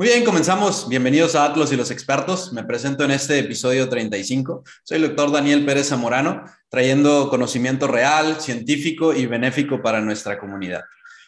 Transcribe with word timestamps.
Muy 0.00 0.06
bien, 0.10 0.24
comenzamos. 0.24 0.88
Bienvenidos 0.88 1.34
a 1.34 1.44
Atlos 1.44 1.72
y 1.72 1.76
los 1.76 1.90
expertos. 1.90 2.52
Me 2.52 2.62
presento 2.62 3.02
en 3.02 3.10
este 3.10 3.36
episodio 3.40 3.88
35. 3.88 4.62
Soy 4.84 4.98
el 4.98 5.08
doctor 5.08 5.32
Daniel 5.32 5.66
Pérez 5.66 5.88
Zamorano, 5.88 6.44
trayendo 6.68 7.28
conocimiento 7.28 7.88
real, 7.88 8.40
científico 8.40 9.12
y 9.12 9.26
benéfico 9.26 9.82
para 9.82 10.00
nuestra 10.00 10.38
comunidad. 10.38 10.82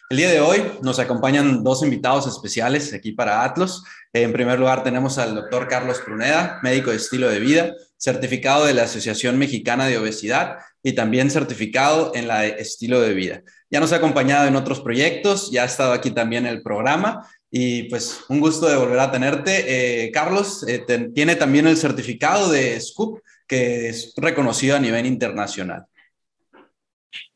El 0.09 0.15
día 0.15 0.29
de 0.29 0.39
hoy 0.39 0.63
nos 0.81 0.99
acompañan 0.99 1.65
dos 1.65 1.83
invitados 1.83 2.27
especiales 2.27 2.93
aquí 2.93 3.11
para 3.11 3.43
Atlos. 3.43 3.83
En 4.13 4.31
primer 4.31 4.57
lugar 4.57 4.85
tenemos 4.85 5.17
al 5.17 5.35
doctor 5.35 5.67
Carlos 5.67 5.99
Pruneda, 5.99 6.61
médico 6.63 6.91
de 6.91 6.95
estilo 6.95 7.27
de 7.27 7.41
vida, 7.41 7.73
certificado 7.97 8.65
de 8.65 8.73
la 8.73 8.83
Asociación 8.83 9.37
Mexicana 9.37 9.87
de 9.87 9.97
Obesidad 9.97 10.59
y 10.81 10.93
también 10.93 11.29
certificado 11.29 12.13
en 12.15 12.29
la 12.29 12.39
de 12.39 12.55
estilo 12.59 13.01
de 13.01 13.13
vida. 13.13 13.41
Ya 13.69 13.81
nos 13.81 13.91
ha 13.91 13.97
acompañado 13.97 14.47
en 14.47 14.55
otros 14.55 14.79
proyectos, 14.79 15.51
ya 15.51 15.63
ha 15.63 15.65
estado 15.65 15.91
aquí 15.91 16.11
también 16.11 16.45
en 16.45 16.53
el 16.53 16.61
programa 16.61 17.27
y 17.51 17.83
pues 17.83 18.23
un 18.29 18.39
gusto 18.39 18.67
de 18.67 18.77
volver 18.77 18.99
a 18.99 19.11
tenerte. 19.11 20.05
Eh, 20.05 20.11
Carlos 20.11 20.65
eh, 20.67 20.85
tiene 21.13 21.35
también 21.35 21.67
el 21.67 21.75
certificado 21.75 22.49
de 22.49 22.79
SCOOP, 22.79 23.19
que 23.45 23.89
es 23.89 24.13
reconocido 24.15 24.77
a 24.77 24.79
nivel 24.79 25.05
internacional. 25.05 25.85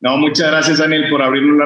No, 0.00 0.16
muchas 0.16 0.50
gracias 0.50 0.78
Daniel 0.78 1.10
por 1.10 1.20
abrirme, 1.20 1.62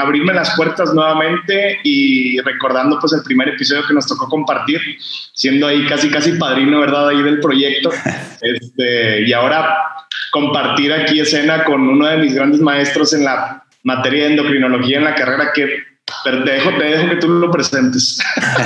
abrirme 0.00 0.34
las 0.34 0.56
puertas 0.56 0.92
nuevamente 0.92 1.78
y 1.84 2.40
recordando 2.40 2.98
pues 2.98 3.12
el 3.12 3.22
primer 3.22 3.50
episodio 3.50 3.84
que 3.86 3.94
nos 3.94 4.06
tocó 4.06 4.28
compartir, 4.28 4.80
siendo 5.32 5.68
ahí 5.68 5.86
casi 5.86 6.10
casi 6.10 6.32
padrino, 6.32 6.80
¿verdad? 6.80 7.10
Ahí 7.10 7.22
del 7.22 7.40
proyecto. 7.40 7.90
Este, 8.38 9.26
y 9.26 9.32
ahora 9.32 9.76
compartir 10.30 10.92
aquí 10.92 11.18
escena 11.18 11.64
con 11.64 11.80
uno 11.88 12.06
de 12.06 12.18
mis 12.18 12.34
grandes 12.34 12.60
maestros 12.60 13.14
en 13.14 13.24
la 13.24 13.64
materia 13.82 14.24
de 14.24 14.30
endocrinología 14.32 14.98
en 14.98 15.04
la 15.04 15.14
carrera 15.14 15.52
que 15.54 15.95
te 16.30 16.50
dejo, 16.50 16.70
te 16.78 16.84
dejo 16.84 17.08
que 17.10 17.16
tú 17.16 17.28
lo 17.28 17.50
presentes. 17.50 18.18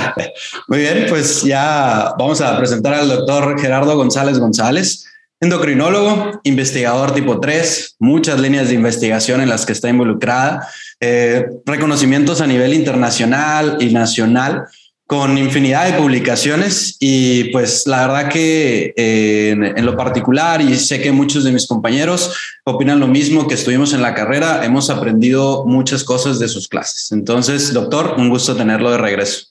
Muy 0.67 0.79
bien, 0.79 1.05
pues 1.09 1.43
ya 1.43 2.13
vamos 2.17 2.41
a 2.41 2.57
presentar 2.57 2.93
al 2.93 3.09
doctor 3.09 3.59
Gerardo 3.59 3.95
González 3.95 4.39
González, 4.39 5.05
endocrinólogo, 5.39 6.41
investigador 6.43 7.13
tipo 7.13 7.39
3, 7.39 7.95
muchas 7.99 8.39
líneas 8.39 8.69
de 8.69 8.75
investigación 8.75 9.41
en 9.41 9.49
las 9.49 9.65
que 9.65 9.73
está 9.73 9.89
involucrada, 9.89 10.67
eh, 10.99 11.45
reconocimientos 11.65 12.41
a 12.41 12.47
nivel 12.47 12.73
internacional 12.73 13.77
y 13.79 13.93
nacional 13.93 14.65
con 15.11 15.37
infinidad 15.37 15.91
de 15.91 15.99
publicaciones 15.99 16.95
y 16.97 17.51
pues 17.51 17.85
la 17.85 18.07
verdad 18.07 18.31
que 18.31 18.93
eh, 18.95 19.49
en, 19.49 19.85
lo 19.85 19.97
particular 19.97 20.61
y 20.61 20.75
sé 20.75 21.01
que 21.01 21.11
muchos 21.11 21.43
de 21.43 21.51
mis 21.51 21.67
compañeros 21.67 22.33
opinan 22.63 23.01
lo 23.01 23.09
mismo 23.09 23.45
que 23.45 23.55
estuvimos 23.55 23.93
en 23.93 24.01
la 24.01 24.15
carrera, 24.15 24.63
hemos 24.63 24.89
aprendido 24.89 25.65
muchas 25.65 26.05
cosas 26.05 26.39
de 26.39 26.47
sus 26.47 26.69
clases. 26.69 27.11
Entonces, 27.11 27.73
doctor, 27.73 28.15
un 28.17 28.29
gusto 28.29 28.55
tenerlo 28.55 28.89
de 28.89 28.99
regreso. 28.99 29.47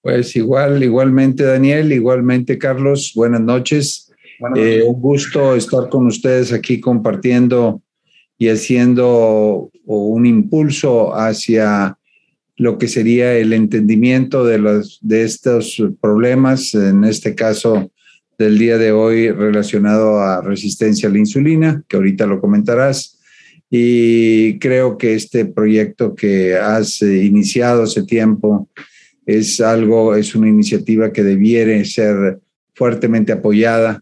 Pues 0.00 0.34
igual, 0.34 0.82
igualmente 0.82 1.44
Daniel, 1.44 1.92
igualmente 1.92 2.56
Carlos, 2.56 3.12
buenas 3.14 3.42
noches. 3.42 4.10
Eh, 4.56 4.82
un 4.82 4.98
gusto 4.98 5.54
estar 5.56 5.90
con 5.90 6.06
ustedes 6.06 6.54
aquí 6.54 6.80
compartiendo 6.80 7.82
y 8.38 8.48
haciendo 8.48 9.70
un 9.84 10.24
impulso 10.24 11.14
hacia 11.14 11.98
lo 12.56 12.78
que 12.78 12.88
sería 12.88 13.36
el 13.36 13.52
entendimiento 13.52 14.44
de, 14.44 14.58
los, 14.58 14.98
de 15.02 15.22
estos 15.22 15.82
problemas, 16.00 16.74
en 16.74 17.04
este 17.04 17.34
caso 17.34 17.90
del 18.38 18.58
día 18.58 18.78
de 18.78 18.92
hoy 18.92 19.30
relacionado 19.30 20.20
a 20.20 20.40
resistencia 20.40 21.08
a 21.08 21.12
la 21.12 21.18
insulina, 21.18 21.82
que 21.88 21.96
ahorita 21.96 22.26
lo 22.26 22.40
comentarás. 22.40 23.18
Y 23.70 24.58
creo 24.58 24.98
que 24.98 25.14
este 25.14 25.46
proyecto 25.46 26.14
que 26.14 26.54
has 26.54 27.02
iniciado 27.02 27.84
hace 27.84 28.04
tiempo 28.04 28.68
es 29.26 29.60
algo, 29.60 30.14
es 30.14 30.34
una 30.34 30.48
iniciativa 30.48 31.12
que 31.12 31.24
debiera 31.24 31.84
ser 31.84 32.38
fuertemente 32.74 33.32
apoyada 33.32 34.00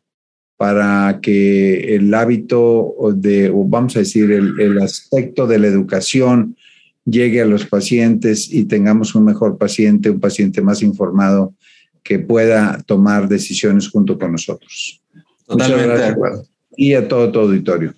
para 0.56 1.20
que 1.22 1.94
el 1.94 2.12
hábito 2.12 2.94
de, 3.14 3.50
vamos 3.54 3.96
a 3.96 4.00
decir, 4.00 4.30
el 4.30 4.78
aspecto 4.80 5.46
de 5.46 5.58
la 5.58 5.68
educación 5.68 6.56
llegue 7.04 7.40
a 7.40 7.46
los 7.46 7.66
pacientes 7.66 8.48
y 8.50 8.64
tengamos 8.64 9.14
un 9.14 9.24
mejor 9.24 9.58
paciente, 9.58 10.10
un 10.10 10.20
paciente 10.20 10.60
más 10.62 10.82
informado 10.82 11.54
que 12.02 12.18
pueda 12.18 12.82
tomar 12.86 13.28
decisiones 13.28 13.88
junto 13.88 14.18
con 14.18 14.32
nosotros. 14.32 15.00
Totalmente 15.46 15.98
de 15.98 16.06
acuerdo. 16.06 16.44
Y 16.76 16.94
a 16.94 17.06
todo 17.06 17.30
tu 17.30 17.40
auditorio. 17.40 17.94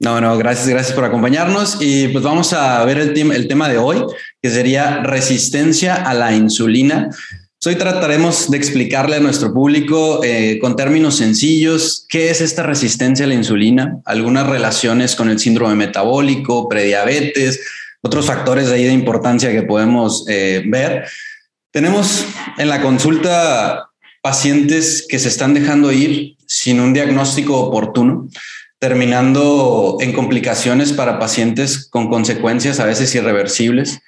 No, 0.00 0.20
no, 0.20 0.36
gracias, 0.36 0.68
gracias 0.68 0.94
por 0.94 1.04
acompañarnos. 1.04 1.78
Y 1.80 2.08
pues 2.08 2.24
vamos 2.24 2.52
a 2.52 2.84
ver 2.84 2.98
el, 2.98 3.14
tema, 3.14 3.34
el 3.36 3.48
tema 3.48 3.68
de 3.68 3.78
hoy, 3.78 4.04
que 4.42 4.50
sería 4.50 5.02
resistencia 5.02 5.94
a 5.94 6.14
la 6.14 6.34
insulina. 6.34 7.10
Hoy 7.66 7.76
trataremos 7.76 8.50
de 8.50 8.58
explicarle 8.58 9.16
a 9.16 9.20
nuestro 9.20 9.54
público 9.54 10.22
eh, 10.22 10.58
con 10.60 10.76
términos 10.76 11.16
sencillos 11.16 12.04
qué 12.10 12.28
es 12.28 12.42
esta 12.42 12.62
resistencia 12.62 13.24
a 13.24 13.28
la 13.28 13.34
insulina, 13.34 14.00
algunas 14.04 14.46
relaciones 14.46 15.16
con 15.16 15.30
el 15.30 15.38
síndrome 15.38 15.74
metabólico, 15.74 16.68
prediabetes, 16.68 17.60
otros 18.04 18.26
factores 18.26 18.70
ahí 18.70 18.84
de 18.84 18.92
importancia 18.92 19.50
que 19.50 19.62
podemos 19.62 20.26
eh, 20.28 20.62
ver. 20.66 21.08
Tenemos 21.72 22.26
en 22.58 22.68
la 22.68 22.82
consulta 22.82 23.88
pacientes 24.22 25.06
que 25.08 25.18
se 25.18 25.28
están 25.28 25.54
dejando 25.54 25.90
ir 25.90 26.36
sin 26.46 26.80
un 26.80 26.92
diagnóstico 26.92 27.58
oportuno, 27.58 28.28
terminando 28.78 29.96
en 30.00 30.12
complicaciones 30.12 30.92
para 30.92 31.18
pacientes 31.18 31.88
con 31.88 32.10
consecuencias 32.10 32.78
a 32.78 32.84
veces 32.84 33.14
irreversibles, 33.14 34.00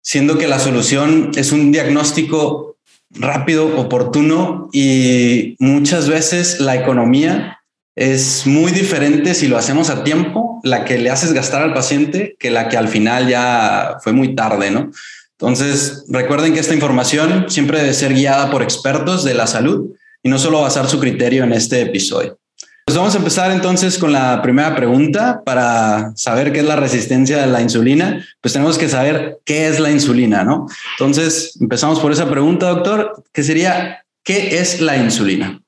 siendo 0.00 0.38
que 0.38 0.46
la 0.46 0.60
solución 0.60 1.32
es 1.34 1.50
un 1.50 1.72
diagnóstico 1.72 2.76
rápido, 3.10 3.76
oportuno 3.76 4.68
y 4.72 5.56
muchas 5.58 6.08
veces 6.08 6.60
la 6.60 6.76
economía 6.76 7.58
es 7.96 8.46
muy 8.46 8.70
diferente 8.70 9.34
si 9.34 9.48
lo 9.48 9.58
hacemos 9.58 9.90
a 9.90 10.04
tiempo, 10.04 10.53
la 10.64 10.84
que 10.84 10.98
le 10.98 11.10
haces 11.10 11.32
gastar 11.32 11.62
al 11.62 11.74
paciente, 11.74 12.36
que 12.38 12.50
la 12.50 12.68
que 12.68 12.76
al 12.76 12.88
final 12.88 13.28
ya 13.28 13.98
fue 14.02 14.12
muy 14.12 14.34
tarde, 14.34 14.70
¿no? 14.70 14.90
Entonces, 15.38 16.04
recuerden 16.08 16.54
que 16.54 16.60
esta 16.60 16.74
información 16.74 17.46
siempre 17.48 17.78
debe 17.78 17.92
ser 17.92 18.14
guiada 18.14 18.50
por 18.50 18.62
expertos 18.62 19.24
de 19.24 19.34
la 19.34 19.46
salud 19.46 19.90
y 20.22 20.28
no 20.28 20.38
solo 20.38 20.62
basar 20.62 20.88
su 20.88 20.98
criterio 20.98 21.44
en 21.44 21.52
este 21.52 21.82
episodio. 21.82 22.38
Pues 22.86 22.98
vamos 22.98 23.14
a 23.14 23.18
empezar 23.18 23.50
entonces 23.50 23.98
con 23.98 24.12
la 24.12 24.42
primera 24.42 24.76
pregunta 24.76 25.42
para 25.44 26.12
saber 26.16 26.52
qué 26.52 26.60
es 26.60 26.66
la 26.66 26.76
resistencia 26.76 27.38
de 27.38 27.46
la 27.46 27.62
insulina. 27.62 28.24
Pues 28.42 28.52
tenemos 28.52 28.76
que 28.76 28.90
saber 28.90 29.38
qué 29.44 29.68
es 29.68 29.80
la 29.80 29.90
insulina, 29.90 30.44
¿no? 30.44 30.66
Entonces, 30.98 31.56
empezamos 31.60 31.98
por 31.98 32.12
esa 32.12 32.28
pregunta, 32.28 32.68
doctor, 32.68 33.24
que 33.32 33.42
sería, 33.42 34.04
¿qué 34.22 34.60
es 34.60 34.82
la 34.82 34.98
insulina? 34.98 35.63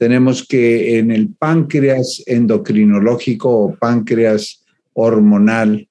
Tenemos 0.00 0.46
que 0.46 0.98
en 0.98 1.10
el 1.10 1.28
páncreas 1.28 2.22
endocrinológico 2.24 3.50
o 3.50 3.76
páncreas 3.76 4.64
hormonal, 4.94 5.86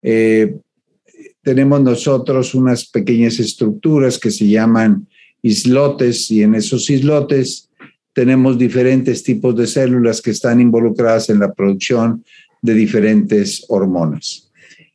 eh, 0.00 0.54
tenemos 1.42 1.82
nosotros 1.82 2.54
unas 2.54 2.86
pequeñas 2.86 3.40
estructuras 3.40 4.16
que 4.16 4.30
se 4.30 4.46
llaman 4.46 5.08
islotes 5.42 6.30
y 6.30 6.44
en 6.44 6.54
esos 6.54 6.88
islotes 6.88 7.68
tenemos 8.12 8.58
diferentes 8.58 9.24
tipos 9.24 9.56
de 9.56 9.66
células 9.66 10.22
que 10.22 10.30
están 10.30 10.60
involucradas 10.60 11.28
en 11.28 11.40
la 11.40 11.52
producción 11.52 12.24
de 12.62 12.74
diferentes 12.74 13.64
hormonas. 13.68 14.52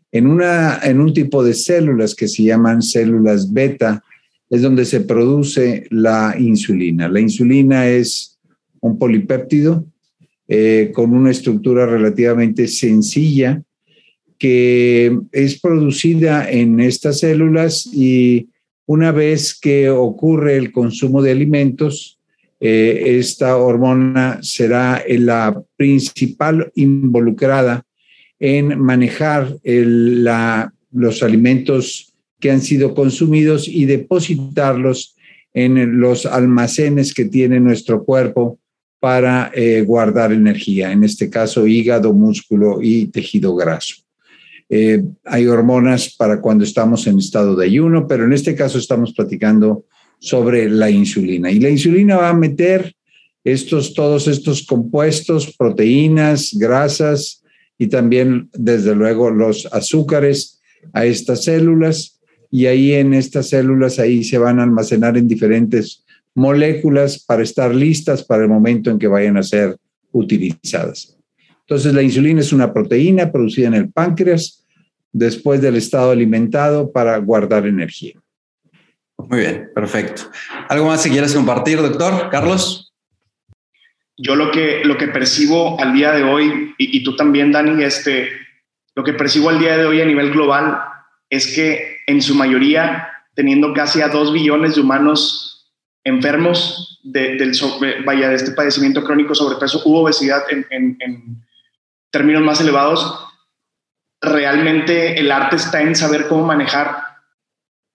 En, 0.10 0.26
una, 0.26 0.80
en 0.84 1.02
un 1.02 1.14
tipo 1.14 1.44
de 1.44 1.54
células 1.54 2.16
que 2.16 2.30
se 2.30 2.44
llaman 2.44 2.82
células 2.82 3.52
beta 3.52 4.02
es 4.50 4.62
donde 4.62 4.86
se 4.86 5.02
produce 5.02 5.86
la 5.90 6.38
insulina. 6.40 7.10
La 7.10 7.20
insulina 7.20 7.90
es 7.90 8.33
un 8.84 9.00
polipéptido 9.00 9.86
eh, 10.48 10.92
con 10.94 11.14
una 11.14 11.32
estructura 11.32 11.86
relativamente 11.86 12.68
sencilla 12.68 13.64
que 14.38 15.18
es 15.32 15.60
producida 15.62 16.52
en 16.52 16.82
estas 16.82 17.22
células 17.22 17.86
y 17.86 18.50
una 18.86 19.14
vez 19.14 19.58
que 19.58 19.90
ocurre 19.90 20.58
el 20.58 20.74
consumo 20.74 21.22
de 21.22 21.32
alimentos, 21.32 22.20
eh, 22.60 23.18
esta 23.20 23.56
hormona 23.56 24.40
será 24.42 25.02
la 25.08 25.64
principal 25.78 26.70
involucrada 26.76 27.86
en 28.38 28.78
manejar 28.80 29.56
los 29.64 31.24
alimentos 31.24 32.14
que 32.42 32.52
han 32.52 32.62
sido 32.62 32.94
consumidos 32.94 33.70
y 33.70 33.86
depositarlos 33.86 35.16
en 35.54 36.02
los 36.02 36.26
almacenes 36.26 37.14
que 37.14 37.24
tiene 37.24 37.62
nuestro 37.62 38.04
cuerpo 38.04 38.60
para 39.04 39.52
eh, 39.54 39.82
guardar 39.82 40.32
energía, 40.32 40.94
en 40.94 41.04
este 41.04 41.30
caso 41.30 41.68
hígado, 41.68 42.14
músculo 42.14 42.80
y 42.82 43.08
tejido 43.08 43.54
graso. 43.54 43.98
Eh, 44.70 45.04
hay 45.26 45.46
hormonas 45.46 46.16
para 46.16 46.40
cuando 46.40 46.64
estamos 46.64 47.06
en 47.06 47.20
estado 47.20 47.54
de 47.58 47.66
ayuno, 47.66 48.08
pero 48.08 48.24
en 48.24 48.32
este 48.32 48.56
caso 48.56 48.78
estamos 48.78 49.12
platicando 49.12 49.84
sobre 50.20 50.70
la 50.70 50.90
insulina. 50.90 51.52
Y 51.52 51.60
la 51.60 51.70
insulina 51.70 52.16
va 52.16 52.30
a 52.30 52.34
meter 52.34 52.96
estos, 53.44 53.94
todos 53.94 54.30
estos 54.30 54.66
compuestos, 54.66 55.54
proteínas, 55.58 56.52
grasas 56.54 57.44
y 57.78 57.88
también, 57.88 58.50
desde 58.54 58.96
luego, 58.96 59.32
los 59.32 59.66
azúcares 59.74 60.62
a 60.94 61.04
estas 61.04 61.44
células 61.44 62.22
y 62.50 62.68
ahí 62.68 62.94
en 62.94 63.14
estas 63.14 63.50
células 63.50 64.00
ahí 64.00 64.24
se 64.24 64.38
van 64.38 64.62
a 64.62 64.64
almacenar 64.64 65.18
en 65.18 65.28
diferentes 65.28 66.03
moléculas 66.36 67.24
para 67.24 67.44
estar 67.44 67.74
listas 67.74 68.24
para 68.24 68.44
el 68.44 68.50
momento 68.50 68.90
en 68.90 69.00
que 69.00 69.08
vayan 69.08 69.38
a 69.38 69.44
ser 69.44 69.78
utilizadas. 70.12 71.18
Entonces, 71.62 71.94
la 71.94 72.02
insulina 72.02 72.42
es 72.42 72.52
una 72.52 72.74
proteína 72.74 73.32
producida 73.32 73.68
en 73.68 73.74
el 73.76 73.90
páncreas 73.90 74.66
después 75.12 75.62
del 75.62 75.76
estado 75.76 76.12
alimentado 76.12 76.92
para 76.92 77.18
guardar 77.18 77.66
energía. 77.68 78.14
Muy 79.18 79.40
bien, 79.40 79.70
perfecto. 79.74 80.24
¿Algo 80.68 80.88
más 80.88 81.04
que 81.04 81.10
quieras 81.10 81.34
compartir, 81.34 81.78
doctor 81.78 82.30
Carlos? 82.30 82.94
Yo 84.18 84.36
lo 84.36 84.52
que, 84.52 84.84
lo 84.84 84.98
que 84.98 85.08
percibo 85.08 85.80
al 85.80 85.94
día 85.94 86.12
de 86.12 86.24
hoy, 86.24 86.74
y, 86.78 86.98
y 86.98 87.04
tú 87.04 87.16
también, 87.16 87.52
Dani, 87.52 87.84
este, 87.84 88.30
lo 88.96 89.04
que 89.04 89.14
percibo 89.14 89.50
al 89.50 89.60
día 89.60 89.78
de 89.78 89.86
hoy 89.86 90.02
a 90.02 90.06
nivel 90.06 90.32
global 90.32 90.78
es 91.30 91.48
que 91.56 91.98
en 92.06 92.22
su 92.22 92.36
mayoría, 92.36 93.08
teniendo 93.34 93.74
casi 93.74 94.02
a 94.02 94.10
dos 94.10 94.34
billones 94.34 94.76
de 94.76 94.82
humanos 94.82 95.53
enfermos 96.04 97.00
de, 97.04 97.36
del, 97.36 97.54
vaya, 98.06 98.30
de 98.30 98.36
este 98.36 98.52
padecimiento 98.52 99.04
crónico 99.04 99.36
sobrepeso 99.36 99.82
u 99.86 99.96
obesidad 99.96 100.44
en, 100.50 101.44
términos 102.12 102.44
más 102.44 102.62
elevados, 102.62 103.28
realmente 104.22 105.20
el 105.20 105.32
arte 105.32 105.56
está 105.56 105.82
en 105.82 105.96
saber 105.96 106.28
cómo 106.28 106.46
manejar 106.46 106.96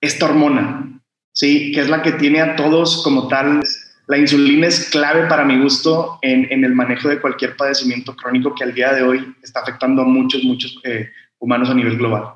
esta 0.00 0.26
hormona, 0.26 1.00
¿sí? 1.32 1.70
Que 1.72 1.80
es 1.80 1.88
la 1.88 2.02
que 2.02 2.12
tiene 2.12 2.40
a 2.40 2.56
todos 2.56 3.02
como 3.04 3.28
tal. 3.28 3.62
La 4.08 4.18
insulina 4.18 4.66
es 4.66 4.90
clave 4.90 5.28
para 5.28 5.44
mi 5.44 5.60
gusto 5.60 6.18
en, 6.22 6.50
en 6.50 6.64
el 6.64 6.74
manejo 6.74 7.08
de 7.08 7.20
cualquier 7.20 7.56
padecimiento 7.56 8.16
crónico 8.16 8.54
que 8.54 8.64
al 8.64 8.74
día 8.74 8.92
de 8.92 9.02
hoy 9.04 9.34
está 9.42 9.60
afectando 9.60 10.02
a 10.02 10.04
muchos, 10.04 10.42
muchos 10.42 10.80
eh, 10.82 11.08
humanos 11.38 11.70
a 11.70 11.74
nivel 11.74 11.96
global. 11.96 12.34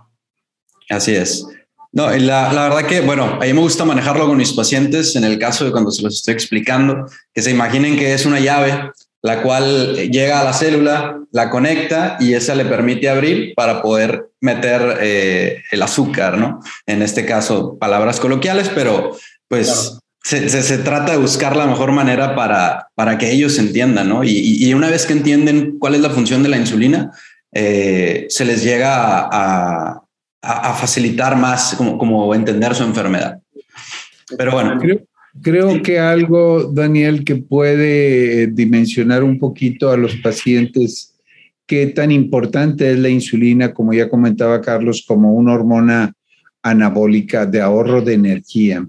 Así 0.89 1.17
es. 1.17 1.47
No, 1.93 2.11
la, 2.11 2.53
la, 2.53 2.69
verdad 2.69 2.87
que, 2.87 3.03
bueno, 3.03 3.39
a 3.41 3.45
mí 3.45 3.53
me 3.53 3.61
gusta 3.61 3.85
manejarlo 3.85 4.27
con 4.27 4.39
mis 4.39 4.53
pacientes 4.53 5.15
en 5.15 5.25
el 5.25 5.39
caso 5.39 5.65
de 5.65 5.73
cuando 5.73 5.91
se 5.91 6.03
los 6.03 6.15
estoy 6.15 6.33
explicando, 6.33 7.07
que 7.35 7.43
se 7.43 7.51
imaginen 7.51 7.97
que 7.97 8.15
es 8.15 8.25
una 8.25 8.41
llave 8.41 8.93
la 9.23 9.41
cual 9.41 9.95
llega 10.11 10.41
a 10.41 10.45
la 10.45 10.53
célula, 10.53 11.21
la 11.31 11.49
conecta 11.49 12.17
y 12.19 12.35
esa 12.35 12.57
le 12.57 12.65
permite 12.65 13.09
abrir 13.09 13.55
para 13.55 13.81
poder 13.81 14.31
meter 14.41 14.99
eh, 15.01 15.63
el 15.71 15.83
azúcar, 15.83 16.37
¿no? 16.37 16.61
En 16.87 17.03
este 17.03 17.25
caso, 17.25 17.79
palabras 17.79 18.19
coloquiales, 18.19 18.69
pero 18.75 19.17
pues 19.47 19.69
claro. 19.69 20.01
se, 20.25 20.49
se, 20.49 20.63
se, 20.65 20.79
trata 20.79 21.13
de 21.13 21.19
buscar 21.19 21.57
la 21.57 21.67
mejor 21.67 21.93
manera 21.93 22.35
para, 22.35 22.89
para 22.97 23.17
que 23.17 23.31
ellos 23.31 23.59
entiendan, 23.61 24.09
¿no? 24.09 24.25
Y, 24.25 24.67
y, 24.67 24.75
una 24.75 24.91
vez 24.91 25.07
que 25.07 25.13
entienden 25.13 25.79
cuál 25.79 25.95
es 25.95 26.01
la 26.01 26.11
función 26.11 26.43
de 26.43 26.49
la 26.49 26.57
insulina, 26.57 27.13
eh, 27.55 28.27
se 28.29 28.45
les 28.45 28.65
llega 28.65 28.97
a, 28.97 29.29
a, 29.31 30.02
a, 30.43 30.75
facilitar 30.75 31.37
más 31.37 31.75
como, 31.77 31.97
como 31.97 32.35
entender 32.35 32.75
su 32.75 32.83
enfermedad. 32.83 33.39
Pero 34.37 34.53
bueno. 34.53 34.79
Creo, 34.81 35.07
Creo 35.41 35.83
que 35.83 35.99
algo, 35.99 36.65
Daniel, 36.65 37.25
que 37.25 37.37
puede 37.37 38.49
dimensionar 38.49 39.25
un 39.25 39.39
poquito 39.39 39.91
a 39.91 39.97
los 39.97 40.17
pacientes 40.17 41.15
qué 41.67 41.87
tan 41.87 42.11
importante 42.11 42.91
es 42.91 42.99
la 42.99 43.09
insulina, 43.09 43.73
como 43.73 43.95
ya 43.95 44.11
comentaba 44.11 44.61
Carlos, 44.61 45.05
como 45.07 45.33
una 45.33 45.55
hormona 45.55 46.13
anabólica 46.63 47.47
de 47.47 47.63
ahorro 47.63 48.03
de 48.03 48.13
energía. 48.13 48.87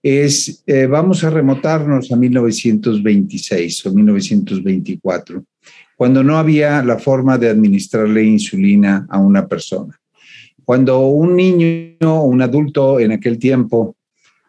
Es, 0.00 0.62
eh, 0.66 0.86
vamos 0.86 1.24
a 1.24 1.30
remotarnos 1.30 2.12
a 2.12 2.16
1926 2.16 3.86
o 3.86 3.92
1924, 3.92 5.44
cuando 5.96 6.22
no 6.22 6.38
había 6.38 6.82
la 6.82 6.98
forma 6.98 7.38
de 7.38 7.48
administrarle 7.48 8.22
insulina 8.22 9.06
a 9.10 9.18
una 9.18 9.48
persona. 9.48 9.98
Cuando 10.64 11.06
un 11.08 11.36
niño 11.36 11.96
o 12.00 12.24
un 12.24 12.42
adulto 12.42 13.00
en 13.00 13.12
aquel 13.12 13.38
tiempo 13.38 13.96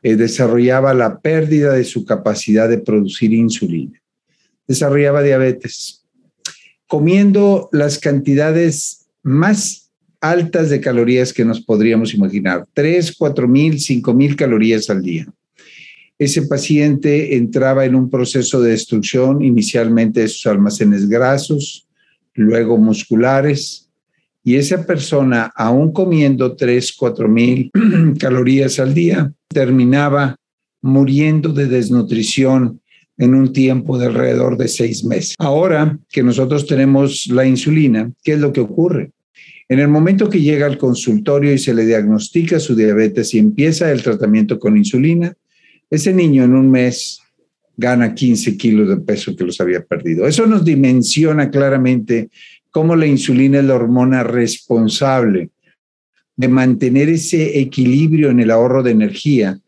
eh, 0.01 0.15
desarrollaba 0.15 0.93
la 0.93 1.19
pérdida 1.19 1.73
de 1.73 1.83
su 1.83 2.05
capacidad 2.05 2.69
de 2.69 2.77
producir 2.77 3.33
insulina, 3.33 4.01
desarrollaba 4.67 5.23
diabetes, 5.23 6.05
comiendo 6.87 7.69
las 7.71 7.99
cantidades 7.99 9.07
más 9.23 9.91
altas 10.21 10.69
de 10.69 10.79
calorías 10.79 11.33
que 11.33 11.43
nos 11.43 11.59
podríamos 11.59 12.13
imaginar, 12.13 12.65
3, 12.73 13.15
4 13.17 13.47
mil, 13.47 13.79
5 13.79 14.13
mil 14.13 14.35
calorías 14.35 14.89
al 14.89 15.01
día. 15.01 15.27
Ese 16.17 16.43
paciente 16.43 17.35
entraba 17.35 17.83
en 17.85 17.95
un 17.95 18.09
proceso 18.09 18.61
de 18.61 18.71
destrucción 18.71 19.41
inicialmente 19.41 20.21
de 20.21 20.27
sus 20.29 20.45
almacenes 20.45 21.09
grasos, 21.09 21.87
luego 22.35 22.77
musculares, 22.77 23.82
y 24.43 24.55
esa 24.55 24.85
persona, 24.85 25.51
aún 25.55 25.93
comiendo 25.93 26.55
3, 26.55 26.93
4 26.97 27.29
mil 27.29 27.71
calorías 28.19 28.79
al 28.79 28.93
día, 28.93 29.31
terminaba 29.47 30.35
muriendo 30.81 31.49
de 31.49 31.67
desnutrición 31.67 32.81
en 33.17 33.35
un 33.35 33.53
tiempo 33.53 33.97
de 33.97 34.07
alrededor 34.07 34.57
de 34.57 34.67
seis 34.67 35.05
meses. 35.05 35.35
Ahora 35.37 35.97
que 36.09 36.23
nosotros 36.23 36.67
tenemos 36.67 37.27
la 37.27 37.45
insulina, 37.45 38.11
¿qué 38.23 38.33
es 38.33 38.39
lo 38.39 38.51
que 38.51 38.59
ocurre? 38.59 39.11
En 39.69 39.79
el 39.79 39.87
momento 39.87 40.29
que 40.29 40.41
llega 40.41 40.65
al 40.65 40.77
consultorio 40.77 41.53
y 41.53 41.57
se 41.57 41.73
le 41.73 41.85
diagnostica 41.85 42.59
su 42.59 42.75
diabetes 42.75 43.33
y 43.33 43.39
empieza 43.39 43.91
el 43.91 44.03
tratamiento 44.03 44.59
con 44.59 44.75
insulina, 44.75 45.33
ese 45.89 46.13
niño 46.13 46.43
en 46.43 46.53
un 46.53 46.69
mes 46.69 47.21
gana 47.77 48.13
15 48.13 48.57
kilos 48.57 48.89
de 48.89 48.97
peso 48.97 49.35
que 49.35 49.45
los 49.45 49.59
había 49.61 49.83
perdido. 49.83 50.27
Eso 50.27 50.45
nos 50.45 50.63
dimensiona 50.65 51.49
claramente 51.49 52.29
cómo 52.73 52.95
la 52.95 53.05
insulina 53.05 53.59
es 53.59 53.65
la 53.65 53.75
hormona 53.75 54.23
responsable 54.23 55.51
de 56.35 56.47
mantener 56.47 57.07
ese 57.07 57.59
equilibrio 57.59 58.31
en 58.31 58.39
el 58.39 58.49
ahorro 58.49 58.81
de 58.81 58.89
energía, 58.89 59.59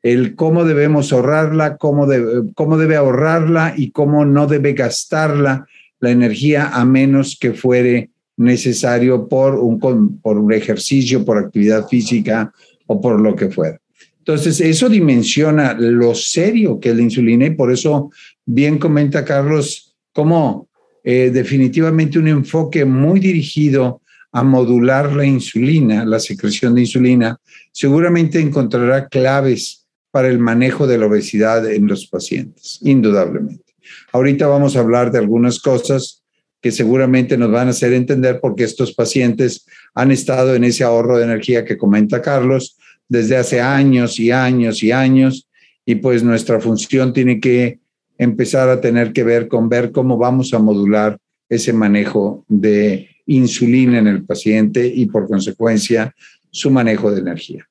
el 0.00 0.36
cómo 0.36 0.64
debemos 0.64 1.12
ahorrarla, 1.12 1.76
cómo, 1.76 2.06
cómo 2.54 2.78
debe 2.78 2.94
ahorrarla 2.94 3.74
y 3.76 3.90
cómo 3.90 4.24
no 4.24 4.46
debe 4.46 4.74
gastarla 4.74 5.66
la 5.98 6.10
energía 6.12 6.68
a 6.68 6.84
menos 6.84 7.36
que 7.38 7.52
fuere 7.52 8.10
necesario 8.36 9.26
por 9.26 9.56
un, 9.56 9.80
por 10.20 10.38
un 10.38 10.52
ejercicio, 10.52 11.24
por 11.24 11.38
actividad 11.38 11.88
física 11.88 12.52
o 12.86 13.00
por 13.00 13.20
lo 13.20 13.34
que 13.34 13.50
fuera. 13.50 13.80
Entonces, 14.18 14.60
eso 14.60 14.88
dimensiona 14.88 15.74
lo 15.74 16.14
serio 16.14 16.78
que 16.78 16.90
es 16.90 16.96
la 16.96 17.02
insulina 17.02 17.46
y 17.46 17.50
por 17.50 17.72
eso 17.72 18.12
bien 18.46 18.78
comenta 18.78 19.24
Carlos 19.24 19.96
cómo 20.12 20.68
eh, 21.04 21.30
definitivamente 21.32 22.18
un 22.18 22.28
enfoque 22.28 22.84
muy 22.84 23.20
dirigido 23.20 24.02
a 24.32 24.42
modular 24.42 25.12
la 25.12 25.26
insulina, 25.26 26.04
la 26.04 26.18
secreción 26.18 26.74
de 26.74 26.82
insulina, 26.82 27.38
seguramente 27.70 28.40
encontrará 28.40 29.08
claves 29.08 29.86
para 30.10 30.28
el 30.28 30.38
manejo 30.38 30.86
de 30.86 30.98
la 30.98 31.06
obesidad 31.06 31.70
en 31.70 31.86
los 31.86 32.06
pacientes, 32.06 32.78
indudablemente. 32.82 33.74
Ahorita 34.12 34.46
vamos 34.46 34.76
a 34.76 34.80
hablar 34.80 35.10
de 35.10 35.18
algunas 35.18 35.58
cosas 35.58 36.22
que 36.60 36.70
seguramente 36.70 37.36
nos 37.36 37.50
van 37.50 37.66
a 37.66 37.70
hacer 37.70 37.92
entender 37.92 38.40
por 38.40 38.54
qué 38.54 38.64
estos 38.64 38.94
pacientes 38.94 39.66
han 39.94 40.12
estado 40.12 40.54
en 40.54 40.64
ese 40.64 40.84
ahorro 40.84 41.18
de 41.18 41.24
energía 41.24 41.64
que 41.64 41.76
comenta 41.76 42.22
Carlos 42.22 42.78
desde 43.08 43.36
hace 43.36 43.60
años 43.60 44.18
y 44.20 44.30
años 44.30 44.82
y 44.82 44.92
años, 44.92 45.48
y 45.84 45.96
pues 45.96 46.22
nuestra 46.22 46.60
función 46.60 47.12
tiene 47.12 47.40
que 47.40 47.80
empezar 48.22 48.68
a 48.68 48.80
tener 48.80 49.12
que 49.12 49.24
ver 49.24 49.48
con 49.48 49.68
ver 49.68 49.92
cómo 49.92 50.16
vamos 50.16 50.54
a 50.54 50.58
modular 50.58 51.18
ese 51.48 51.72
manejo 51.72 52.44
de 52.48 53.08
insulina 53.26 53.98
en 53.98 54.06
el 54.06 54.24
paciente 54.24 54.86
y 54.86 55.06
por 55.06 55.28
consecuencia 55.28 56.14
su 56.50 56.70
manejo 56.70 57.10
de 57.10 57.20
energía. 57.20 57.66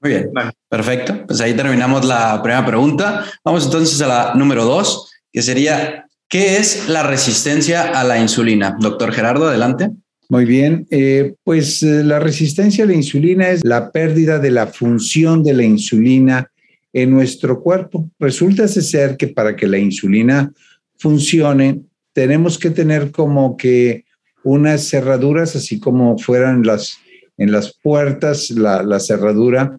Muy 0.00 0.10
bien, 0.10 0.30
perfecto. 0.68 1.26
Pues 1.26 1.40
ahí 1.40 1.54
terminamos 1.54 2.04
la 2.04 2.40
primera 2.42 2.64
pregunta. 2.64 3.24
Vamos 3.44 3.64
entonces 3.64 4.00
a 4.02 4.06
la 4.06 4.34
número 4.34 4.64
dos, 4.64 5.10
que 5.32 5.42
sería, 5.42 6.06
¿qué 6.28 6.58
es 6.58 6.88
la 6.88 7.02
resistencia 7.02 7.82
a 7.82 8.04
la 8.04 8.18
insulina? 8.18 8.76
Doctor 8.78 9.12
Gerardo, 9.12 9.48
adelante. 9.48 9.90
Muy 10.28 10.44
bien, 10.44 10.86
eh, 10.90 11.34
pues 11.44 11.82
eh, 11.84 12.02
la 12.02 12.18
resistencia 12.18 12.84
a 12.84 12.88
la 12.88 12.94
insulina 12.94 13.48
es 13.48 13.64
la 13.64 13.92
pérdida 13.92 14.40
de 14.40 14.50
la 14.50 14.66
función 14.66 15.44
de 15.44 15.54
la 15.54 15.62
insulina 15.62 16.50
en 16.96 17.10
nuestro 17.10 17.60
cuerpo. 17.60 18.10
Resulta 18.18 18.66
ser 18.68 19.18
que 19.18 19.28
para 19.28 19.54
que 19.54 19.66
la 19.66 19.76
insulina 19.76 20.50
funcione, 20.96 21.82
tenemos 22.14 22.58
que 22.58 22.70
tener 22.70 23.10
como 23.10 23.58
que 23.58 24.06
unas 24.44 24.88
cerraduras, 24.88 25.54
así 25.54 25.78
como 25.78 26.16
fueran 26.16 26.62
las 26.62 26.96
en 27.36 27.52
las 27.52 27.76
puertas, 27.82 28.48
la, 28.48 28.82
la 28.82 28.98
cerradura 28.98 29.78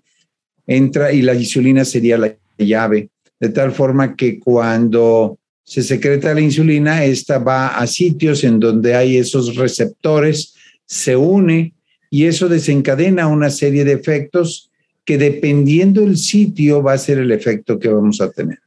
entra 0.68 1.12
y 1.12 1.24
la 1.24 1.34
insulina 1.34 1.86
sería 1.86 2.20
la 2.20 2.38
llave, 2.56 3.10
de 3.40 3.50
tal 3.50 3.72
forma 3.72 4.16
que 4.16 4.40
cuando 4.40 5.40
se 5.64 5.82
secreta 5.82 6.36
la 6.36 6.42
insulina, 6.42 7.04
esta 7.04 7.40
va 7.40 7.70
a 7.70 7.88
sitios 7.88 8.44
en 8.44 8.60
donde 8.60 8.94
hay 8.94 9.18
esos 9.18 9.56
receptores, 9.56 10.54
se 10.86 11.16
une 11.16 11.74
y 12.12 12.26
eso 12.26 12.48
desencadena 12.48 13.26
una 13.26 13.50
serie 13.50 13.84
de 13.86 13.94
efectos 13.94 14.67
que 15.08 15.18
dependiendo 15.18 16.02
del 16.02 16.18
sitio 16.18 16.84
va 16.84 16.92
a 16.92 16.98
ser 16.98 17.20
el 17.20 17.32
efecto 17.32 17.80
que 17.80 17.88
vamos 17.88 18.20
a 18.20 18.30
tener. 18.30 18.60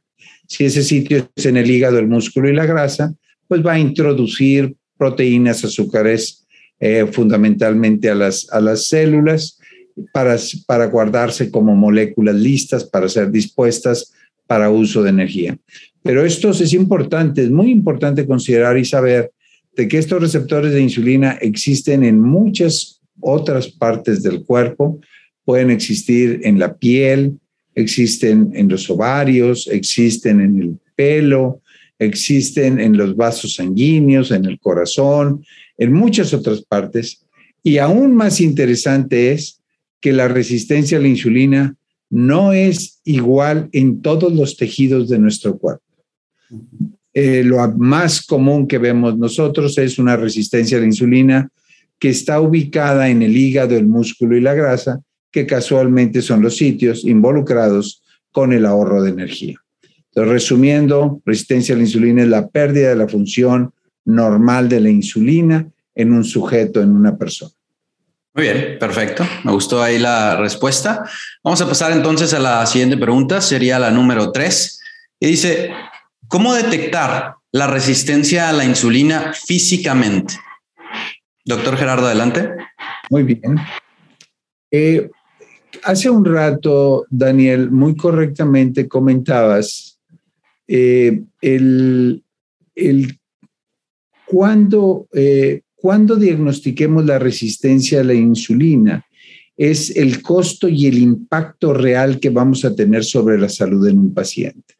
Si 0.47 0.65
ese 0.65 0.81
sitio 0.81 1.29
es 1.35 1.45
en 1.45 1.55
el 1.55 1.69
hígado, 1.69 1.99
el 1.99 2.07
músculo 2.07 2.49
y 2.49 2.53
la 2.53 2.65
grasa, 2.65 3.13
pues 3.47 3.63
va 3.63 3.73
a 3.73 3.79
introducir 3.79 4.75
proteínas, 4.97 5.63
azúcares, 5.63 6.47
eh, 6.79 7.05
fundamentalmente 7.11 8.09
a 8.09 8.15
las, 8.15 8.49
a 8.51 8.59
las 8.59 8.87
células, 8.87 9.59
para, 10.11 10.35
para 10.65 10.87
guardarse 10.87 11.51
como 11.51 11.75
moléculas 11.75 12.35
listas 12.35 12.85
para 12.85 13.07
ser 13.07 13.29
dispuestas 13.29 14.11
para 14.47 14.71
uso 14.71 15.03
de 15.03 15.11
energía. 15.11 15.59
Pero 16.01 16.25
esto 16.25 16.49
es 16.49 16.73
importante, 16.73 17.43
es 17.43 17.51
muy 17.51 17.69
importante 17.69 18.25
considerar 18.25 18.79
y 18.79 18.85
saber 18.85 19.31
de 19.75 19.87
que 19.87 19.99
estos 19.99 20.19
receptores 20.19 20.73
de 20.73 20.81
insulina 20.81 21.37
existen 21.39 22.03
en 22.03 22.19
muchas 22.19 22.99
otras 23.19 23.67
partes 23.67 24.23
del 24.23 24.43
cuerpo, 24.43 24.99
pueden 25.51 25.69
existir 25.69 26.39
en 26.45 26.59
la 26.59 26.77
piel, 26.77 27.37
existen 27.75 28.51
en 28.53 28.69
los 28.69 28.89
ovarios, 28.89 29.67
existen 29.67 30.39
en 30.39 30.61
el 30.61 30.77
pelo, 30.95 31.61
existen 31.99 32.79
en 32.79 32.95
los 32.95 33.17
vasos 33.17 33.55
sanguíneos, 33.55 34.31
en 34.31 34.45
el 34.45 34.61
corazón, 34.61 35.43
en 35.77 35.91
muchas 35.91 36.33
otras 36.33 36.61
partes. 36.61 37.25
Y 37.63 37.79
aún 37.79 38.15
más 38.15 38.39
interesante 38.39 39.33
es 39.33 39.59
que 39.99 40.13
la 40.13 40.29
resistencia 40.29 40.97
a 40.97 41.01
la 41.01 41.09
insulina 41.09 41.75
no 42.09 42.53
es 42.53 43.01
igual 43.03 43.67
en 43.73 44.01
todos 44.01 44.31
los 44.31 44.55
tejidos 44.55 45.09
de 45.09 45.19
nuestro 45.19 45.57
cuerpo. 45.57 45.83
Eh, 47.13 47.43
lo 47.43 47.57
más 47.73 48.25
común 48.25 48.67
que 48.67 48.77
vemos 48.77 49.17
nosotros 49.17 49.77
es 49.77 49.99
una 49.99 50.15
resistencia 50.15 50.77
a 50.77 50.79
la 50.79 50.87
insulina 50.87 51.49
que 51.99 52.07
está 52.07 52.39
ubicada 52.39 53.09
en 53.09 53.21
el 53.21 53.35
hígado, 53.35 53.75
el 53.75 53.87
músculo 53.87 54.37
y 54.37 54.39
la 54.39 54.53
grasa, 54.53 55.01
que 55.31 55.45
casualmente 55.45 56.21
son 56.21 56.41
los 56.41 56.57
sitios 56.57 57.05
involucrados 57.05 58.03
con 58.31 58.53
el 58.53 58.65
ahorro 58.65 59.01
de 59.01 59.11
energía. 59.11 59.57
Entonces, 60.07 60.33
resumiendo, 60.33 61.21
resistencia 61.25 61.73
a 61.73 61.77
la 61.77 61.83
insulina 61.83 62.23
es 62.23 62.27
la 62.27 62.49
pérdida 62.49 62.89
de 62.89 62.95
la 62.95 63.07
función 63.07 63.73
normal 64.03 64.67
de 64.67 64.81
la 64.81 64.89
insulina 64.89 65.67
en 65.95 66.11
un 66.13 66.23
sujeto, 66.23 66.81
en 66.81 66.91
una 66.91 67.17
persona. 67.17 67.51
Muy 68.33 68.43
bien, 68.45 68.77
perfecto. 68.79 69.25
Me 69.43 69.51
gustó 69.51 69.81
ahí 69.81 69.99
la 69.99 70.37
respuesta. 70.37 71.03
Vamos 71.43 71.61
a 71.61 71.67
pasar 71.67 71.91
entonces 71.91 72.33
a 72.33 72.39
la 72.39 72.65
siguiente 72.65 72.97
pregunta, 72.97 73.41
sería 73.41 73.79
la 73.79 73.91
número 73.91 74.31
tres. 74.31 74.79
Y 75.19 75.27
dice, 75.27 75.71
¿Cómo 76.31 76.53
detectar 76.53 77.35
la 77.51 77.67
resistencia 77.67 78.47
a 78.47 78.53
la 78.53 78.63
insulina 78.63 79.33
físicamente? 79.33 80.35
Doctor 81.43 81.75
Gerardo, 81.75 82.05
adelante. 82.05 82.51
Muy 83.09 83.23
bien. 83.23 83.57
Eh, 84.71 85.11
hace 85.83 86.09
un 86.09 86.25
rato, 86.25 87.05
Daniel, 87.09 87.71
muy 87.71 87.95
correctamente 87.95 88.87
comentabas 88.87 89.99
eh, 90.67 91.21
el, 91.41 92.23
el 92.75 93.19
cuando, 94.25 95.07
eh, 95.13 95.61
cuando 95.75 96.15
diagnostiquemos 96.15 97.05
la 97.05 97.19
resistencia 97.19 98.01
a 98.01 98.05
la 98.05 98.13
insulina 98.13 99.05
es 99.57 99.95
el 99.95 100.21
costo 100.21 100.67
y 100.67 100.87
el 100.87 100.97
impacto 100.97 101.73
real 101.73 102.19
que 102.19 102.29
vamos 102.29 102.63
a 102.65 102.73
tener 102.73 103.03
sobre 103.03 103.37
la 103.37 103.49
salud 103.49 103.87
en 103.87 103.97
un 103.97 104.13
paciente. 104.13 104.75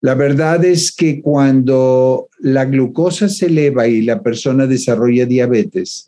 La 0.00 0.14
verdad 0.14 0.64
es 0.64 0.92
que 0.92 1.20
cuando 1.20 2.28
la 2.38 2.64
glucosa 2.64 3.28
se 3.28 3.46
eleva 3.46 3.88
y 3.88 4.02
la 4.02 4.22
persona 4.22 4.66
desarrolla 4.66 5.26
diabetes, 5.26 6.07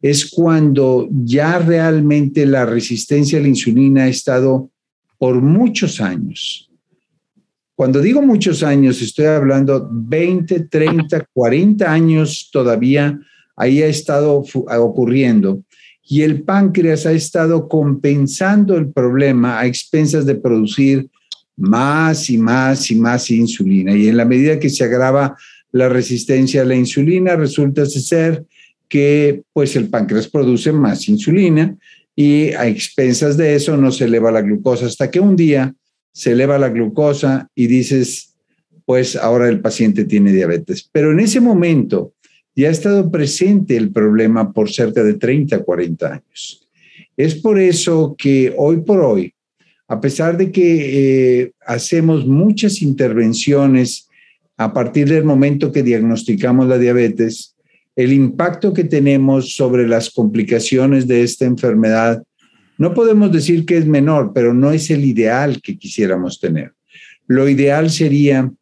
es 0.00 0.30
cuando 0.30 1.08
ya 1.10 1.58
realmente 1.58 2.46
la 2.46 2.66
resistencia 2.66 3.38
a 3.38 3.42
la 3.42 3.48
insulina 3.48 4.04
ha 4.04 4.08
estado 4.08 4.70
por 5.18 5.40
muchos 5.40 6.00
años. 6.00 6.70
Cuando 7.74 8.00
digo 8.00 8.22
muchos 8.22 8.62
años, 8.62 9.02
estoy 9.02 9.26
hablando 9.26 9.88
20, 9.90 10.60
30, 10.60 11.26
40 11.32 11.92
años 11.92 12.48
todavía 12.52 13.18
ahí 13.56 13.82
ha 13.82 13.86
estado 13.86 14.44
ocurriendo. 14.54 15.62
Y 16.08 16.22
el 16.22 16.42
páncreas 16.42 17.04
ha 17.06 17.12
estado 17.12 17.68
compensando 17.68 18.76
el 18.76 18.92
problema 18.92 19.58
a 19.58 19.66
expensas 19.66 20.24
de 20.24 20.36
producir 20.36 21.08
más 21.56 22.30
y 22.30 22.38
más 22.38 22.90
y 22.90 22.96
más 22.96 23.30
insulina. 23.30 23.96
Y 23.96 24.08
en 24.08 24.16
la 24.16 24.24
medida 24.24 24.60
que 24.60 24.70
se 24.70 24.84
agrava 24.84 25.36
la 25.72 25.88
resistencia 25.88 26.62
a 26.62 26.64
la 26.64 26.76
insulina, 26.76 27.34
resulta 27.34 27.84
ser 27.86 28.44
que 28.88 29.42
pues 29.52 29.76
el 29.76 29.88
páncreas 29.88 30.28
produce 30.28 30.72
más 30.72 31.08
insulina 31.08 31.76
y 32.14 32.50
a 32.52 32.66
expensas 32.66 33.36
de 33.36 33.54
eso 33.54 33.76
no 33.76 33.90
se 33.92 34.04
eleva 34.04 34.30
la 34.30 34.42
glucosa 34.42 34.86
hasta 34.86 35.10
que 35.10 35.20
un 35.20 35.36
día 35.36 35.74
se 36.12 36.32
eleva 36.32 36.58
la 36.58 36.70
glucosa 36.70 37.50
y 37.54 37.66
dices, 37.66 38.34
pues 38.84 39.16
ahora 39.16 39.48
el 39.48 39.60
paciente 39.60 40.04
tiene 40.04 40.32
diabetes. 40.32 40.88
Pero 40.90 41.12
en 41.12 41.20
ese 41.20 41.40
momento 41.40 42.14
ya 42.54 42.68
ha 42.68 42.72
estado 42.72 43.10
presente 43.10 43.76
el 43.76 43.90
problema 43.90 44.52
por 44.52 44.70
cerca 44.70 45.04
de 45.04 45.14
30, 45.14 45.62
40 45.62 46.12
años. 46.12 46.66
Es 47.16 47.34
por 47.34 47.58
eso 47.58 48.14
que 48.16 48.54
hoy 48.56 48.78
por 48.78 49.00
hoy 49.00 49.34
a 49.88 50.00
pesar 50.00 50.36
de 50.36 50.50
que 50.50 51.42
eh, 51.42 51.52
hacemos 51.64 52.26
muchas 52.26 52.82
intervenciones 52.82 54.08
a 54.56 54.72
partir 54.72 55.08
del 55.08 55.24
momento 55.24 55.70
que 55.70 55.82
diagnosticamos 55.82 56.66
la 56.66 56.78
diabetes, 56.78 57.55
el 57.96 58.12
impacto 58.12 58.72
que 58.74 58.84
tenemos 58.84 59.54
sobre 59.54 59.88
las 59.88 60.10
complicaciones 60.10 61.08
de 61.08 61.22
esta 61.22 61.46
enfermedad, 61.46 62.22
no 62.78 62.92
podemos 62.92 63.32
decir 63.32 63.64
que 63.64 63.78
es 63.78 63.86
menor, 63.86 64.32
pero 64.34 64.52
no 64.52 64.70
es 64.70 64.90
el 64.90 65.04
ideal 65.04 65.62
que 65.62 65.78
quisiéramos 65.78 66.38
tener. 66.38 66.74
Lo 67.26 67.48
ideal 67.48 67.90
sería 67.90 68.52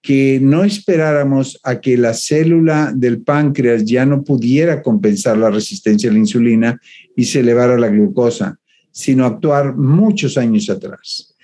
que 0.00 0.38
no 0.40 0.62
esperáramos 0.62 1.58
a 1.64 1.80
que 1.80 1.98
la 1.98 2.14
célula 2.14 2.92
del 2.94 3.22
páncreas 3.22 3.84
ya 3.84 4.06
no 4.06 4.22
pudiera 4.22 4.80
compensar 4.80 5.36
la 5.36 5.50
resistencia 5.50 6.08
a 6.08 6.12
la 6.12 6.20
insulina 6.20 6.80
y 7.16 7.24
se 7.24 7.40
elevara 7.40 7.76
la 7.76 7.88
glucosa, 7.88 8.56
sino 8.92 9.26
actuar 9.26 9.74
muchos 9.74 10.38
años 10.38 10.70
atrás. 10.70 11.34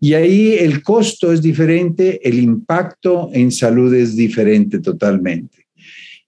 Y 0.00 0.14
ahí 0.14 0.54
el 0.54 0.82
costo 0.82 1.32
es 1.32 1.40
diferente, 1.40 2.20
el 2.28 2.40
impacto 2.40 3.30
en 3.32 3.52
salud 3.52 3.94
es 3.94 4.16
diferente 4.16 4.80
totalmente. 4.80 5.67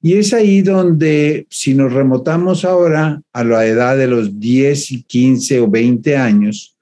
Y 0.03 0.15
es 0.15 0.33
ahí 0.33 0.63
donde, 0.63 1.47
si 1.51 1.75
nos 1.75 1.93
remotamos 1.93 2.65
ahora 2.65 3.21
a 3.33 3.45
la 3.45 3.67
edad 3.67 3.99
de 3.99 4.07
los 4.07 4.41
10 4.41 4.93
y 4.93 5.03
15 5.03 5.61
o 5.61 5.71
20 5.71 6.17
años, 6.17 6.77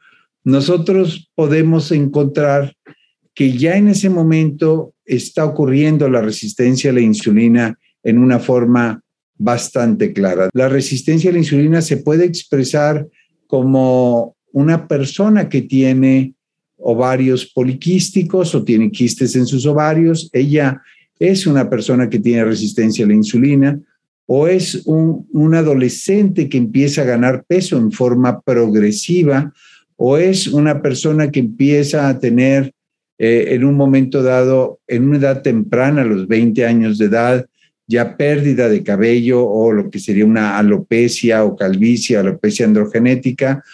nosotros 0.45 1.29
podemos 1.35 1.91
encontrar 1.91 2.75
que 3.35 3.57
ya 3.57 3.77
en 3.77 3.89
ese 3.89 4.09
momento 4.09 4.95
está 5.05 5.45
ocurriendo 5.45 6.09
la 6.09 6.21
resistencia 6.21 6.91
a 6.91 6.95
la 6.95 7.01
insulina 7.01 7.79
en 8.03 8.19
una 8.19 8.39
forma 8.39 9.01
bastante 9.37 10.13
clara. 10.13 10.49
La 10.53 10.69
resistencia 10.69 11.31
a 11.31 11.33
la 11.33 11.39
insulina 11.39 11.83
se 11.83 11.99
puede 11.99 12.25
expresar 12.25 13.07
como 13.47 14.37
una 14.53 14.87
persona 14.87 15.49
que 15.49 15.63
tiene 15.63 16.35
ovarios 16.77 17.47
poliquísticos 17.47 18.55
o 18.55 18.65
tiene 18.65 18.91
quistes 18.91 19.35
en 19.35 19.47
sus 19.47 19.67
ovarios, 19.67 20.31
ella 20.33 20.81
es 21.19 21.47
una 21.47 21.69
persona 21.69 22.09
que 22.09 22.19
tiene 22.19 22.45
resistencia 22.45 23.05
a 23.05 23.09
la 23.09 23.15
insulina 23.15 23.81
o 24.27 24.47
es 24.47 24.83
un, 24.85 25.55
adolescente 25.55 26.49
que 26.49 26.59
empieza 26.59 27.03
a 27.03 27.07
ganar 27.07 27.45
peso 27.49 27.79
en 27.79 27.91
forma 27.91 28.41
progresiva 28.43 29.53
o 29.97 30.19
es 30.19 30.47
una 30.47 30.83
persona 30.83 31.31
que 31.31 31.41
empieza 31.41 32.09
a 32.09 32.19
tener 32.19 32.73
eh, 33.19 33.47
en 33.49 33.65
un 33.65 33.75
momento 33.75 34.23
dado, 34.23 34.81
en 34.87 35.09
una 35.09 35.19
edad 35.19 35.43
temprana, 35.43 36.03
a 36.03 36.05
los 36.05 36.29
20 36.29 36.65
años 36.67 36.99
de 36.99 37.07
edad, 37.07 37.47
ya 37.89 38.17
pérdida 38.17 38.69
de 38.69 38.83
cabello 38.85 39.45
o 39.45 39.73
lo 39.73 39.91
que 39.91 39.99
sería 39.99 40.27
una 40.27 40.59
alopecia 40.59 41.43
o 41.45 41.57
calvicie, 41.57 42.19
alopecia 42.19 42.67
androgenética, 42.67 43.65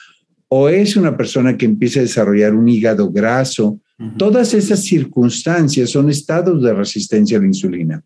o 0.49 0.69
es 0.69 0.97
una 0.97 1.17
persona 1.17 1.57
que 1.57 1.67
empieza 1.67 1.99
a 1.99 2.05
desarrollar 2.05 2.55
un 2.55 2.69
hígado 2.69 3.11
graso. 3.11 3.81
Todas 4.19 4.55
esas 4.55 4.81
circunstancias 4.81 5.91
son 5.91 6.11
estados 6.11 6.63
de 6.63 6.75
resistencia 6.75 7.39
a 7.39 7.41
la 7.41 7.47
insulina. 7.47 8.03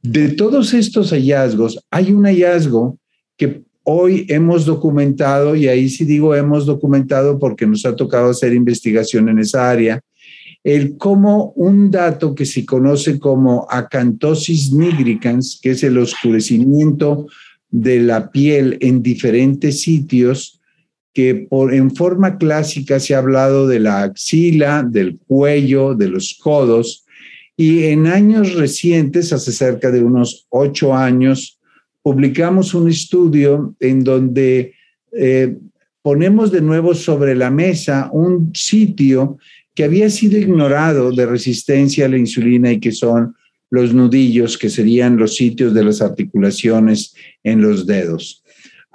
De 0.00 0.28
todos 0.28 0.74
estos 0.74 1.10
hallazgos, 1.10 1.78
hay 1.90 2.12
un 2.12 2.24
hallazgo 2.24 2.98
que 3.36 3.62
hoy 3.82 4.26
hemos 4.28 4.64
documentado, 4.64 5.56
y 5.56 5.66
ahí 5.66 5.88
sí 5.88 6.04
digo 6.04 6.34
hemos 6.34 6.66
documentado 6.66 7.38
porque 7.38 7.66
nos 7.66 7.84
ha 7.84 7.96
tocado 7.96 8.30
hacer 8.30 8.52
investigación 8.52 9.28
en 9.28 9.40
esa 9.40 9.68
área, 9.68 10.00
el 10.62 10.96
cómo 10.96 11.52
un 11.56 11.90
dato 11.90 12.34
que 12.34 12.44
se 12.44 12.64
conoce 12.64 13.18
como 13.18 13.66
acantosis 13.70 14.72
nigricans, 14.72 15.58
que 15.60 15.70
es 15.70 15.82
el 15.82 15.98
oscurecimiento 15.98 17.26
de 17.70 18.00
la 18.00 18.30
piel 18.30 18.76
en 18.80 19.02
diferentes 19.02 19.80
sitios, 19.80 20.57
que 21.12 21.48
en 21.50 21.94
forma 21.94 22.38
clásica 22.38 23.00
se 23.00 23.14
ha 23.14 23.18
hablado 23.18 23.66
de 23.66 23.80
la 23.80 24.02
axila, 24.02 24.82
del 24.82 25.18
cuello, 25.26 25.94
de 25.94 26.08
los 26.08 26.38
codos, 26.40 27.04
y 27.56 27.84
en 27.84 28.06
años 28.06 28.54
recientes, 28.54 29.32
hace 29.32 29.50
cerca 29.50 29.90
de 29.90 30.02
unos 30.02 30.46
ocho 30.48 30.94
años, 30.94 31.58
publicamos 32.02 32.72
un 32.72 32.88
estudio 32.88 33.74
en 33.80 34.04
donde 34.04 34.74
eh, 35.12 35.56
ponemos 36.00 36.52
de 36.52 36.60
nuevo 36.60 36.94
sobre 36.94 37.34
la 37.34 37.50
mesa 37.50 38.10
un 38.12 38.52
sitio 38.54 39.38
que 39.74 39.84
había 39.84 40.08
sido 40.08 40.38
ignorado 40.38 41.12
de 41.12 41.26
resistencia 41.26 42.06
a 42.06 42.08
la 42.08 42.18
insulina 42.18 42.72
y 42.72 42.80
que 42.80 42.92
son 42.92 43.34
los 43.70 43.92
nudillos, 43.92 44.56
que 44.56 44.70
serían 44.70 45.16
los 45.16 45.36
sitios 45.36 45.74
de 45.74 45.84
las 45.84 46.00
articulaciones 46.00 47.14
en 47.42 47.60
los 47.60 47.86
dedos. 47.86 48.42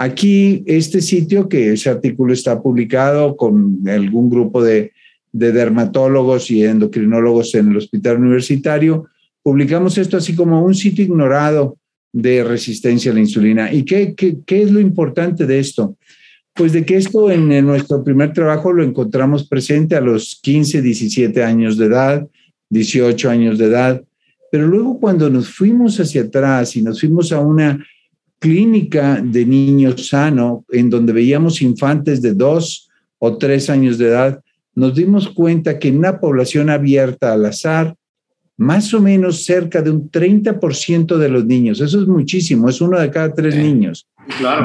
Aquí, 0.04 0.66
este 0.66 1.02
sitio, 1.02 1.48
que 1.48 1.72
ese 1.72 1.90
artículo 1.90 2.34
está 2.34 2.62
publicado 2.62 3.38
con 3.38 3.80
algún 3.88 4.30
grupo 4.30 4.62
de, 4.62 4.92
dermatólogos 5.32 6.52
y 6.52 6.66
endocrinólogos 6.66 7.56
en 7.56 7.70
el 7.70 7.78
hospital 7.78 8.18
universitario, 8.18 9.08
publicamos 9.42 9.98
esto 9.98 10.18
así 10.18 10.36
como 10.36 10.62
un 10.62 10.76
sitio 10.76 11.06
ignorado 11.06 11.78
de 12.12 12.44
resistencia 12.44 13.12
a 13.12 13.16
la 13.16 13.22
insulina. 13.22 13.72
¿Y 13.72 13.84
qué, 13.84 14.14
qué, 14.14 14.62
es 14.62 14.72
lo 14.72 14.82
importante 14.82 15.46
de 15.46 15.60
esto? 15.60 15.96
Pues 16.54 16.74
de 16.74 16.86
que 16.86 16.98
esto 16.98 17.32
en, 17.32 17.50
en, 17.54 17.66
nuestro 17.66 18.04
primer 18.04 18.34
trabajo 18.34 18.74
lo 18.74 18.84
encontramos 18.84 19.48
presente 19.48 19.96
a 19.96 20.02
los 20.02 20.38
15, 20.44 20.82
17 20.82 21.42
años 21.44 21.78
de 21.78 21.86
edad, 21.86 22.28
18 22.70 23.30
años 23.30 23.58
de 23.58 23.66
edad, 23.68 24.04
pero 24.52 24.68
luego 24.68 25.00
cuando 25.00 25.30
nos 25.30 25.48
fuimos 25.48 25.98
hacia 26.00 26.24
atrás 26.24 26.76
y 26.76 26.82
nos 26.82 27.00
fuimos 27.00 27.32
a 27.32 27.40
una 27.40 27.84
clínica 28.44 29.22
de 29.24 29.46
niños 29.46 30.10
sano, 30.10 30.66
en 30.70 30.90
donde 30.90 31.14
veíamos 31.14 31.62
infantes 31.62 32.22
de 32.22 32.34
dos 32.34 32.90
o 33.18 33.38
tres 33.38 33.70
años 33.70 33.98
de 33.98 34.08
edad, 34.08 34.42
nos 34.76 34.94
dimos 34.94 35.30
cuenta 35.30 35.80
que 35.80 35.88
en 35.88 36.00
una 36.00 36.20
población 36.20 36.70
abierta 36.70 37.32
al 37.32 37.46
azar, 37.46 37.96
más 38.58 38.94
o 38.94 39.00
menos 39.00 39.46
cerca 39.46 39.82
de 39.82 39.92
un 39.92 40.12
30% 40.12 41.18
de 41.18 41.30
los 41.30 41.46
niños, 41.46 41.80
eso 41.80 42.02
es 42.02 42.06
muchísimo, 42.06 42.68
es 42.68 42.82
uno 42.82 43.00
de 43.00 43.10
cada 43.10 43.34
tres 43.34 43.56
niños 43.56 44.10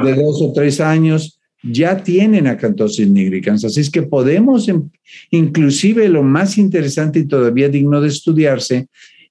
de 0.02 0.14
dos 0.14 0.42
o 0.42 0.52
tres 0.52 0.80
años, 0.80 1.38
ya 1.62 2.02
tienen 2.02 2.48
acantosis 2.48 3.08
nigricans. 3.08 3.64
Así 3.64 3.80
es 3.80 3.90
que 3.90 4.02
podemos, 4.02 4.68
em, 4.68 4.90
inclusive 5.30 6.08
lo 6.08 6.24
más 6.24 6.58
interesante 6.58 7.20
y 7.20 7.28
todavía 7.28 7.68
digno 7.68 8.00
de 8.00 8.08
estudiarse, 8.08 8.88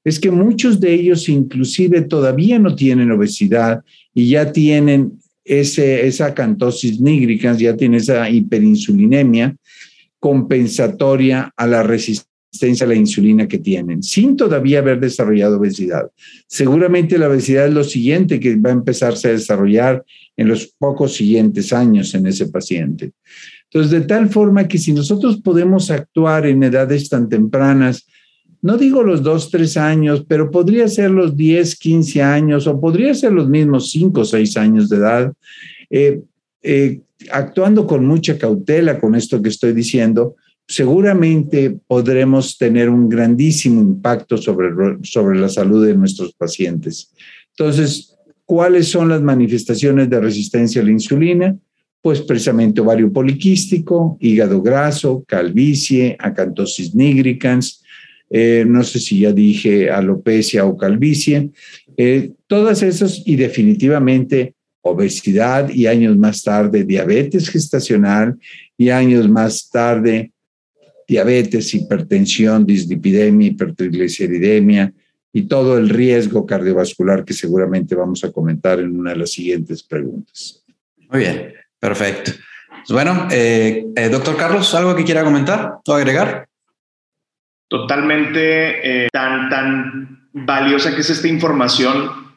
es 0.07 0.21
que 0.21 0.31
muchos 0.31 0.79
de 0.79 0.93
ellos 0.93 1.27
inclusive 1.27 2.01
todavía 2.03 2.57
no 2.59 2.73
tienen 2.73 3.11
obesidad 3.11 3.83
y 4.13 4.29
ya 4.29 4.53
tienen 4.53 5.19
ese, 5.43 6.07
esa 6.07 6.27
acantosis 6.27 7.01
nigricans, 7.01 7.59
ya 7.59 7.75
tienen 7.75 7.99
esa 7.99 8.29
hiperinsulinemia 8.29 9.53
compensatoria 10.17 11.51
a 11.57 11.67
la 11.67 11.83
resistencia 11.83 12.85
a 12.85 12.87
la 12.87 12.95
insulina 12.95 13.49
que 13.49 13.57
tienen, 13.57 14.01
sin 14.01 14.37
todavía 14.37 14.79
haber 14.79 15.01
desarrollado 15.01 15.57
obesidad. 15.57 16.09
Seguramente 16.47 17.17
la 17.17 17.27
obesidad 17.27 17.67
es 17.67 17.73
lo 17.73 17.83
siguiente 17.83 18.39
que 18.39 18.55
va 18.55 18.69
a 18.69 18.73
empezarse 18.73 19.27
a 19.27 19.31
desarrollar 19.31 20.05
en 20.37 20.47
los 20.47 20.67
pocos 20.67 21.15
siguientes 21.15 21.73
años 21.73 22.15
en 22.15 22.27
ese 22.27 22.47
paciente. 22.47 23.11
Entonces, 23.65 23.91
de 23.91 24.07
tal 24.07 24.29
forma 24.29 24.69
que 24.69 24.77
si 24.77 24.93
nosotros 24.93 25.41
podemos 25.41 25.91
actuar 25.91 26.45
en 26.45 26.63
edades 26.63 27.09
tan 27.09 27.27
tempranas, 27.27 28.07
no 28.61 28.77
digo 28.77 29.03
los 29.03 29.23
dos, 29.23 29.51
tres 29.51 29.77
años, 29.77 30.25
pero 30.27 30.49
podría 30.49 30.87
ser 30.87 31.11
los 31.11 31.35
10, 31.35 31.75
15 31.75 32.21
años 32.21 32.67
o 32.67 32.79
podría 32.79 33.13
ser 33.13 33.33
los 33.33 33.47
mismos 33.47 33.91
cinco 33.91 34.21
o 34.21 34.25
seis 34.25 34.57
años 34.57 34.89
de 34.89 34.97
edad, 34.97 35.33
eh, 35.89 36.21
eh, 36.63 37.01
actuando 37.31 37.85
con 37.87 38.05
mucha 38.05 38.37
cautela 38.37 38.99
con 38.99 39.15
esto 39.15 39.41
que 39.41 39.49
estoy 39.49 39.73
diciendo, 39.73 40.35
seguramente 40.67 41.79
podremos 41.87 42.57
tener 42.57 42.89
un 42.89 43.07
grandísimo 43.07 43.81
impacto 43.81 44.37
sobre, 44.37 44.97
sobre 45.03 45.39
la 45.39 45.49
salud 45.49 45.85
de 45.85 45.95
nuestros 45.95 46.33
pacientes. 46.33 47.13
Entonces, 47.51 48.15
¿cuáles 48.45 48.87
son 48.87 49.09
las 49.09 49.21
manifestaciones 49.21 50.09
de 50.09 50.19
resistencia 50.19 50.81
a 50.81 50.85
la 50.85 50.91
insulina? 50.91 51.57
Pues 52.01 52.21
precisamente 52.21 52.81
ovario 52.81 53.11
poliquístico, 53.11 54.17
hígado 54.19 54.61
graso, 54.61 55.23
calvicie, 55.27 56.15
acantosis 56.19 56.93
nigricans, 56.93 57.83
eh, 58.29 58.65
no 58.67 58.83
sé 58.83 58.99
si 58.99 59.21
ya 59.21 59.31
dije 59.31 59.89
alopecia 59.89 60.65
o 60.65 60.77
calvicie, 60.77 61.49
eh, 61.95 62.31
todas 62.47 62.83
esas 62.83 63.23
y 63.25 63.35
definitivamente 63.35 64.53
obesidad 64.81 65.69
y 65.69 65.87
años 65.87 66.17
más 66.17 66.43
tarde 66.43 66.83
diabetes 66.83 67.49
gestacional 67.49 68.37
y 68.77 68.89
años 68.89 69.29
más 69.29 69.69
tarde 69.69 70.31
diabetes, 71.07 71.73
hipertensión, 71.73 72.65
dislipidemia, 72.65 73.47
hipertrigliceridemia 73.47 74.93
y 75.31 75.43
todo 75.43 75.77
el 75.77 75.89
riesgo 75.89 76.45
cardiovascular 76.45 77.23
que 77.23 77.33
seguramente 77.33 77.95
vamos 77.95 78.23
a 78.25 78.31
comentar 78.31 78.79
en 78.79 78.99
una 78.99 79.11
de 79.11 79.17
las 79.17 79.31
siguientes 79.31 79.83
preguntas. 79.83 80.63
Muy 81.09 81.21
bien, 81.21 81.53
perfecto. 81.79 82.31
Pues 82.71 82.91
bueno, 82.91 83.27
eh, 83.31 83.85
doctor 84.11 84.35
Carlos, 84.35 84.73
¿algo 84.75 84.95
que 84.95 85.05
quiera 85.05 85.23
comentar 85.23 85.75
o 85.85 85.93
agregar? 85.93 86.46
Totalmente 87.67 89.05
eh, 89.05 89.09
tan, 89.11 89.49
tan 89.49 90.29
valiosa 90.33 90.93
que 90.95 91.01
es 91.01 91.09
esta 91.09 91.27
información, 91.27 92.27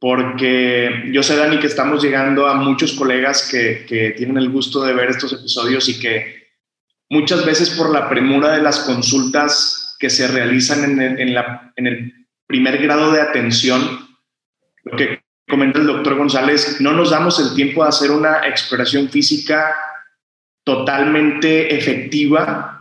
porque 0.00 1.10
yo 1.12 1.22
sé, 1.22 1.36
Dani, 1.36 1.58
que 1.58 1.66
estamos 1.66 2.02
llegando 2.02 2.46
a 2.46 2.54
muchos 2.54 2.92
colegas 2.92 3.48
que, 3.50 3.84
que 3.86 4.10
tienen 4.12 4.38
el 4.38 4.50
gusto 4.50 4.82
de 4.82 4.94
ver 4.94 5.10
estos 5.10 5.32
episodios 5.32 5.88
y 5.88 5.98
que 5.98 6.48
muchas 7.10 7.44
veces 7.44 7.70
por 7.70 7.92
la 7.92 8.08
premura 8.08 8.52
de 8.52 8.62
las 8.62 8.80
consultas 8.80 9.96
que 9.98 10.10
se 10.10 10.28
realizan 10.28 10.84
en 10.84 11.00
el, 11.00 11.20
en 11.20 11.34
la, 11.34 11.72
en 11.76 11.86
el 11.86 12.26
primer 12.46 12.80
grado 12.80 13.10
de 13.10 13.20
atención, 13.20 14.08
lo 14.84 14.96
que 14.96 15.20
comenta 15.48 15.80
el 15.80 15.86
doctor 15.86 16.16
González, 16.16 16.80
no 16.80 16.92
nos 16.92 17.10
damos 17.10 17.40
el 17.40 17.54
tiempo 17.54 17.82
de 17.82 17.88
hacer 17.88 18.10
una 18.10 18.46
exploración 18.46 19.08
física 19.08 19.74
totalmente 20.64 21.74
efectiva 21.74 22.77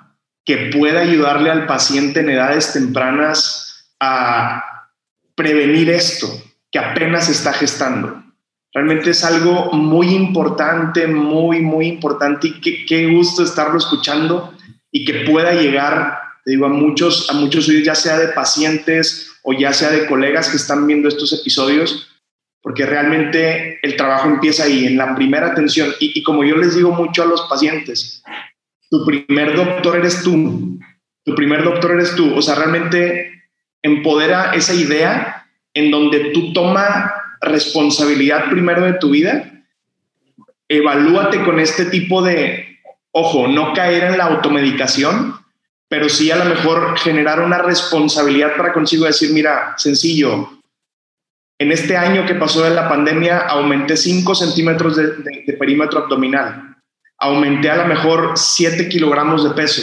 que 0.47 0.71
pueda 0.71 1.01
ayudarle 1.01 1.51
al 1.51 1.67
paciente 1.67 2.21
en 2.21 2.29
edades 2.29 2.71
tempranas 2.71 3.91
a 3.99 4.87
prevenir 5.35 5.89
esto 5.89 6.27
que 6.71 6.79
apenas 6.79 7.27
está 7.27 7.51
gestando. 7.51 8.23
Realmente 8.73 9.09
es 9.09 9.25
algo 9.25 9.73
muy 9.73 10.15
importante, 10.15 11.05
muy, 11.05 11.59
muy 11.59 11.87
importante 11.87 12.47
y 12.47 12.85
qué, 12.85 13.07
gusto 13.07 13.43
estarlo 13.43 13.77
escuchando 13.77 14.53
y 14.89 15.03
que 15.03 15.25
pueda 15.29 15.51
llegar, 15.51 16.17
te 16.45 16.51
digo, 16.51 16.65
a 16.65 16.69
muchos, 16.69 17.29
a 17.29 17.33
muchos 17.33 17.67
ya 17.83 17.93
sea 17.93 18.17
de 18.17 18.29
pacientes 18.29 19.33
o 19.43 19.51
ya 19.51 19.73
sea 19.73 19.89
de 19.89 20.05
colegas 20.05 20.47
que 20.47 20.55
están 20.55 20.87
viendo 20.87 21.09
estos 21.09 21.33
episodios, 21.33 22.07
porque 22.61 22.85
realmente 22.85 23.79
el 23.83 23.97
trabajo 23.97 24.29
empieza 24.29 24.63
ahí, 24.63 24.85
en 24.85 24.97
la 24.97 25.13
primera 25.13 25.47
atención. 25.47 25.93
Y 25.99 26.23
como 26.23 26.45
yo 26.45 26.55
les 26.55 26.75
digo 26.75 26.91
mucho 26.91 27.23
a 27.23 27.25
los 27.25 27.41
pacientes, 27.49 28.23
tu 28.89 29.05
primer 29.05 29.55
doctor 29.55 29.97
eres 29.97 30.23
tú, 30.23 30.79
tu 31.23 31.35
primer 31.35 31.63
doctor 31.63 31.91
eres 31.91 32.15
tú, 32.15 32.33
o 32.35 32.41
sea, 32.41 32.55
realmente 32.55 33.43
empodera 33.81 34.53
esa 34.53 34.73
idea 34.73 35.45
en 35.73 35.91
donde 35.91 36.31
tú 36.31 36.53
toma 36.53 37.13
responsabilidad 37.41 38.49
primero 38.49 38.83
de 38.83 38.93
tu 38.93 39.09
vida, 39.09 39.63
evalúate 40.69 41.43
con 41.43 41.59
este 41.59 41.85
tipo 41.85 42.21
de, 42.21 42.79
ojo, 43.11 43.47
no 43.47 43.73
caer 43.73 44.05
en 44.05 44.17
la 44.17 44.25
automedicación, 44.25 45.35
pero 45.89 46.09
sí 46.09 46.31
a 46.31 46.37
lo 46.37 46.45
mejor 46.45 46.97
generar 46.97 47.41
una 47.41 47.59
responsabilidad 47.59 48.55
para 48.57 48.73
consigo 48.73 49.05
decir, 49.05 49.31
mira, 49.31 49.73
sencillo, 49.77 50.49
en 51.59 51.71
este 51.71 51.97
año 51.97 52.25
que 52.25 52.35
pasó 52.35 52.63
de 52.63 52.71
la 52.71 52.87
pandemia 52.87 53.39
aumenté 53.39 53.97
5 53.97 54.35
centímetros 54.35 54.95
de 54.95 55.53
perímetro 55.53 55.99
abdominal 55.99 56.76
aumenté 57.19 57.69
a 57.69 57.77
lo 57.77 57.85
mejor 57.87 58.33
7 58.35 58.89
kilogramos 58.89 59.43
de 59.43 59.51
peso. 59.51 59.81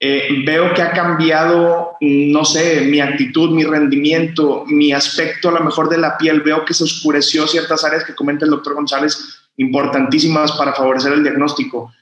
Eh, 0.00 0.42
veo 0.44 0.74
que 0.74 0.82
ha 0.82 0.92
cambiado, 0.92 1.96
no 2.00 2.44
sé, 2.44 2.82
mi 2.82 3.00
actitud, 3.00 3.50
mi 3.50 3.64
rendimiento, 3.64 4.64
mi 4.66 4.92
aspecto 4.92 5.48
a 5.48 5.52
lo 5.52 5.60
mejor 5.60 5.88
de 5.88 5.98
la 5.98 6.18
piel. 6.18 6.42
Veo 6.42 6.64
que 6.64 6.74
se 6.74 6.84
oscureció 6.84 7.46
ciertas 7.46 7.84
áreas 7.84 8.04
que 8.04 8.14
comenta 8.14 8.44
el 8.44 8.50
doctor 8.50 8.74
González, 8.74 9.48
importantísimas 9.56 10.52
para 10.52 10.74
favorecer 10.74 11.12
el 11.12 11.22
diagnóstico. 11.22 11.92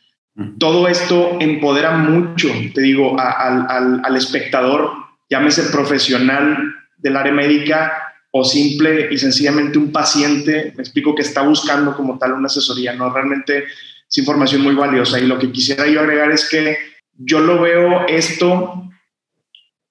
Todo 0.59 0.89
esto 0.89 1.37
empodera 1.41 1.93
mucho, 1.93 2.49
te 2.75 2.81
digo, 2.81 3.21
al, 3.21 4.01
al 4.03 4.17
espectador, 4.17 4.91
llámese 5.29 5.65
profesional 5.65 6.75
del 6.97 7.17
área 7.17 7.33
médica 7.33 7.93
o 8.31 8.43
simple 8.43 9.09
y 9.13 9.19
sencillamente 9.19 9.77
un 9.77 9.93
paciente, 9.93 10.73
me 10.75 10.83
explico, 10.83 11.15
que 11.15 11.21
está 11.21 11.43
buscando 11.43 11.95
como 11.95 12.19
tal 12.19 12.33
una 12.33 12.47
asesoría, 12.47 12.95
¿no? 12.95 13.13
Realmente 13.13 13.65
es 14.13 14.19
información 14.19 14.61
muy 14.61 14.75
valiosa. 14.75 15.19
Y 15.19 15.27
lo 15.27 15.39
que 15.39 15.51
quisiera 15.51 15.87
yo 15.87 16.01
agregar 16.01 16.31
es 16.31 16.49
que 16.49 16.77
yo 17.15 17.41
lo 17.41 17.61
veo 17.63 18.07
esto 18.09 18.91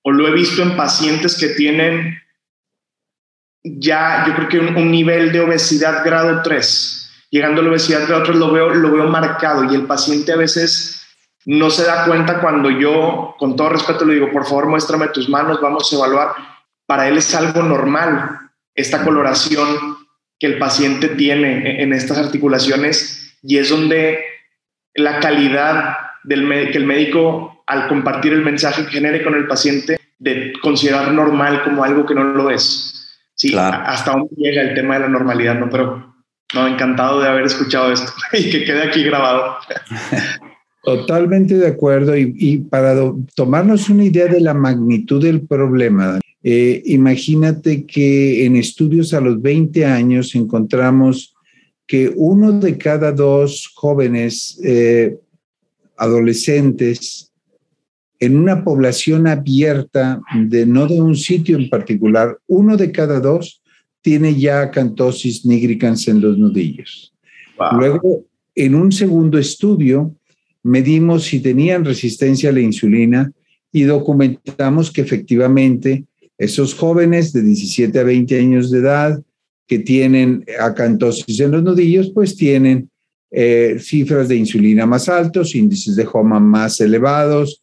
o 0.04 0.12
lo 0.12 0.28
he 0.28 0.32
visto 0.32 0.62
en 0.62 0.78
pacientes 0.78 1.38
que 1.38 1.50
tienen 1.50 2.20
ya, 3.64 4.26
yo 4.28 4.36
creo 4.36 4.50
que 4.50 4.60
un, 4.60 4.92
nivel 4.92 5.32
de 5.32 5.42
obesidad 5.42 6.04
grado 6.04 6.42
3. 6.44 7.12
Llegando 7.30 7.62
a 7.62 7.64
la 7.64 7.70
obesidad 7.72 8.08
grado 8.08 8.24
3 8.24 8.38
lo 8.38 8.52
veo, 8.52 8.70
lo 8.70 8.92
veo 8.92 9.08
marcado 9.08 9.64
y 9.72 9.76
el 9.76 9.86
paciente 9.86 10.34
a 10.34 10.38
veces 10.38 11.04
no 11.46 11.70
se 11.70 11.84
da 11.84 12.06
cuenta 12.06 12.42
cuando 12.42 12.70
yo, 12.70 13.36
con 13.40 13.56
todo 13.56 13.70
respeto, 13.70 14.06
le 14.06 14.16
digo, 14.16 14.32
por 14.32 14.46
favor, 14.46 14.68
muéstrame 14.68 15.08
tus 15.10 15.30
manos, 15.30 15.62
vamos 15.62 15.92
a 15.92 15.96
evaluar. 15.96 16.30
Para 16.88 17.08
él 17.08 17.18
es 17.18 17.34
algo 17.36 17.62
normal 17.64 18.52
esta 18.74 19.04
coloración 19.04 19.98
que 20.40 20.48
el 20.48 20.58
paciente 20.58 21.10
tiene 21.10 21.84
en 21.84 21.94
estas 21.94 22.18
articulaciones 22.18 23.21
y 23.42 23.58
es 23.58 23.70
donde 23.70 24.20
la 24.96 25.20
calidad 25.20 25.98
del 26.24 26.48
que 26.72 26.78
el 26.78 26.86
médico 26.86 27.64
al 27.66 27.88
compartir 27.88 28.34
el 28.34 28.44
mensaje 28.44 28.84
genere 28.86 29.24
con 29.24 29.36
el 29.36 29.48
paciente 29.48 29.98
de 30.20 30.54
considerar 30.62 31.12
normal 31.14 31.64
como 31.64 31.84
algo 31.84 32.06
que 32.06 32.14
no 32.14 32.24
lo 32.24 32.50
es. 32.50 33.18
Sí, 33.34 33.56
hasta 33.58 34.12
dónde 34.12 34.36
llega 34.38 34.62
el 34.62 34.76
tema 34.76 34.96
de 34.96 35.02
la 35.02 35.08
normalidad, 35.08 35.60
¿no? 35.60 35.70
Pero 35.70 36.14
No, 36.54 36.68
encantado 36.68 37.22
de 37.22 37.30
haber 37.30 37.46
escuchado 37.46 37.92
esto 37.92 38.12
y 38.34 38.50
que 38.52 38.64
quede 38.64 38.84
aquí 38.84 39.04
grabado. 39.04 39.56
Totalmente 40.84 41.58
de 41.58 41.68
acuerdo. 41.68 42.16
Y, 42.18 42.58
para 42.70 42.96
tomarnos 43.36 43.90
una 43.90 44.04
idea 44.04 44.26
de 44.26 44.42
la 44.42 44.54
magnitud 44.54 45.24
del 45.24 45.42
problema, 45.42 46.20
eh, 46.44 46.82
imagínate 46.86 47.86
que 47.86 48.46
en 48.46 48.56
estudios 48.56 49.14
a 49.14 49.22
los 49.22 49.42
20 49.42 49.86
años 49.86 50.34
encontramos 50.36 51.36
que 51.92 52.10
uno 52.16 52.54
de 52.54 52.78
cada 52.78 53.12
dos 53.12 53.70
jóvenes 53.76 54.58
eh, 54.64 55.18
adolescentes 55.98 57.34
en 58.18 58.38
una 58.38 58.64
población 58.64 59.28
abierta, 59.28 60.22
de 60.34 60.66
no 60.66 60.88
de 60.88 61.02
un 61.02 61.18
sitio 61.18 61.58
en 61.58 61.70
particular, 61.70 62.38
uno 62.48 62.78
de 62.78 62.94
cada 62.94 63.20
dos 63.20 63.62
tiene 64.00 64.40
ya 64.40 64.62
acantosis 64.62 65.46
nigricans 65.46 66.08
en 66.08 66.22
los 66.22 66.38
nudillos. 66.38 67.14
Luego, 67.78 68.24
en 68.56 68.74
un 68.74 68.94
segundo 68.94 69.38
estudio, 69.38 70.16
medimos 70.64 71.26
si 71.26 71.42
tenían 71.42 71.84
resistencia 71.84 72.52
a 72.52 72.54
la 72.54 72.62
insulina 72.62 73.34
y 73.70 73.82
documentamos 73.82 74.92
que 74.94 75.02
efectivamente 75.02 76.06
esos 76.38 76.74
jóvenes 76.74 77.34
de 77.34 77.42
17 77.42 78.00
a 78.00 78.04
20 78.04 78.40
años 78.40 78.72
de 78.72 78.80
edad 78.80 79.22
que 79.72 79.80
tienen 79.80 80.44
acantosis 80.60 81.40
en 81.40 81.52
los 81.52 81.64
nudillos, 81.64 82.12
pues 82.14 82.36
tienen 82.36 82.90
eh, 83.32 83.78
cifras 83.80 84.28
de 84.28 84.36
insulina 84.36 84.86
más 84.86 85.08
altos, 85.08 85.56
índices 85.56 85.96
de 85.96 86.06
HOMA 86.12 86.42
más 86.42 86.82
elevados 86.82 87.62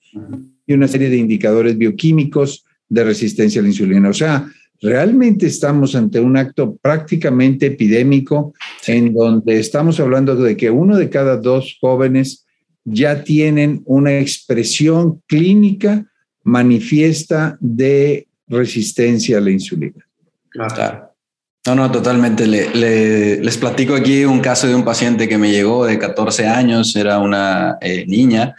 y 0.67 0.73
una 0.73 0.89
serie 0.89 1.11
de 1.11 1.19
indicadores 1.19 1.77
bioquímicos 1.77 2.65
de 2.89 3.05
resistencia 3.05 3.61
a 3.61 3.63
la 3.63 3.69
insulina. 3.69 4.09
O 4.09 4.15
sea, 4.15 4.51
realmente 4.81 5.49
estamos 5.49 5.95
ante 5.95 6.19
un 6.19 6.39
acto 6.39 6.79
prácticamente 6.81 7.67
epidémico 7.67 8.55
en 8.87 9.13
donde 9.13 9.61
estamos 9.61 10.01
hablando 10.01 10.35
de 10.35 10.57
que 10.57 10.71
uno 10.71 10.97
de 10.97 11.11
cada 11.11 11.37
dos 11.37 11.77
jóvenes 11.79 12.47
ya 12.85 13.23
tienen 13.23 13.83
una 13.85 14.19
expresión 14.19 15.21
clínica 15.27 16.07
manifiesta 16.43 17.59
de 17.61 18.29
resistencia 18.47 19.37
a 19.37 19.43
la 19.43 19.51
insulina. 19.51 20.09
Claro. 20.49 21.08
No, 21.69 21.75
no, 21.75 21.91
totalmente. 21.91 22.47
les 22.47 23.59
platico 23.59 23.95
aquí 23.95 24.25
un 24.25 24.41
caso 24.41 24.67
de 24.67 24.75
un 24.75 24.87
paciente 24.87 25.29
que 25.29 25.37
me 25.37 25.51
llegó 25.51 25.85
de 25.85 25.99
14 25.99 26.47
años, 26.47 26.97
era 26.97 27.19
una 27.19 27.77
eh, 27.83 28.07
niña 28.09 28.55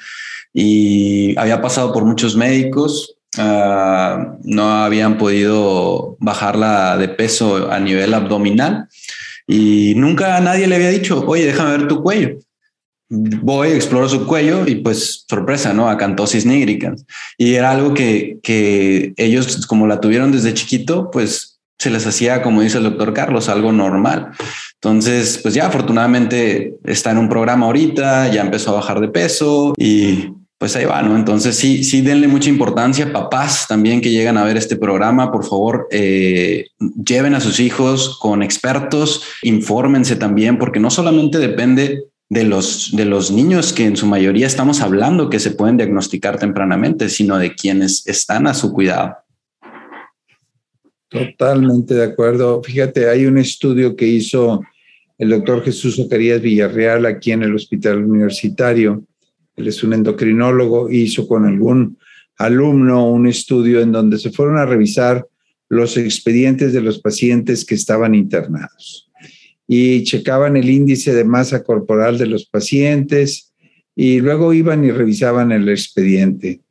y 0.54 1.36
había 1.40 1.60
pasado 1.60 1.92
por 1.92 2.06
muchos 2.06 2.36
médicos, 2.36 3.16
ah, 3.40 4.36
no 4.44 4.84
habían 4.84 5.18
podido 5.18 6.18
bajarla 6.20 6.98
de 6.98 7.10
peso 7.10 7.72
a 7.72 7.80
nivel 7.80 8.14
abdominal 8.14 8.88
y 9.48 9.96
nunca 9.96 10.40
nadie 10.40 10.68
le 10.68 10.76
había 10.76 10.90
dicho, 10.90 11.24
oye, 11.26 11.48
déjame 11.48 11.78
ver 11.78 11.88
tu 11.88 12.04
cuello 12.04 12.38
voy, 13.10 13.70
exploro 13.70 14.08
su 14.08 14.28
cuello 14.28 14.68
y 14.68 14.76
pues 14.76 15.26
sorpresa, 15.28 15.74
¿no? 15.74 15.90
Acantosis 15.90 16.46
nigricans. 16.46 17.06
Y 17.38 17.56
era 17.56 17.72
algo 17.72 17.94
que, 17.94 18.38
que 18.44 19.14
ellos, 19.18 19.66
como 19.66 19.88
la 19.88 20.00
tuvieron 20.00 20.32
desde 20.32 20.54
chiquito, 20.54 21.10
pues 21.12 21.49
se 21.80 21.90
les 21.90 22.06
hacía, 22.06 22.42
como 22.42 22.62
dice 22.62 22.78
el 22.78 22.84
doctor 22.84 23.14
Carlos, 23.14 23.48
algo 23.48 23.72
normal. 23.72 24.32
Entonces, 24.76 25.40
pues 25.42 25.54
ya 25.54 25.68
afortunadamente 25.68 26.76
está 26.84 27.12
en 27.12 27.18
un 27.18 27.30
programa 27.30 27.66
ahorita, 27.66 28.30
ya 28.32 28.42
empezó 28.42 28.72
a 28.72 28.76
bajar 28.76 29.00
de 29.00 29.08
peso 29.08 29.74
y 29.78 30.30
pues 30.58 30.76
ahí 30.76 30.84
va, 30.84 31.02
¿no? 31.02 31.16
Entonces 31.16 31.56
sí, 31.56 31.86
sí 31.86 32.02
denle 32.02 32.28
mucha 32.28 32.50
importancia. 32.50 33.14
Papás 33.14 33.66
también 33.68 34.02
que 34.02 34.12
llegan 34.12 34.38
a 34.38 34.44
ver 34.44 34.58
este 34.58 34.76
programa, 34.76 35.32
por 35.32 35.46
favor, 35.46 35.88
eh, 35.90 36.66
lleven 36.80 37.34
a 37.34 37.40
sus 37.40 37.62
hijos 37.62 38.20
con 38.20 38.44
expertos, 38.44 39.24
infórmense 39.42 40.18
también, 40.18 40.58
porque 40.58 40.82
no 40.82 40.92
solamente 40.92 41.38
depende 41.38 42.04
de 42.28 42.44
los, 42.44 42.92
de 42.94 43.06
los 43.06 43.32
niños 43.32 43.72
que 43.72 43.86
en 43.86 43.96
su 43.96 44.06
mayoría 44.06 44.48
estamos 44.48 44.82
hablando 44.82 45.30
que 45.30 45.40
se 45.40 45.52
pueden 45.52 45.78
diagnosticar 45.78 46.38
tempranamente, 46.38 47.08
sino 47.08 47.38
de 47.38 47.56
quienes 47.56 48.06
están 48.06 48.46
a 48.46 48.54
su 48.54 48.74
cuidado. 48.74 49.16
Totalmente 51.10 51.96
de 51.96 52.04
acuerdo. 52.04 52.62
Fíjate, 52.64 53.10
hay 53.10 53.26
un 53.26 53.38
estudio 53.38 53.96
que 53.96 54.08
hizo 54.08 54.62
el 55.18 55.30
doctor 55.30 55.64
Jesús 55.64 55.98
Zacarías 55.98 56.42
Villarreal 56.42 57.06
aquí 57.06 57.32
en 57.32 57.44
el 57.44 57.56
Hospital 57.56 58.04
Universitario. 58.04 59.04
Él 59.56 59.68
es 59.68 59.84
un 59.84 59.94
endocrinólogo, 59.94 60.90
hizo 60.90 61.28
con 61.28 61.46
algún 61.46 61.98
alumno 62.38 63.10
un 63.10 63.28
estudio 63.28 63.82
en 63.82 63.92
donde 63.92 64.18
se 64.18 64.32
fueron 64.32 64.58
a 64.58 64.66
revisar 64.66 65.28
los 65.68 65.98
expedientes 65.98 66.74
de 66.74 66.82
los 66.82 67.00
pacientes 67.00 67.66
que 67.66 67.76
estaban 67.76 68.16
internados 68.16 69.10
y 69.68 70.04
checaban 70.04 70.58
el 70.58 70.68
índice 70.70 71.14
de 71.14 71.24
masa 71.24 71.64
corporal 71.64 72.18
de 72.18 72.26
los 72.26 72.46
pacientes 72.46 73.54
y 73.96 74.20
luego 74.20 74.54
iban 74.54 74.84
y 74.84 74.92
revisaban 74.92 75.52
el 75.52 75.70
expediente. 75.70 76.62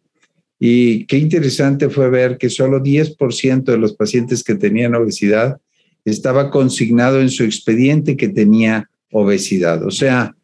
Y 0.58 1.06
qué 1.06 1.18
interesante 1.18 1.88
fue 1.88 2.10
ver 2.10 2.36
que 2.36 2.50
solo 2.50 2.82
10% 2.82 3.64
de 3.64 3.78
los 3.78 3.94
pacientes 3.94 4.42
que 4.42 4.56
tenían 4.56 4.94
obesidad 4.94 5.58
estaba 6.04 6.50
consignado 6.50 7.20
en 7.20 7.28
su 7.28 7.44
expediente 7.44 8.16
que 8.16 8.28
tenía 8.28 8.90
obesidad. 9.12 9.84
O 9.84 9.90
sea, 9.90 10.34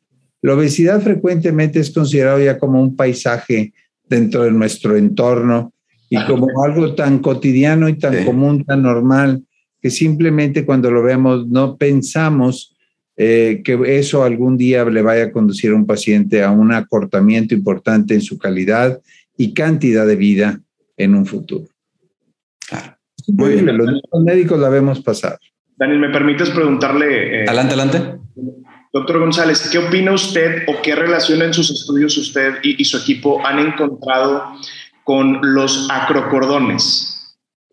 la 0.42 0.54
obesidad 0.54 1.00
frecuentemente 1.00 1.80
es 1.80 1.90
considerado 1.90 2.42
ya 2.42 2.58
como 2.58 2.80
un 2.80 2.96
paisaje 2.96 3.72
dentro 4.08 4.44
de 4.44 4.52
nuestro 4.52 4.96
entorno 4.96 5.72
y 6.10 6.22
como 6.26 6.48
algo 6.64 6.94
tan 6.94 7.18
cotidiano 7.18 7.88
y 7.88 7.94
tan 7.94 8.24
común, 8.24 8.64
tan 8.64 8.82
normal, 8.82 9.42
que 9.80 9.90
simplemente 9.90 10.64
cuando 10.64 10.90
lo 10.90 11.02
vemos 11.02 11.48
no 11.48 11.76
pensamos 11.76 12.76
eh, 13.16 13.62
que 13.64 13.78
eso 13.98 14.22
algún 14.22 14.56
día 14.56 14.84
le 14.84 15.02
vaya 15.02 15.24
a 15.24 15.32
conducir 15.32 15.70
a 15.70 15.76
un 15.76 15.86
paciente 15.86 16.42
a 16.42 16.50
un 16.50 16.72
acortamiento 16.72 17.54
importante 17.54 18.14
en 18.14 18.20
su 18.20 18.38
calidad 18.38 19.00
y 19.36 19.54
cantidad 19.54 20.06
de 20.06 20.16
vida 20.16 20.60
en 20.96 21.14
un 21.14 21.26
futuro. 21.26 21.66
Claro. 22.68 22.96
Muy 23.28 23.54
bien. 23.54 23.76
Los, 23.76 24.00
médicos 24.22 24.58
la 24.58 24.68
vemos 24.68 25.00
pasar. 25.00 25.38
Daniel, 25.76 26.00
¿me 26.00 26.10
permites 26.10 26.50
preguntarle? 26.50 27.42
Eh, 27.42 27.44
adelante, 27.48 27.74
adelante. 27.74 28.20
Doctor 28.92 29.18
González, 29.18 29.68
¿qué 29.72 29.78
opina 29.78 30.12
usted 30.12 30.62
o 30.68 30.80
qué 30.82 30.94
relación 30.94 31.42
en 31.42 31.52
sus 31.52 31.70
estudios 31.70 32.16
usted 32.16 32.54
y, 32.62 32.80
y 32.80 32.84
su 32.84 32.98
equipo 32.98 33.44
han 33.44 33.58
encontrado 33.58 34.44
con 35.04 35.40
los 35.42 35.88
acrocordones? 35.90 37.14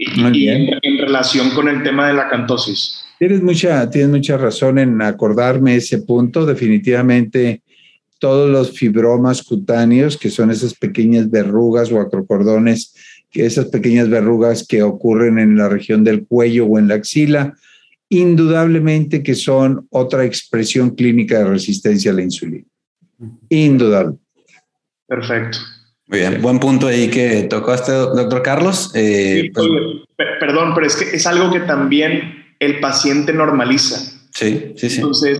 y, 0.01 0.47
en, 0.47 0.97
relación 0.97 1.51
con 1.51 1.67
el 1.67 1.83
tema 1.83 2.07
de 2.07 2.13
la 2.13 2.27
cantosis. 2.27 3.03
Tienes 3.19 3.43
mucha, 3.43 3.89
tienes 3.89 4.09
mucha 4.09 4.37
razón 4.37 4.79
en 4.79 5.01
acordarme 5.01 5.75
ese 5.75 5.99
punto. 5.99 6.45
Definitivamente, 6.45 7.61
todos 8.21 8.47
los 8.51 8.77
fibromas 8.77 9.41
cutáneos, 9.41 10.15
que 10.15 10.29
son 10.29 10.51
esas 10.51 10.75
pequeñas 10.75 11.31
verrugas 11.31 11.91
o 11.91 11.99
acrocordones, 11.99 12.93
esas 13.33 13.65
pequeñas 13.65 14.09
verrugas 14.09 14.65
que 14.67 14.83
ocurren 14.83 15.39
en 15.39 15.57
la 15.57 15.67
región 15.67 16.03
del 16.03 16.27
cuello 16.27 16.67
o 16.67 16.77
en 16.77 16.87
la 16.87 16.95
axila, 16.95 17.55
indudablemente 18.09 19.23
que 19.23 19.33
son 19.33 19.87
otra 19.89 20.23
expresión 20.23 20.91
clínica 20.91 21.39
de 21.39 21.45
resistencia 21.45 22.11
a 22.11 22.13
la 22.13 22.21
insulina. 22.21 22.67
Indudable. 23.49 24.17
Perfecto. 25.07 25.57
Muy 26.05 26.19
bien, 26.19 26.41
buen 26.43 26.59
punto 26.59 26.87
ahí 26.87 27.09
que 27.09 27.47
tocó 27.49 27.73
este 27.73 27.91
doctor 27.91 28.43
Carlos. 28.43 28.91
Eh, 28.93 29.49
pues 29.51 29.67
perdón, 30.39 30.73
pero 30.75 30.85
es 30.85 30.95
que 30.95 31.15
es 31.15 31.25
algo 31.25 31.51
que 31.51 31.61
también 31.61 32.53
el 32.59 32.79
paciente 32.79 33.33
normaliza. 33.33 33.97
Sí, 34.31 34.73
sí, 34.75 34.89
sí. 34.91 34.97
Entonces, 34.97 35.39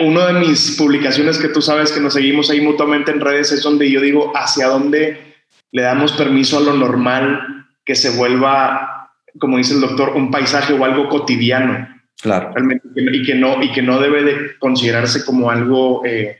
una 0.00 0.26
de 0.26 0.40
mis 0.40 0.76
publicaciones 0.76 1.38
que 1.38 1.48
tú 1.48 1.62
sabes 1.62 1.92
que 1.92 2.00
nos 2.00 2.14
seguimos 2.14 2.50
ahí 2.50 2.60
mutuamente 2.60 3.10
en 3.10 3.20
redes 3.20 3.52
es 3.52 3.62
donde 3.62 3.90
yo 3.90 4.00
digo 4.00 4.32
hacia 4.36 4.68
dónde 4.68 5.36
le 5.70 5.82
damos 5.82 6.12
permiso 6.12 6.58
a 6.58 6.62
lo 6.62 6.74
normal 6.74 7.66
que 7.84 7.94
se 7.94 8.10
vuelva, 8.10 9.12
como 9.38 9.58
dice 9.58 9.74
el 9.74 9.80
doctor, 9.80 10.10
un 10.10 10.30
paisaje 10.30 10.72
o 10.72 10.84
algo 10.84 11.08
cotidiano. 11.08 11.88
Claro. 12.20 12.50
Realmente, 12.52 12.88
y 12.96 13.22
que 13.22 13.34
no, 13.34 13.62
y 13.62 13.70
que 13.70 13.82
no 13.82 14.00
debe 14.00 14.24
de 14.24 14.58
considerarse 14.58 15.24
como 15.24 15.50
algo 15.50 16.04
eh, 16.04 16.38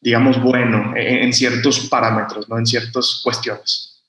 digamos, 0.00 0.40
bueno 0.42 0.92
en, 0.96 1.32
ciertos 1.32 1.88
parámetros, 1.88 2.48
¿no? 2.48 2.58
en 2.58 2.66
ciertas 2.66 3.20
cuestiones. 3.22 4.02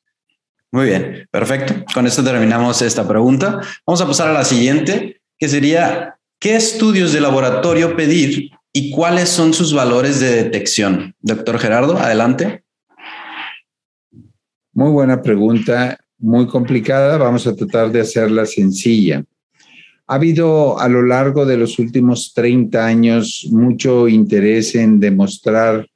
Muy 0.72 0.86
bien, 0.86 1.28
perfecto. 1.30 1.74
Con 1.94 2.08
esto 2.08 2.24
terminamos 2.24 2.82
esta 2.82 3.08
pregunta. 3.08 3.60
Vamos 3.86 4.02
a 4.02 4.08
pasar 4.08 4.30
a 4.30 4.34
la 4.34 4.46
siguiente, 4.46 5.22
que 5.38 5.50
sería, 5.50 6.16
¿qué 6.42 6.56
estudios 6.56 7.14
de 7.14 7.22
laboratorio 7.22 7.96
pedir 7.96 8.50
y 8.74 8.90
cuáles 8.90 9.30
son 9.30 9.54
sus 9.54 9.74
valores 9.74 10.20
de 10.20 10.44
detección? 10.44 11.16
Doctor 11.22 11.60
Gerardo, 11.60 11.98
adelante. 11.98 12.64
Muy 14.74 14.90
buena 14.90 15.22
pregunta, 15.22 16.00
muy 16.18 16.48
complicada. 16.48 17.18
Vamos 17.18 17.46
a 17.46 17.56
tratar 17.56 17.92
de 17.92 18.02
hacerla 18.02 18.48
sencilla. 18.48 19.24
Ha 20.08 20.16
habido 20.16 20.80
a 20.80 20.90
lo 20.90 21.04
largo 21.04 21.46
de 21.46 21.58
los 21.58 21.78
últimos 21.78 22.34
30 22.34 22.86
años 22.86 23.48
mucho 23.52 24.08
interés 24.08 24.74
en 24.74 25.00
demostrar 25.00 25.88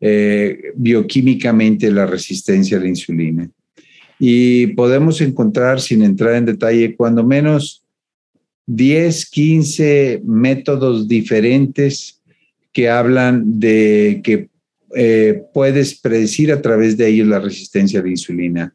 eh, 0.00 0.72
bioquímicamente 0.76 1.90
la 1.90 2.06
resistencia 2.06 2.78
a 2.78 2.80
la 2.80 2.88
insulina. 2.88 3.50
Y 4.18 4.68
podemos 4.68 5.20
encontrar, 5.20 5.78
sin 5.80 6.02
entrar 6.02 6.36
en 6.36 6.46
detalle, 6.46 6.96
cuando 6.96 7.22
menos 7.22 7.83
10, 8.66 9.30
15 9.30 10.22
métodos 10.24 11.06
diferentes 11.06 12.20
que 12.72 12.88
hablan 12.88 13.60
de 13.60 14.20
que 14.24 14.48
eh, 14.94 15.42
puedes 15.52 16.00
predecir 16.00 16.52
a 16.52 16.62
través 16.62 16.96
de 16.96 17.08
ellos 17.08 17.28
la 17.28 17.40
resistencia 17.40 18.00
a 18.00 18.02
la 18.02 18.10
insulina. 18.10 18.74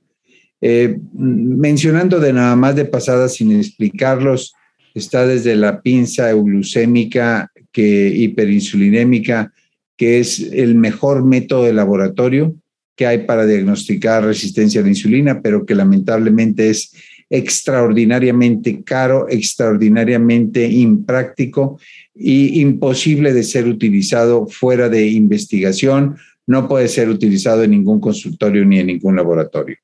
Eh, 0.62 0.98
mencionando 1.14 2.20
de 2.20 2.34
nada 2.34 2.56
más 2.56 2.76
de 2.76 2.86
pasada 2.86 3.30
sin 3.30 3.58
explicarlos, 3.58 4.54
está 4.94 5.26
desde 5.26 5.56
la 5.56 5.82
pinza 5.82 6.30
euglucémica 6.30 7.52
que 7.72 8.10
hiperinsulinémica, 8.10 9.54
que 9.96 10.20
es 10.20 10.40
el 10.40 10.76
mejor 10.76 11.26
método 11.26 11.64
de 11.64 11.74
laboratorio 11.74 12.56
que 12.96 13.08
hay 13.08 13.20
para 13.20 13.46
diagnosticar 13.46 14.26
resistencia 14.26 14.82
a 14.82 14.84
la 14.84 14.90
insulina, 14.90 15.42
pero 15.42 15.66
que 15.66 15.74
lamentablemente 15.74 16.70
es 16.70 16.92
extraordinariamente 17.30 18.84
caro, 18.84 19.28
extraordinariamente 19.30 20.68
impráctico 20.68 21.80
y 22.16 22.60
imposible 22.62 23.34
de 23.34 23.44
ser 23.44 23.68
utilizado 23.68 24.48
fuera 24.48 24.90
de 24.90 25.08
investigación. 25.08 26.18
No 26.48 26.68
puede 26.68 26.88
ser 26.88 27.10
utilizado 27.10 27.64
en 27.64 27.72
ningún 27.72 28.00
consultorio 28.00 28.66
ni 28.66 28.80
en 28.80 28.88
ningún 28.88 29.16
laboratorio. 29.16 29.78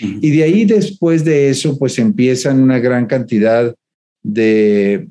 Y 0.00 0.30
de 0.30 0.42
ahí 0.42 0.64
después 0.64 1.24
de 1.24 1.50
eso, 1.50 1.78
pues 1.78 1.98
empiezan 1.98 2.60
una 2.60 2.80
gran 2.80 3.06
cantidad 3.06 3.74
de, 4.22 5.06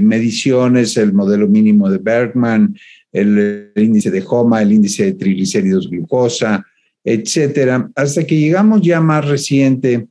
mediciones, 0.00 0.96
el 0.96 1.12
modelo 1.12 1.48
mínimo 1.48 1.88
de 1.88 1.98
Bergman, 1.98 2.76
el, 3.12 3.72
el, 3.74 3.82
índice 3.82 4.10
de 4.10 4.22
HOMA, 4.26 4.62
el 4.62 4.72
índice 4.72 5.04
de 5.06 5.12
triglicéridos 5.14 5.88
glucosa, 5.88 6.64
etcétera, 7.02 7.90
hasta 7.94 8.24
que 8.26 8.38
llegamos 8.38 8.82
ya 8.82 9.00
más 9.00 9.26
reciente 9.26 10.06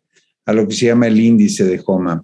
a 0.50 0.54
lo 0.54 0.68
que 0.68 0.74
se 0.74 0.88
llama 0.88 1.08
el 1.08 1.20
índice 1.20 1.64
de 1.64 1.80
HOMA. 1.86 2.24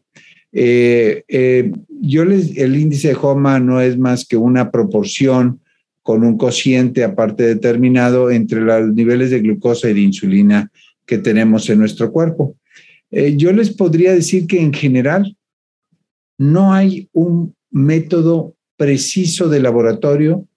Eh, 0.52 1.24
eh, 1.28 1.72
yo 2.02 2.24
el 2.24 2.76
índice 2.76 3.10
de 3.10 3.18
HOMA 3.22 3.60
no 3.60 3.80
es 3.82 3.98
más 4.00 4.26
que 4.26 4.36
una 4.36 4.72
proporción 4.72 5.60
con 6.02 6.24
un 6.24 6.38
cociente 6.38 7.04
aparte 7.04 7.44
determinado 7.44 8.32
entre 8.32 8.62
los 8.62 8.94
niveles 8.94 9.30
de 9.30 9.42
glucosa 9.42 9.90
y 9.90 9.94
de 9.94 10.02
insulina 10.02 10.72
que 11.06 11.20
tenemos 11.20 11.70
en 11.70 11.80
nuestro 11.80 12.12
cuerpo. 12.12 12.56
Eh, 13.12 13.36
yo 13.38 13.52
les 13.52 13.70
podría 13.70 14.14
decir 14.14 14.48
que 14.48 14.60
en 14.60 14.74
general 14.74 15.38
no 16.38 16.74
hay 16.74 17.10
un 17.14 17.54
método 17.70 18.56
preciso 18.76 19.50
de 19.50 19.60
laboratorio 19.60 20.48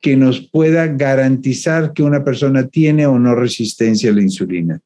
que 0.00 0.16
nos 0.16 0.40
pueda 0.40 0.86
garantizar 0.86 1.92
que 1.92 2.04
una 2.04 2.22
persona 2.22 2.68
tiene 2.68 3.06
o 3.06 3.18
no 3.18 3.34
resistencia 3.34 4.10
a 4.10 4.14
la 4.14 4.22
insulina. 4.22 4.80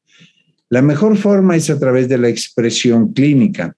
La 0.73 0.81
mejor 0.81 1.17
forma 1.17 1.55
es 1.55 1.69
a 1.69 1.77
través 1.77 2.09
de 2.09 2.17
la 2.17 2.29
expresión 2.29 3.13
clínica, 3.13 3.75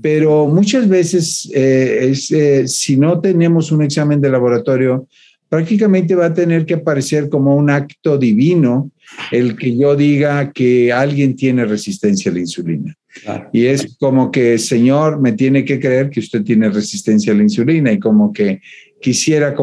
pero 0.00 0.46
muchas 0.46 0.88
veces 0.88 1.50
eh, 1.54 2.14
eh, 2.30 2.66
si 2.66 2.96
no 2.96 3.20
tenemos 3.20 3.70
un 3.70 3.82
examen 3.82 4.22
de 4.22 4.30
laboratorio, 4.30 5.06
prácticamente 5.50 6.14
va 6.14 6.24
a 6.24 6.32
tener 6.32 6.64
que 6.64 6.72
aparecer 6.72 7.28
como 7.28 7.54
un 7.54 7.68
acto 7.68 8.16
divino 8.16 8.90
el 9.30 9.54
que 9.54 9.76
yo 9.76 9.94
diga 9.94 10.50
que 10.50 10.90
alguien 10.90 11.36
tiene 11.36 11.66
resistencia 11.66 12.30
a 12.30 12.34
la 12.34 12.40
insulina. 12.40 12.96
Y 13.52 13.66
es 13.66 13.98
como 13.98 14.30
que, 14.30 14.56
Señor, 14.56 15.20
me 15.20 15.32
tiene 15.32 15.62
que 15.62 15.78
creer 15.78 16.08
que 16.08 16.20
usted 16.20 16.42
tiene 16.42 16.70
resistencia 16.70 17.34
a 17.34 17.36
la 17.36 17.42
insulina 17.42 17.92
y 17.92 17.98
como 17.98 18.32
que 18.32 18.62
quisiera, 19.02 19.54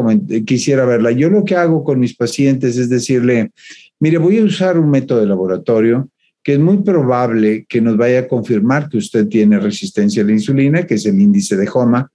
quisiera 0.46 0.84
verla. 0.84 1.10
Yo 1.10 1.28
lo 1.28 1.44
que 1.44 1.56
hago 1.56 1.82
con 1.82 1.98
mis 1.98 2.14
pacientes 2.14 2.76
es 2.76 2.88
decirle, 2.88 3.50
mire, 3.98 4.18
voy 4.18 4.38
a 4.38 4.44
usar 4.44 4.78
un 4.78 4.90
método 4.90 5.22
de 5.22 5.26
laboratorio 5.26 6.08
que 6.48 6.54
es 6.54 6.58
muy 6.58 6.78
probable 6.78 7.66
que 7.68 7.78
nos 7.78 7.98
vaya 7.98 8.20
a 8.20 8.26
confirmar 8.26 8.88
que 8.88 8.96
usted 8.96 9.28
tiene 9.28 9.60
resistencia 9.60 10.22
a 10.22 10.24
la 10.24 10.32
insulina, 10.32 10.86
que 10.86 10.94
es 10.94 11.04
el 11.04 11.20
índice 11.20 11.58
de 11.58 11.68
HOMA, 11.70 12.10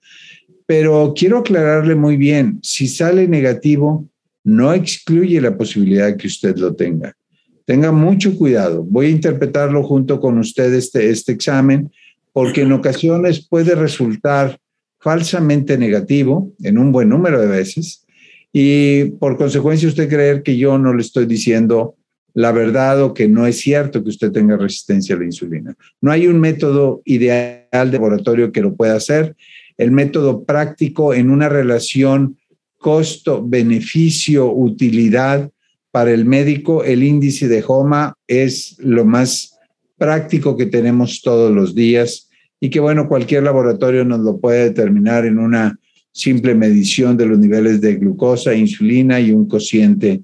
pero 0.65 1.13
quiero 1.15 1.37
aclararle 1.37 1.93
muy 1.93 2.17
bien, 2.17 2.57
si 2.63 2.87
sale 2.87 3.27
negativo, 3.27 4.09
no 4.43 4.73
excluye 4.73 5.39
la 5.39 5.55
posibilidad 5.55 6.07
de 6.07 6.17
que 6.17 6.25
usted 6.25 6.57
lo 6.57 6.73
tenga. 6.73 7.15
Tenga 7.63 7.91
mucho 7.91 8.35
cuidado. 8.35 8.83
Voy 8.83 9.05
a 9.05 9.09
interpretarlo 9.09 9.83
junto 9.83 10.19
con 10.19 10.39
usted 10.39 10.73
este, 10.73 11.11
este 11.11 11.31
examen, 11.31 11.91
porque 12.31 12.63
en 12.63 12.71
ocasiones 12.71 13.47
puede 13.47 13.75
resultar 13.75 14.57
falsamente 14.99 15.77
negativo 15.77 16.51
en 16.63 16.79
un 16.79 16.91
buen 16.91 17.07
número 17.07 17.39
de 17.39 17.45
veces 17.45 18.03
y 18.51 19.11
por 19.19 19.37
consecuencia 19.37 19.87
usted 19.87 20.09
creer 20.09 20.41
que 20.41 20.57
yo 20.57 20.79
no 20.79 20.91
le 20.91 21.03
estoy 21.03 21.27
diciendo 21.27 21.97
la 22.33 22.51
verdad 22.51 23.01
o 23.03 23.13
que 23.13 23.27
no 23.27 23.45
es 23.45 23.59
cierto 23.59 24.03
que 24.03 24.09
usted 24.09 24.31
tenga 24.31 24.57
resistencia 24.57 25.15
a 25.15 25.19
la 25.19 25.25
insulina. 25.25 25.75
No 26.01 26.11
hay 26.11 26.27
un 26.27 26.39
método 26.39 27.01
ideal 27.05 27.67
de 27.71 27.91
laboratorio 27.91 28.51
que 28.51 28.61
lo 28.61 28.75
pueda 28.75 28.95
hacer. 28.95 29.35
El 29.77 29.91
método 29.91 30.43
práctico 30.43 31.13
en 31.13 31.29
una 31.29 31.49
relación 31.49 32.37
costo, 32.77 33.43
beneficio, 33.45 34.51
utilidad 34.51 35.49
para 35.91 36.11
el 36.11 36.25
médico, 36.25 36.83
el 36.83 37.03
índice 37.03 37.47
de 37.47 37.63
HOMA 37.65 38.15
es 38.27 38.75
lo 38.79 39.05
más 39.05 39.59
práctico 39.97 40.57
que 40.57 40.65
tenemos 40.65 41.21
todos 41.21 41.51
los 41.53 41.75
días 41.75 42.29
y 42.59 42.69
que 42.69 42.79
bueno, 42.79 43.07
cualquier 43.07 43.43
laboratorio 43.43 44.03
nos 44.03 44.21
lo 44.21 44.39
puede 44.39 44.65
determinar 44.65 45.25
en 45.25 45.37
una 45.37 45.77
simple 46.11 46.55
medición 46.55 47.15
de 47.15 47.25
los 47.25 47.37
niveles 47.37 47.79
de 47.79 47.95
glucosa, 47.95 48.53
insulina 48.53 49.19
y 49.19 49.31
un 49.31 49.47
cociente 49.47 50.23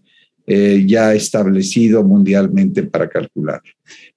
eh, 0.51 0.83
ya 0.87 1.13
establecido 1.13 2.03
mundialmente 2.03 2.81
para 2.81 3.07
calcular. 3.07 3.61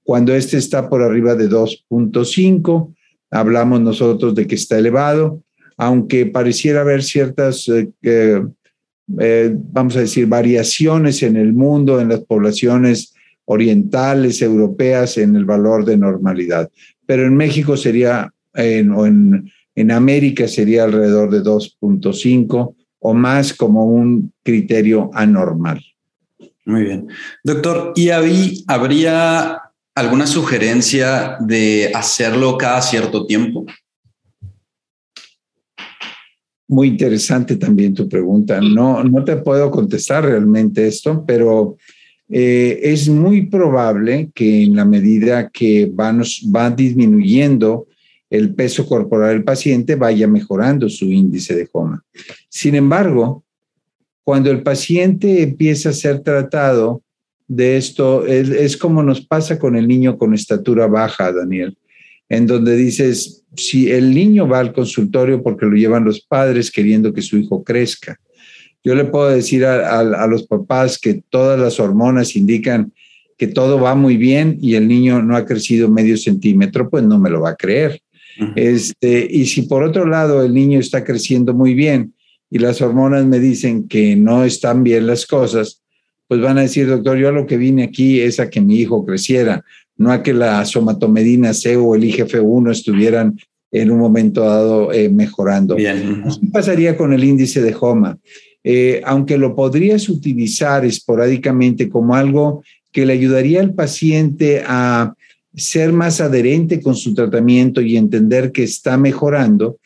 Cuando 0.02 0.34
este 0.34 0.56
está 0.56 0.88
por 0.88 1.02
arriba 1.02 1.34
de 1.34 1.46
2.5, 1.46 2.94
hablamos 3.30 3.82
nosotros 3.82 4.34
de 4.34 4.46
que 4.46 4.54
está 4.54 4.78
elevado, 4.78 5.42
aunque 5.76 6.24
pareciera 6.24 6.80
haber 6.80 7.02
ciertas, 7.02 7.68
eh, 7.68 7.90
eh, 9.20 9.54
vamos 9.54 9.94
a 9.94 10.00
decir, 10.00 10.26
variaciones 10.26 11.22
en 11.22 11.36
el 11.36 11.52
mundo, 11.52 12.00
en 12.00 12.08
las 12.08 12.20
poblaciones 12.20 13.12
orientales, 13.44 14.40
europeas, 14.40 15.18
en 15.18 15.36
el 15.36 15.44
valor 15.44 15.84
de 15.84 15.98
normalidad. 15.98 16.70
Pero 17.04 17.26
en 17.26 17.36
México 17.36 17.76
sería, 17.76 18.32
o 18.54 19.06
en, 19.06 19.52
en 19.74 19.90
América 19.90 20.48
sería 20.48 20.84
alrededor 20.84 21.30
de 21.30 21.42
2.5 21.42 22.74
o 23.00 23.12
más 23.12 23.52
como 23.52 23.84
un 23.84 24.32
criterio 24.42 25.10
anormal. 25.12 25.82
Muy 26.64 26.84
bien. 26.84 27.08
Doctor, 27.42 27.92
¿y 27.96 28.10
habría 28.10 29.60
alguna 29.94 30.26
sugerencia 30.26 31.36
de 31.40 31.90
hacerlo 31.94 32.56
cada 32.56 32.80
cierto 32.80 33.26
tiempo? 33.26 33.66
Muy 36.68 36.88
interesante 36.88 37.56
también 37.56 37.94
tu 37.94 38.08
pregunta. 38.08 38.60
No, 38.60 39.02
no 39.04 39.24
te 39.24 39.36
puedo 39.36 39.70
contestar 39.70 40.24
realmente 40.24 40.86
esto, 40.86 41.24
pero 41.26 41.76
eh, 42.28 42.80
es 42.82 43.08
muy 43.08 43.46
probable 43.46 44.30
que 44.34 44.62
en 44.62 44.76
la 44.76 44.86
medida 44.86 45.50
que 45.50 45.86
va, 45.86 46.16
va 46.54 46.70
disminuyendo 46.70 47.88
el 48.30 48.54
peso 48.54 48.86
corporal 48.86 49.34
del 49.34 49.44
paciente, 49.44 49.96
vaya 49.96 50.26
mejorando 50.26 50.88
su 50.88 51.04
índice 51.04 51.54
de 51.54 51.66
coma. 51.66 52.02
Sin 52.48 52.74
embargo, 52.74 53.44
cuando 54.24 54.50
el 54.50 54.62
paciente 54.62 55.42
empieza 55.42 55.90
a 55.90 55.94
ser 55.94 56.20
tratado 56.20 57.02
de 57.48 57.76
esto, 57.76 58.26
es, 58.26 58.76
como 58.76 59.02
nos 59.02 59.20
pasa 59.26 59.58
con 59.58 59.76
el 59.76 59.86
niño 59.86 60.16
con 60.16 60.32
estatura 60.32 60.86
baja, 60.86 61.32
Daniel, 61.32 61.76
en 62.28 62.46
donde 62.46 62.76
dices, 62.76 63.44
si 63.56 63.90
el 63.90 64.14
niño 64.14 64.48
va 64.48 64.60
al 64.60 64.72
consultorio 64.72 65.42
porque 65.42 65.66
lo 65.66 65.72
llevan 65.72 66.04
los 66.04 66.20
padres 66.22 66.70
queriendo 66.70 67.12
que 67.12 67.20
su 67.20 67.36
hijo 67.36 67.62
crezca, 67.62 68.18
yo 68.84 68.94
le 68.94 69.04
puedo 69.04 69.28
decir 69.28 69.64
a, 69.64 70.26
los 70.26 70.46
papás 70.46 70.98
que 70.98 71.22
todas 71.28 71.60
las 71.60 71.78
hormonas 71.78 72.34
indican 72.34 72.92
que 73.36 73.46
todo 73.46 73.80
va 73.80 73.94
muy 73.94 74.16
bien 74.16 74.58
y 74.60 74.74
el 74.74 74.88
niño 74.88 75.22
no 75.22 75.36
ha 75.36 75.44
crecido 75.44 75.88
medio 75.88 76.16
centímetro, 76.16 76.88
pues 76.88 77.04
no 77.04 77.18
me 77.18 77.30
lo 77.30 77.40
va 77.42 77.50
a 77.50 77.56
creer. 77.56 78.00
este, 78.56 79.28
y 79.30 79.46
si 79.46 79.62
por 79.62 79.82
otro 79.82 80.06
lado 80.06 80.42
el 80.42 80.54
niño 80.54 80.80
está 80.80 81.04
creciendo 81.04 81.52
muy 81.52 81.74
bien 81.74 82.14
y 82.52 82.58
las 82.58 82.82
hormonas 82.82 83.24
me 83.24 83.40
dicen 83.40 83.88
que 83.88 84.14
no 84.14 84.44
están 84.44 84.84
bien 84.84 85.06
las 85.06 85.26
cosas, 85.26 85.80
pues 86.28 86.42
van 86.42 86.58
a 86.58 86.62
decir, 86.62 86.86
doctor, 86.86 87.16
yo 87.16 87.32
lo 87.32 87.46
que 87.46 87.56
vine 87.56 87.82
aquí 87.82 88.20
es 88.20 88.40
a 88.40 88.50
que 88.50 88.60
mi 88.60 88.76
hijo 88.76 89.06
creciera, 89.06 89.64
no 89.96 90.12
a 90.12 90.22
que 90.22 90.34
la 90.34 90.62
somatomedina 90.66 91.54
C 91.54 91.76
o 91.76 91.94
el 91.94 92.04
IGF-1 92.04 92.70
estuvieran 92.70 93.38
en 93.70 93.90
un 93.90 93.98
momento 93.98 94.42
dado 94.42 94.92
eh, 94.92 95.08
mejorando. 95.08 95.76
Bien. 95.76 96.24
¿Qué 96.24 96.46
pasaría 96.52 96.94
con 96.94 97.14
el 97.14 97.24
índice 97.24 97.62
de 97.62 97.74
HOMA? 97.78 98.18
Eh, 98.62 99.00
aunque 99.06 99.38
lo 99.38 99.56
podrías 99.56 100.10
utilizar 100.10 100.84
esporádicamente 100.84 101.88
como 101.88 102.14
algo 102.14 102.62
que 102.92 103.06
le 103.06 103.14
ayudaría 103.14 103.62
al 103.62 103.72
paciente 103.72 104.62
a 104.66 105.14
ser 105.54 105.94
más 105.94 106.20
adherente 106.20 106.82
con 106.82 106.96
su 106.96 107.14
tratamiento 107.14 107.80
y 107.80 107.96
entender 107.96 108.52
que 108.52 108.64
está 108.64 108.98
mejorando, 108.98 109.78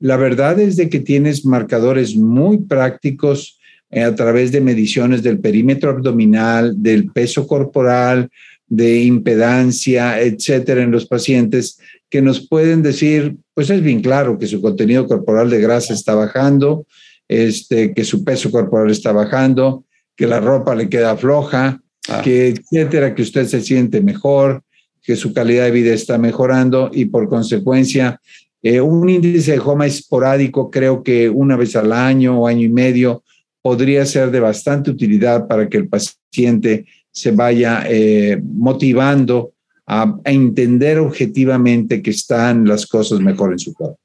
la 0.00 0.16
verdad 0.16 0.58
es 0.60 0.76
de 0.76 0.88
que 0.88 1.00
tienes 1.00 1.44
marcadores 1.44 2.16
muy 2.16 2.58
prácticos 2.58 3.58
eh, 3.90 4.02
a 4.02 4.14
través 4.14 4.52
de 4.52 4.60
mediciones 4.60 5.22
del 5.22 5.40
perímetro 5.40 5.90
abdominal, 5.90 6.74
del 6.82 7.10
peso 7.10 7.46
corporal, 7.46 8.28
de 8.68 9.02
impedancia, 9.02 10.20
etcétera, 10.20 10.82
en 10.82 10.90
los 10.90 11.06
pacientes 11.06 11.78
que 12.10 12.22
nos 12.22 12.46
pueden 12.46 12.82
decir, 12.82 13.36
pues 13.54 13.70
es 13.70 13.82
bien 13.82 14.00
claro 14.00 14.38
que 14.38 14.46
su 14.46 14.60
contenido 14.60 15.06
corporal 15.06 15.50
de 15.50 15.60
grasa 15.60 15.94
está 15.94 16.14
bajando, 16.14 16.86
este, 17.28 17.92
que 17.92 18.04
su 18.04 18.24
peso 18.24 18.50
corporal 18.50 18.90
está 18.90 19.12
bajando, 19.12 19.84
que 20.16 20.26
la 20.26 20.40
ropa 20.40 20.74
le 20.74 20.88
queda 20.88 21.16
floja, 21.16 21.80
ah. 22.08 22.20
que 22.22 22.48
etcétera, 22.48 23.14
que 23.14 23.22
usted 23.22 23.46
se 23.46 23.60
siente 23.60 24.00
mejor, 24.00 24.62
que 25.02 25.16
su 25.16 25.32
calidad 25.32 25.64
de 25.64 25.70
vida 25.70 25.94
está 25.94 26.18
mejorando 26.18 26.90
y 26.92 27.06
por 27.06 27.28
consecuencia 27.28 28.20
eh, 28.62 28.80
un 28.80 29.08
índice 29.08 29.52
de 29.52 29.60
HOMA 29.60 29.86
esporádico 29.86 30.70
creo 30.70 31.02
que 31.02 31.28
una 31.28 31.56
vez 31.56 31.76
al 31.76 31.92
año 31.92 32.40
o 32.40 32.46
año 32.46 32.66
y 32.66 32.68
medio 32.68 33.22
podría 33.62 34.04
ser 34.04 34.30
de 34.30 34.40
bastante 34.40 34.90
utilidad 34.90 35.46
para 35.46 35.68
que 35.68 35.76
el 35.76 35.88
paciente 35.88 36.86
se 37.10 37.30
vaya 37.30 37.84
eh, 37.86 38.40
motivando 38.42 39.52
a, 39.86 40.16
entender 40.24 40.98
objetivamente 40.98 42.02
que 42.02 42.10
están 42.10 42.66
las 42.66 42.86
cosas 42.86 43.20
mejor 43.20 43.52
en 43.52 43.58
su 43.58 43.72
cuerpo. 43.72 43.98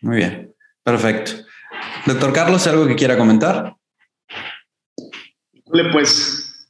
Muy 0.00 0.16
bien, 0.16 0.52
perfecto. 0.82 1.32
Doctor 2.06 2.32
Carlos, 2.32 2.66
¿algo 2.66 2.86
que 2.86 2.96
quiera 2.96 3.16
comentar? 3.16 3.74
Pues 5.92 6.66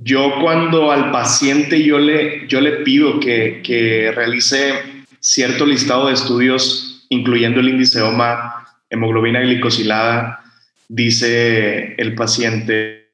yo 0.00 0.32
cuando 0.40 0.90
al 0.90 1.10
paciente 1.10 1.82
yo 1.82 1.98
le, 1.98 2.46
yo 2.48 2.60
le 2.60 2.84
pido 2.84 3.18
que, 3.20 3.60
que 3.62 4.12
realice 4.14 4.95
cierto 5.26 5.66
listado 5.66 6.06
de 6.06 6.14
estudios, 6.14 7.04
incluyendo 7.08 7.58
el 7.58 7.70
índice 7.70 8.00
OMA, 8.00 8.64
hemoglobina 8.88 9.40
glicosilada, 9.40 10.40
dice 10.88 11.94
el 11.98 12.14
paciente, 12.14 13.08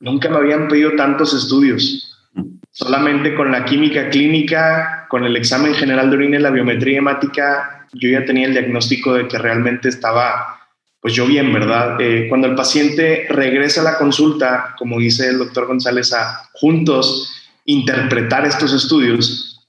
nunca 0.00 0.28
me 0.28 0.36
habían 0.36 0.68
pedido 0.68 0.92
tantos 0.96 1.32
estudios. 1.32 2.18
Solamente 2.72 3.34
con 3.34 3.50
la 3.50 3.64
química 3.64 4.10
clínica, 4.10 5.06
con 5.08 5.24
el 5.24 5.34
examen 5.34 5.74
general 5.74 6.10
de 6.10 6.16
orina 6.16 6.36
y 6.36 6.42
la 6.42 6.50
biometría 6.50 6.98
hemática, 6.98 7.86
yo 7.94 8.10
ya 8.10 8.24
tenía 8.26 8.46
el 8.46 8.52
diagnóstico 8.52 9.14
de 9.14 9.26
que 9.26 9.38
realmente 9.38 9.88
estaba, 9.88 10.60
pues 11.00 11.14
yo 11.14 11.26
bien, 11.26 11.50
¿verdad? 11.54 11.98
Eh, 12.00 12.26
cuando 12.28 12.48
el 12.48 12.54
paciente 12.54 13.26
regresa 13.30 13.80
a 13.80 13.84
la 13.84 13.98
consulta, 13.98 14.74
como 14.78 14.98
dice 14.98 15.28
el 15.28 15.38
doctor 15.38 15.66
González, 15.66 16.12
a 16.12 16.50
juntos 16.52 17.32
interpretar 17.64 18.44
estos 18.44 18.74
estudios, 18.74 19.66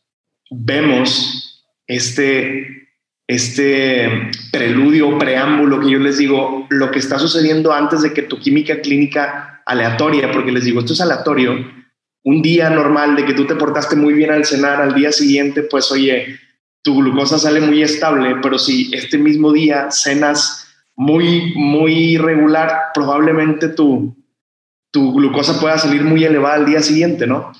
vemos 0.49 1.47
este, 1.91 2.87
este 3.27 4.29
preludio, 4.51 5.17
preámbulo 5.17 5.79
que 5.81 5.91
yo 5.91 5.99
les 5.99 6.17
digo, 6.17 6.67
lo 6.69 6.89
que 6.89 6.99
está 6.99 7.19
sucediendo 7.19 7.73
antes 7.73 8.01
de 8.01 8.13
que 8.13 8.21
tu 8.21 8.39
química 8.39 8.79
clínica 8.81 9.61
aleatoria, 9.65 10.31
porque 10.31 10.51
les 10.51 10.63
digo, 10.63 10.79
esto 10.79 10.93
es 10.93 11.01
aleatorio, 11.01 11.53
un 12.23 12.41
día 12.41 12.69
normal 12.69 13.15
de 13.15 13.25
que 13.25 13.33
tú 13.33 13.45
te 13.45 13.55
portaste 13.55 13.95
muy 13.95 14.13
bien 14.13 14.31
al 14.31 14.45
cenar, 14.45 14.81
al 14.81 14.93
día 14.93 15.11
siguiente, 15.11 15.63
pues 15.63 15.91
oye, 15.91 16.39
tu 16.81 16.95
glucosa 16.95 17.37
sale 17.37 17.59
muy 17.59 17.83
estable, 17.83 18.37
pero 18.41 18.57
si 18.57 18.89
este 18.93 19.17
mismo 19.17 19.51
día 19.51 19.91
cenas 19.91 20.67
muy, 20.95 21.53
muy 21.55 21.93
irregular, 22.13 22.91
probablemente 22.93 23.67
tu, 23.69 24.15
tu 24.91 25.13
glucosa 25.13 25.59
pueda 25.59 25.77
salir 25.77 26.03
muy 26.03 26.23
elevada 26.23 26.55
al 26.55 26.65
día 26.65 26.81
siguiente, 26.81 27.27
¿no? 27.27 27.51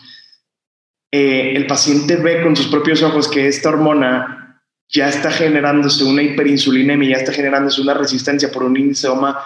Eh, 1.12 1.54
el 1.56 1.67
paciente 1.67 2.15
ve 2.15 2.41
con 2.41 2.56
sus 2.56 2.67
propios 2.67 3.04
ojos 3.04 3.28
que 3.28 3.47
esta 3.47 3.69
hormona 3.69 4.62
ya 4.88 5.10
está 5.10 5.32
generándose 5.32 6.04
una 6.04 6.21
hiperinsulinemia, 6.21 7.12
ya 7.12 7.17
está 7.17 7.34
generándose 7.34 7.82
una 7.82 7.93
resistencia 7.93 8.52
por 8.52 8.63
un 8.63 8.78
índice 8.78 9.08
OMA 9.08 9.39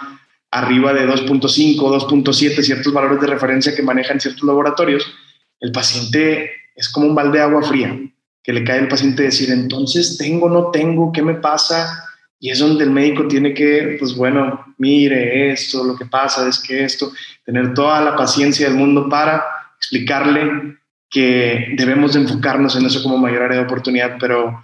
arriba 0.50 0.92
de 0.92 1.06
2.5, 1.06 1.76
2.7, 1.76 2.62
ciertos 2.62 2.92
valores 2.92 3.20
de 3.20 3.26
referencia 3.26 3.74
que 3.74 3.82
manejan 3.82 4.20
ciertos 4.20 4.44
laboratorios, 4.44 5.12
el 5.60 5.72
paciente 5.72 6.50
es 6.74 6.88
como 6.88 7.06
un 7.06 7.14
balde 7.14 7.38
de 7.38 7.44
agua 7.44 7.62
fría 7.62 7.98
que 8.42 8.52
le 8.52 8.62
cae 8.62 8.78
al 8.78 8.88
paciente 8.88 9.24
decir, 9.24 9.50
entonces 9.50 10.16
tengo, 10.18 10.48
no 10.48 10.70
tengo, 10.70 11.10
¿qué 11.10 11.20
me 11.20 11.34
pasa? 11.34 12.04
Y 12.38 12.50
es 12.50 12.60
donde 12.60 12.84
el 12.84 12.90
médico 12.90 13.26
tiene 13.26 13.52
que, 13.52 13.96
pues 13.98 14.14
bueno, 14.14 14.64
mire 14.78 15.50
esto, 15.50 15.82
lo 15.82 15.96
que 15.96 16.06
pasa 16.06 16.48
es 16.48 16.60
que 16.60 16.84
esto, 16.84 17.12
tener 17.44 17.74
toda 17.74 18.00
la 18.00 18.14
paciencia 18.14 18.68
del 18.68 18.78
mundo 18.78 19.08
para 19.08 19.44
explicarle 19.76 20.76
que 21.10 21.74
debemos 21.76 22.14
de 22.14 22.20
enfocarnos 22.20 22.76
en 22.76 22.86
eso 22.86 23.02
como 23.02 23.18
mayor 23.18 23.42
área 23.42 23.58
de 23.58 23.64
oportunidad, 23.64 24.16
pero 24.18 24.62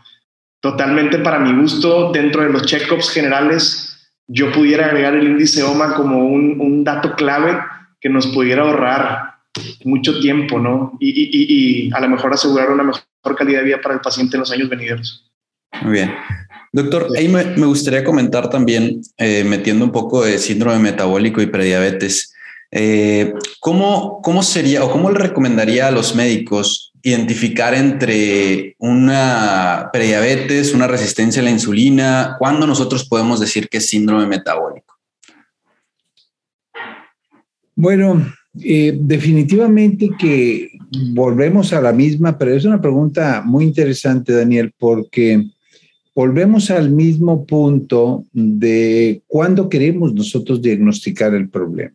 totalmente 0.60 1.18
para 1.18 1.38
mi 1.38 1.60
gusto, 1.60 2.10
dentro 2.12 2.42
de 2.42 2.50
los 2.50 2.66
check-ups 2.66 3.10
generales, 3.10 3.92
yo 4.28 4.52
pudiera 4.52 4.86
agregar 4.86 5.14
el 5.14 5.26
índice 5.26 5.62
OMA 5.62 5.94
como 5.94 6.26
un, 6.26 6.84
dato 6.84 7.14
clave 7.14 7.58
que 8.00 8.08
nos 8.08 8.28
pudiera 8.28 8.62
ahorrar 8.62 9.34
mucho 9.84 10.18
tiempo, 10.20 10.58
¿no? 10.58 10.96
Y, 11.00 11.90
a 11.92 12.00
lo 12.00 12.08
mejor 12.08 12.32
asegurar 12.32 12.70
una 12.70 12.84
mejor 12.84 13.02
calidad 13.36 13.60
de 13.60 13.66
vida 13.66 13.80
para 13.80 13.94
el 13.94 14.00
paciente 14.00 14.36
en 14.36 14.40
los 14.40 14.50
años 14.50 14.68
venideros. 14.68 15.30
Muy 15.82 15.92
bien. 15.92 16.14
Doctor, 16.72 17.08
ahí 17.16 17.28
me, 17.28 17.44
gustaría 17.66 18.02
comentar 18.02 18.48
también, 18.48 19.02
eh, 19.18 19.44
metiendo 19.44 19.84
un 19.84 19.92
poco 19.92 20.24
de 20.24 20.38
síndrome 20.38 20.78
metabólico 20.78 21.42
y 21.42 21.46
prediabetes, 21.46 22.31
eh, 22.74 23.34
¿cómo, 23.60 24.20
¿cómo 24.22 24.42
sería 24.42 24.82
o 24.82 24.90
cómo 24.90 25.10
le 25.10 25.18
recomendaría 25.18 25.88
a 25.88 25.90
los 25.90 26.14
médicos 26.14 26.92
identificar 27.02 27.74
entre 27.74 28.76
una 28.78 29.90
prediabetes, 29.92 30.72
una 30.72 30.86
resistencia 30.86 31.42
a 31.42 31.44
la 31.44 31.50
insulina, 31.50 32.36
cuándo 32.38 32.66
nosotros 32.66 33.06
podemos 33.06 33.40
decir 33.40 33.68
que 33.68 33.76
es 33.76 33.88
síndrome 33.88 34.26
metabólico? 34.26 34.94
Bueno, 37.74 38.26
eh, 38.58 38.96
definitivamente 38.98 40.08
que 40.18 40.70
volvemos 41.12 41.74
a 41.74 41.80
la 41.82 41.92
misma, 41.92 42.38
pero 42.38 42.54
es 42.54 42.64
una 42.64 42.80
pregunta 42.80 43.42
muy 43.44 43.64
interesante, 43.64 44.32
Daniel, 44.32 44.72
porque 44.78 45.44
volvemos 46.14 46.70
al 46.70 46.90
mismo 46.90 47.44
punto 47.44 48.24
de 48.32 49.22
cuándo 49.26 49.68
queremos 49.68 50.14
nosotros 50.14 50.62
diagnosticar 50.62 51.34
el 51.34 51.50
problema. 51.50 51.94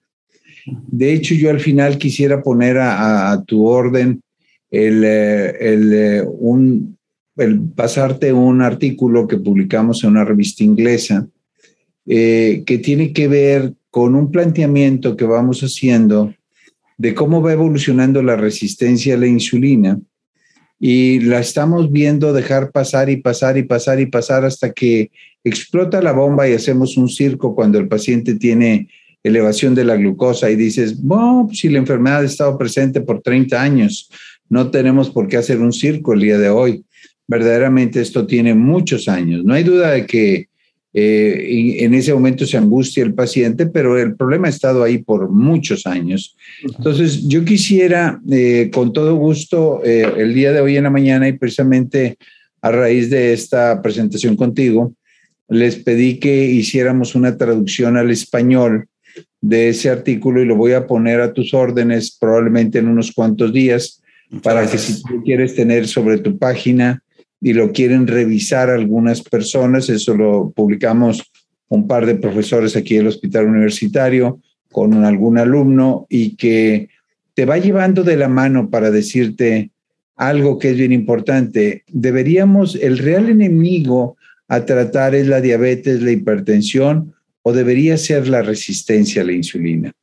De 0.87 1.13
hecho, 1.13 1.35
yo 1.35 1.49
al 1.49 1.59
final 1.59 1.97
quisiera 1.97 2.41
poner 2.41 2.77
a 2.79 3.43
tu 3.45 3.65
orden 3.65 4.21
el, 4.69 5.03
eh, 5.03 5.55
el, 5.59 5.93
eh, 5.93 6.23
un, 6.27 6.97
pasarte 7.75 8.33
un 8.33 8.61
artículo 8.61 9.27
que 9.27 9.37
publicamos 9.37 10.03
en 10.03 10.11
una 10.11 10.25
revista 10.25 10.63
inglesa 10.63 11.27
eh, 12.05 12.63
que 12.65 12.77
tiene 12.77 13.13
que 13.13 13.27
ver 13.27 13.73
con 13.89 14.15
un 14.15 14.31
planteamiento 14.31 15.15
que 15.15 15.25
vamos 15.25 15.61
haciendo 15.61 16.33
de 16.97 17.13
cómo 17.13 17.41
va 17.41 17.53
evolucionando 17.53 18.23
la 18.23 18.35
resistencia 18.35 19.15
a 19.15 19.17
la 19.17 19.27
insulina. 19.27 19.99
Y 20.79 21.21
la 21.21 21.39
estamos 21.39 21.91
viendo 21.91 22.33
dejar 22.33 22.71
pasar 22.71 23.09
y 23.09 23.17
pasar 23.17 23.57
y 23.57 23.63
pasar 23.63 23.99
y 23.99 24.05
pasar 24.05 24.45
hasta 24.45 24.71
que 24.73 25.09
explota 25.43 26.01
la 26.01 26.11
bomba 26.11 26.47
y 26.47 26.53
hacemos 26.53 26.97
un 26.97 27.09
circo 27.09 27.55
cuando 27.55 27.79
el 27.79 27.87
paciente 27.87 28.35
tiene 28.35 28.87
elevación 29.27 29.75
de 29.75 29.85
la 29.85 29.95
glucosa 29.95 30.49
y 30.49 30.55
dices, 30.55 31.01
bueno, 31.01 31.49
si 31.53 31.69
la 31.69 31.79
enfermedad 31.79 32.21
ha 32.21 32.25
estado 32.25 32.57
presente 32.57 33.01
por 33.01 33.21
30 33.21 33.61
años, 33.61 34.09
no 34.49 34.71
tenemos 34.71 35.09
por 35.09 35.27
qué 35.27 35.37
hacer 35.37 35.59
un 35.59 35.73
circo 35.73 36.13
el 36.13 36.21
día 36.21 36.37
de 36.37 36.49
hoy. 36.49 36.83
Verdaderamente 37.27 38.01
esto 38.01 38.25
tiene 38.25 38.53
muchos 38.53 39.07
años. 39.07 39.43
No 39.43 39.53
hay 39.53 39.63
duda 39.63 39.91
de 39.91 40.05
que 40.05 40.47
eh, 40.93 41.83
en 41.83 41.93
ese 41.93 42.13
momento 42.13 42.45
se 42.45 42.57
angustia 42.57 43.03
el 43.03 43.13
paciente, 43.13 43.67
pero 43.67 43.99
el 43.99 44.15
problema 44.15 44.47
ha 44.47 44.49
estado 44.49 44.83
ahí 44.83 44.99
por 44.99 45.29
muchos 45.29 45.85
años. 45.85 46.35
Entonces, 46.63 47.27
yo 47.27 47.43
quisiera, 47.45 48.19
eh, 48.31 48.71
con 48.73 48.93
todo 48.93 49.15
gusto, 49.15 49.81
eh, 49.83 50.11
el 50.17 50.33
día 50.33 50.53
de 50.53 50.61
hoy 50.61 50.77
en 50.77 50.85
la 50.85 50.89
mañana 50.89 51.27
y 51.27 51.33
precisamente 51.33 52.17
a 52.61 52.71
raíz 52.71 53.09
de 53.09 53.33
esta 53.33 53.81
presentación 53.81 54.35
contigo, 54.35 54.93
les 55.49 55.75
pedí 55.75 56.17
que 56.19 56.45
hiciéramos 56.45 57.15
una 57.15 57.37
traducción 57.37 57.95
al 57.97 58.09
español 58.09 58.87
de 59.41 59.69
ese 59.69 59.89
artículo 59.89 60.41
y 60.41 60.45
lo 60.45 60.55
voy 60.55 60.73
a 60.73 60.87
poner 60.87 61.21
a 61.21 61.33
tus 61.33 61.53
órdenes 61.53 62.17
probablemente 62.19 62.79
en 62.79 62.87
unos 62.87 63.11
cuantos 63.11 63.53
días 63.53 64.01
para 64.41 64.69
que 64.69 64.77
si 64.77 65.01
tú 65.03 65.23
quieres 65.23 65.55
tener 65.55 65.87
sobre 65.87 66.17
tu 66.17 66.37
página 66.37 67.01
y 67.39 67.53
lo 67.53 67.71
quieren 67.71 68.07
revisar 68.07 68.69
algunas 68.69 69.21
personas, 69.21 69.89
eso 69.89 70.15
lo 70.15 70.51
publicamos 70.55 71.31
un 71.69 71.87
par 71.87 72.05
de 72.05 72.15
profesores 72.15 72.75
aquí 72.75 72.95
del 72.95 73.07
hospital 73.07 73.47
universitario 73.47 74.39
con 74.71 75.05
algún 75.05 75.37
alumno 75.37 76.07
y 76.09 76.35
que 76.35 76.89
te 77.33 77.45
va 77.45 77.57
llevando 77.57 78.03
de 78.03 78.17
la 78.17 78.27
mano 78.27 78.69
para 78.69 78.91
decirte 78.91 79.71
algo 80.15 80.57
que 80.57 80.71
es 80.71 80.77
bien 80.77 80.91
importante. 80.91 81.83
Deberíamos, 81.87 82.75
el 82.75 82.97
real 82.97 83.29
enemigo 83.29 84.17
a 84.47 84.65
tratar 84.65 85.13
es 85.13 85.27
la 85.27 85.41
diabetes, 85.41 86.01
la 86.01 86.11
hipertensión 86.11 87.13
o 87.47 87.53
debería 87.53 87.95
ser 87.95 88.27
la 88.27 88.41
resistencia 88.41 89.21
a 89.21 89.25
la 89.25 89.31
insulina. 89.31 89.93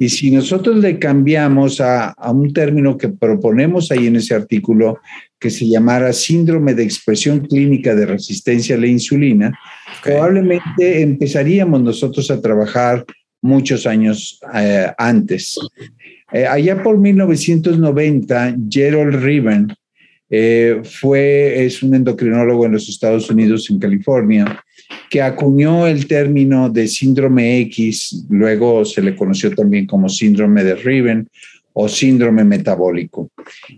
Y 0.00 0.08
si 0.08 0.32
nosotros 0.32 0.78
le 0.78 0.98
cambiamos 0.98 1.80
a, 1.80 2.12
un 2.32 2.52
término 2.52 2.98
que 2.98 3.08
proponemos 3.08 3.92
ahí 3.92 4.08
en 4.08 4.16
ese 4.16 4.34
artículo, 4.34 4.98
que 5.38 5.48
se 5.48 5.68
llamara 5.68 6.12
síndrome 6.12 6.74
de 6.74 6.82
expresión 6.82 7.46
clínica 7.46 7.94
de 7.94 8.04
resistencia 8.04 8.74
a 8.74 8.80
la 8.80 8.88
insulina, 8.88 9.56
probablemente 10.02 11.00
empezaríamos 11.00 11.80
nosotros 11.82 12.32
a 12.32 12.40
trabajar 12.40 13.04
muchos 13.42 13.86
años 13.86 14.40
eh, 14.52 14.90
antes. 14.98 15.56
Eh, 16.32 16.46
allá 16.46 16.82
por 16.82 16.98
1990, 16.98 18.56
Gerald 18.68 19.22
Riven 19.22 19.72
Eh, 20.30 20.82
fue, 20.84 21.64
es 21.64 21.82
un 21.82 21.94
endocrinólogo 21.94 22.66
en 22.66 22.72
los 22.72 22.86
Estados 22.86 23.30
Unidos, 23.30 23.70
en 23.70 23.78
California, 23.78 24.62
que 25.10 25.22
acuñó 25.22 25.86
el 25.86 26.06
término 26.06 26.68
de 26.68 26.88
síndrome 26.88 27.60
X, 27.60 28.26
luego 28.28 28.84
se 28.84 29.02
le 29.02 29.16
conoció 29.16 29.54
también 29.54 29.86
como 29.86 30.08
síndrome 30.08 30.64
de 30.64 30.74
Riven 30.74 31.28
o 31.72 31.88
síndrome 31.88 32.44
metabólico. 32.44 33.30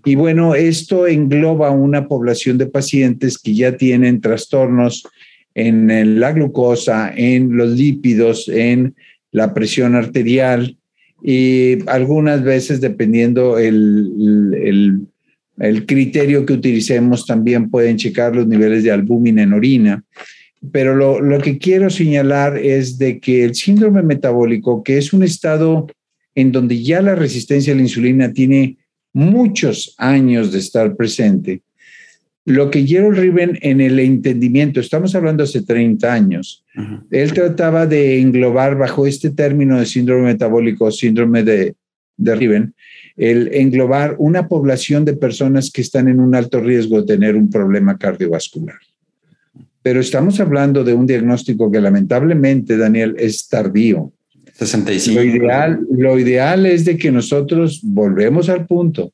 Y 0.04 0.14
bueno, 0.14 0.54
esto 0.54 1.06
engloba 1.06 1.70
una 1.70 2.08
población 2.08 2.58
de 2.58 2.66
pacientes 2.66 3.38
que 3.38 3.54
ya 3.54 3.76
tienen 3.76 4.20
trastornos 4.20 5.06
en 5.54 6.18
la 6.18 6.32
glucosa, 6.32 7.12
en 7.14 7.56
los 7.56 7.70
lípidos, 7.70 8.48
en 8.48 8.94
la 9.32 9.52
presión 9.52 9.94
arterial 9.94 10.76
y 11.22 11.88
algunas 11.88 12.42
veces, 12.42 12.80
dependiendo 12.80 13.58
el, 13.58 15.06
el 15.58 15.86
criterio 15.86 16.46
que 16.46 16.54
utilicemos, 16.54 17.26
también 17.26 17.68
pueden 17.70 17.98
checar 17.98 18.34
los 18.34 18.46
niveles 18.46 18.82
de 18.82 18.90
albúmina 18.90 19.42
en 19.42 19.52
orina. 19.52 20.04
Pero 20.72 20.94
lo, 20.94 21.20
lo, 21.20 21.38
que 21.38 21.58
quiero 21.58 21.88
señalar 21.88 22.58
es 22.58 22.98
de 22.98 23.18
que 23.18 23.44
el 23.44 23.54
síndrome 23.54 24.02
metabólico, 24.02 24.82
que 24.82 24.98
es 24.98 25.12
un 25.12 25.22
estado 25.22 25.86
en 26.34 26.52
donde 26.52 26.82
ya 26.82 27.00
la 27.00 27.14
resistencia 27.14 27.72
a 27.72 27.76
la 27.76 27.82
insulina 27.82 28.32
tiene 28.32 28.76
muchos 29.12 29.94
años 29.98 30.52
de 30.52 30.58
estar 30.58 30.96
presente, 30.96 31.62
lo 32.46 32.70
que 32.70 32.86
Gerald 32.86 33.18
Riven 33.18 33.58
en 33.60 33.80
el 33.80 33.98
entendimiento, 33.98 34.80
estamos 34.80 35.14
hablando 35.14 35.44
hace 35.44 35.62
30 35.62 36.12
años, 36.12 36.64
él 37.10 37.32
trataba 37.32 37.86
de 37.86 38.20
englobar 38.20 38.76
bajo 38.76 39.06
este 39.06 39.30
término 39.30 39.78
de 39.78 39.86
síndrome 39.86 40.24
metabólico, 40.24 40.90
síndrome 40.90 41.42
de, 41.42 41.74
de 42.16 42.34
Riven, 42.34 42.74
el 43.16 43.54
englobar 43.54 44.16
una 44.18 44.48
población 44.48 45.04
de 45.04 45.14
personas 45.14 45.70
que 45.70 45.82
están 45.82 46.08
en 46.08 46.20
un 46.20 46.34
alto 46.34 46.60
riesgo 46.60 47.02
de 47.02 47.14
tener 47.14 47.36
un 47.36 47.50
problema 47.50 47.98
cardiovascular. 47.98 48.78
Pero 49.82 50.00
estamos 50.00 50.40
hablando 50.40 50.84
de 50.84 50.94
un 50.94 51.06
diagnóstico 51.06 51.70
que 51.70 51.80
lamentablemente, 51.80 52.76
Daniel, 52.76 53.16
es 53.18 53.48
tardío. 53.48 54.12
65. 54.52 55.18
Lo 55.18 55.24
ideal, 55.24 55.80
lo 55.90 56.18
ideal 56.18 56.66
es 56.66 56.84
de 56.84 56.98
que 56.98 57.10
nosotros 57.10 57.80
volvemos 57.82 58.48
al 58.48 58.66
punto 58.66 59.12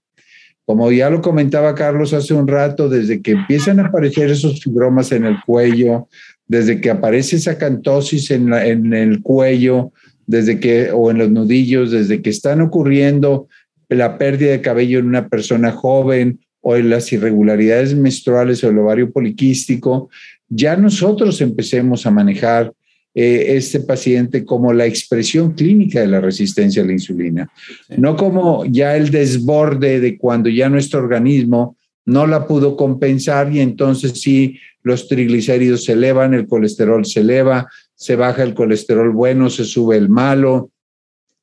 como 0.67 0.91
ya 0.91 1.09
lo 1.09 1.23
comentaba 1.23 1.77
Carlos 1.77 2.13
hace 2.13 2.35
un 2.35 2.49
rato, 2.49 2.89
desde 2.89 3.23
que 3.23 3.31
empiezan 3.31 3.79
a 3.79 3.87
aparecer 3.87 4.31
esos 4.31 4.61
fibromas 4.61 5.13
en 5.13 5.25
el 5.25 5.37
cuello, 5.47 6.09
desde 6.49 6.81
que 6.81 6.91
aparece 6.91 7.37
esa 7.37 7.57
cantosis 7.57 8.33
en, 8.33 8.53
en 8.53 8.93
el 8.93 9.23
cuello, 9.23 9.93
desde 10.27 10.59
que, 10.59 10.91
o 10.93 11.13
en 11.13 11.19
los 11.19 11.31
nudillos, 11.31 11.93
desde 11.93 12.21
que 12.21 12.31
están 12.31 12.61
ocurriendo 12.61 13.47
la 13.89 14.19
pérdida 14.19 14.51
de 14.51 14.61
cabello 14.61 14.99
en 14.99 15.07
una 15.07 15.29
persona 15.29 15.71
joven 15.71 16.41
o 16.61 16.75
en 16.75 16.91
las 16.91 17.13
irregularidades 17.13 17.95
menstruales 17.95 18.65
o 18.65 18.69
el 18.69 18.79
ovario 18.79 19.13
poliquístico, 19.13 20.11
ya 20.49 20.77
nosotros 20.77 21.41
empecemos 21.41 22.07
a 22.07 22.11
manejar 22.11 22.73
eh, 23.15 23.57
este 23.57 23.81
paciente 23.81 24.45
como 24.45 24.73
la 24.73 24.85
expresión 24.85 25.53
clínica 25.53 26.01
de 26.01 26.07
la 26.07 26.21
resistencia 26.21 26.83
a 26.83 26.87
la 26.87 26.93
insulina, 26.93 27.51
no 27.97 28.15
como 28.17 28.65
ya 28.67 28.97
el 28.97 29.11
desborde 29.11 30.01
de 30.01 30.19
cuando 30.19 30.51
ya 30.51 30.69
nuestro 30.69 31.01
organismo 31.01 31.77
no 32.05 32.27
la 32.27 32.47
pudo 32.47 32.77
compensar 32.77 33.51
y 33.53 33.61
entonces 33.61 34.21
sí 34.21 34.59
los 34.83 35.09
triglicéridos 35.09 35.85
se 35.85 35.93
elevan, 35.93 36.35
el 36.35 36.47
colesterol 36.47 37.05
se 37.05 37.21
eleva, 37.21 37.67
se 37.95 38.17
baja 38.17 38.43
el 38.43 38.55
colesterol 38.55 39.11
bueno, 39.11 39.51
se 39.51 39.65
sube 39.65 39.97
el 39.97 40.09
malo, 40.09 40.71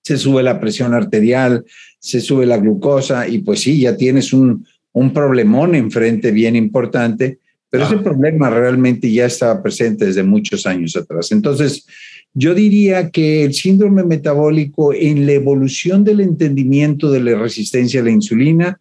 se 0.01 0.17
sube 0.17 0.43
la 0.43 0.59
presión 0.59 0.93
arterial, 0.93 1.65
se 1.99 2.21
sube 2.21 2.45
la 2.45 2.57
glucosa 2.57 3.27
y 3.27 3.39
pues 3.39 3.61
sí, 3.61 3.81
ya 3.81 3.97
tienes 3.97 4.31
un, 4.31 4.65
un 4.91 5.11
problemón 5.11 5.75
enfrente 5.75 6.31
bien 6.31 6.55
importante 6.55 7.39
pero 7.73 7.85
ese 7.85 7.97
problema 7.97 8.51
realmente 8.51 9.11
ya 9.11 9.25
estaba 9.25 9.63
presente 9.63 10.05
desde 10.05 10.21
muchos 10.21 10.67
años 10.67 10.95
atrás. 10.95 11.31
Entonces, 11.31 11.87
yo 12.31 12.53
diría 12.53 13.09
que 13.09 13.43
el 13.45 13.55
síndrome 13.55 14.03
metabólico 14.03 14.93
en 14.93 15.25
la 15.25 15.31
evolución 15.31 16.03
del 16.03 16.19
entendimiento 16.19 17.09
de 17.09 17.21
la 17.21 17.35
resistencia 17.35 18.01
a 18.01 18.03
la 18.03 18.11
insulina 18.11 18.79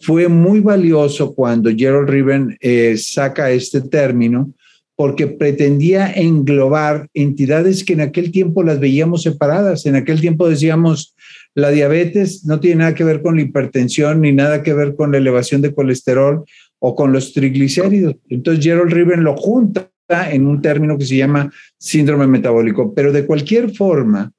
fue 0.00 0.28
muy 0.28 0.60
valioso 0.60 1.34
cuando 1.34 1.70
Gerald 1.74 2.10
Riven 2.10 2.58
eh, 2.60 2.98
saca 2.98 3.50
este 3.50 3.80
término 3.80 4.52
porque 4.96 5.28
pretendía 5.28 6.12
englobar 6.12 7.08
entidades 7.14 7.84
que 7.84 7.94
en 7.94 8.02
aquel 8.02 8.32
tiempo 8.32 8.62
las 8.62 8.78
veíamos 8.78 9.22
separadas. 9.22 9.86
En 9.86 9.96
aquel 9.96 10.20
tiempo 10.20 10.46
decíamos, 10.46 11.14
la 11.54 11.70
diabetes 11.70 12.44
no 12.44 12.60
tiene 12.60 12.80
nada 12.80 12.94
que 12.94 13.04
ver 13.04 13.22
con 13.22 13.36
la 13.36 13.42
hipertensión 13.42 14.20
ni 14.20 14.32
nada 14.32 14.62
que 14.62 14.74
ver 14.74 14.94
con 14.94 15.12
la 15.12 15.16
elevación 15.16 15.62
de 15.62 15.72
colesterol 15.72 16.44
o 16.78 16.94
con 16.94 17.12
los 17.12 17.32
triglicéridos. 17.32 18.16
Entonces 18.28 18.64
Gerald 18.64 18.92
Riven 18.92 19.24
lo 19.24 19.36
junta 19.36 19.90
en 20.08 20.46
un 20.46 20.62
término 20.62 20.96
que 20.96 21.04
se 21.04 21.16
llama 21.16 21.52
síndrome 21.78 22.26
metabólico, 22.26 22.94
pero 22.94 23.12
de 23.12 23.26
cualquier 23.26 23.74
forma 23.74 24.32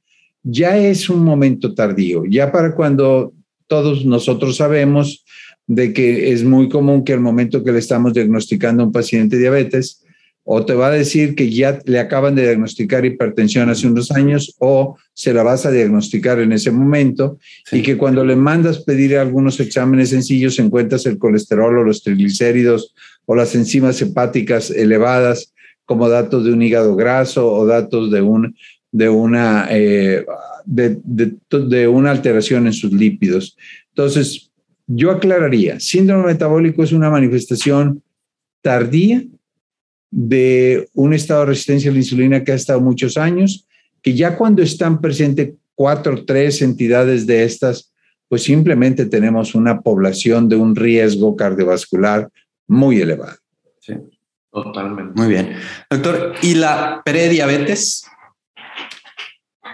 ya 0.43 0.77
es 0.77 1.09
un 1.09 1.23
momento 1.23 1.73
tardío, 1.73 2.23
ya 2.25 2.51
para 2.51 2.73
cuando 2.73 3.33
todos 3.67 4.05
nosotros 4.05 4.55
sabemos 4.55 5.25
de 5.65 5.91
que 5.91 6.31
es 6.31 6.43
muy 6.45 6.69
común 6.69 7.03
que 7.03 7.13
al 7.13 7.19
momento 7.19 7.63
que 7.63 7.73
le 7.73 7.79
estamos 7.79 8.13
diagnosticando 8.13 8.81
a 8.81 8.85
un 8.85 8.91
paciente 8.93 9.37
diabetes, 9.37 10.05
o 10.49 10.65
te 10.65 10.73
va 10.75 10.87
a 10.87 10.91
decir 10.91 11.35
que 11.35 11.49
ya 11.49 11.77
le 11.83 11.99
acaban 11.99 12.33
de 12.33 12.43
diagnosticar 12.43 13.03
hipertensión 13.03 13.69
hace 13.69 13.85
unos 13.85 14.11
años 14.11 14.55
o 14.59 14.95
se 15.13 15.33
la 15.33 15.43
vas 15.43 15.65
a 15.65 15.71
diagnosticar 15.71 16.39
en 16.39 16.53
ese 16.53 16.71
momento 16.71 17.37
y 17.69 17.81
que 17.81 17.97
cuando 17.97 18.23
le 18.23 18.37
mandas 18.37 18.79
pedir 18.79 19.17
algunos 19.17 19.59
exámenes 19.59 20.11
sencillos 20.11 20.57
encuentras 20.57 21.05
el 21.05 21.17
colesterol 21.17 21.77
o 21.77 21.83
los 21.83 22.01
triglicéridos 22.01 22.95
o 23.25 23.35
las 23.35 23.55
enzimas 23.55 24.01
hepáticas 24.01 24.71
elevadas 24.71 25.53
como 25.83 26.07
datos 26.07 26.45
de 26.45 26.53
un 26.53 26.61
hígado 26.61 26.95
graso 26.95 27.51
o 27.51 27.65
datos 27.65 28.09
de, 28.09 28.21
un, 28.21 28.55
de, 28.89 29.09
una, 29.09 29.67
eh, 29.69 30.25
de, 30.63 30.97
de 31.49 31.87
una 31.89 32.11
alteración 32.11 32.67
en 32.67 32.73
sus 32.73 32.93
lípidos. 32.93 33.57
Entonces, 33.89 34.49
yo 34.87 35.11
aclararía, 35.11 35.81
síndrome 35.81 36.27
metabólico 36.27 36.83
es 36.83 36.93
una 36.93 37.09
manifestación 37.09 38.01
tardía 38.61 39.25
de 40.11 40.87
un 40.93 41.13
estado 41.13 41.41
de 41.41 41.47
resistencia 41.47 41.89
a 41.89 41.93
la 41.93 41.99
insulina 41.99 42.43
que 42.43 42.51
ha 42.51 42.55
estado 42.55 42.81
muchos 42.81 43.17
años, 43.17 43.67
que 44.01 44.13
ya 44.13 44.37
cuando 44.37 44.61
están 44.61 45.01
presentes 45.01 45.53
cuatro 45.75 46.15
o 46.15 46.25
tres 46.25 46.61
entidades 46.61 47.27
de 47.27 47.43
estas, 47.43 47.93
pues 48.29 48.43
simplemente 48.43 49.05
tenemos 49.05 49.55
una 49.55 49.81
población 49.81 50.49
de 50.49 50.55
un 50.55 50.75
riesgo 50.75 51.35
cardiovascular 51.35 52.29
muy 52.67 53.01
elevado. 53.01 53.37
Sí, 53.79 53.93
totalmente. 54.51 55.13
Muy 55.15 55.29
bien. 55.29 55.53
Doctor, 55.89 56.33
¿y 56.41 56.55
la 56.55 57.01
prediabetes? 57.05 58.05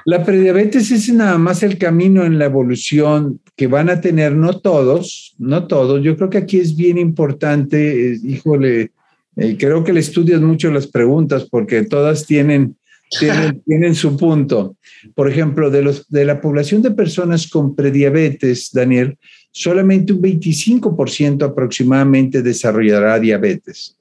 La 0.06 0.24
prediabetes 0.24 0.92
es 0.92 1.12
nada 1.14 1.38
más 1.38 1.64
el 1.64 1.78
camino 1.78 2.26
en 2.26 2.38
la 2.38 2.46
evolución 2.46 3.40
que 3.56 3.68
van 3.68 3.90
a 3.90 4.02
tener, 4.02 4.34
no 4.34 4.60
todos, 4.60 5.34
no 5.38 5.66
todos. 5.68 6.04
Yo 6.04 6.18
creo 6.18 6.30
que 6.30 6.40
aquí 6.40 6.60
es 6.60 6.76
bien 6.76 6.98
importante, 6.98 8.12
eh, 8.12 8.20
híjole, 8.22 8.92
eh, 9.36 9.58
creo 9.58 9.84
que 9.84 9.94
le 9.94 10.00
estudias 10.00 10.42
mucho 10.42 10.72
las 10.72 10.88
preguntas 10.88 11.48
porque 11.50 11.84
todas 11.84 12.26
tienen, 12.26 12.76
tienen, 13.66 13.96
su 13.96 14.18
punto. 14.18 14.78
Por 15.16 15.30
ejemplo, 15.30 15.70
de, 15.70 15.82
los, 15.82 16.08
de 16.10 16.26
la 16.26 16.42
población 16.42 16.82
de 16.82 16.92
personas 16.92 17.50
con 17.50 17.76
prediabetes, 17.76 18.72
Daniel, 18.72 19.18
solamente 19.52 20.14
un 20.14 20.22
25% 20.22 21.44
aproximadamente 21.44 22.42
desarrollará 22.42 23.20
diabetes. 23.20 23.98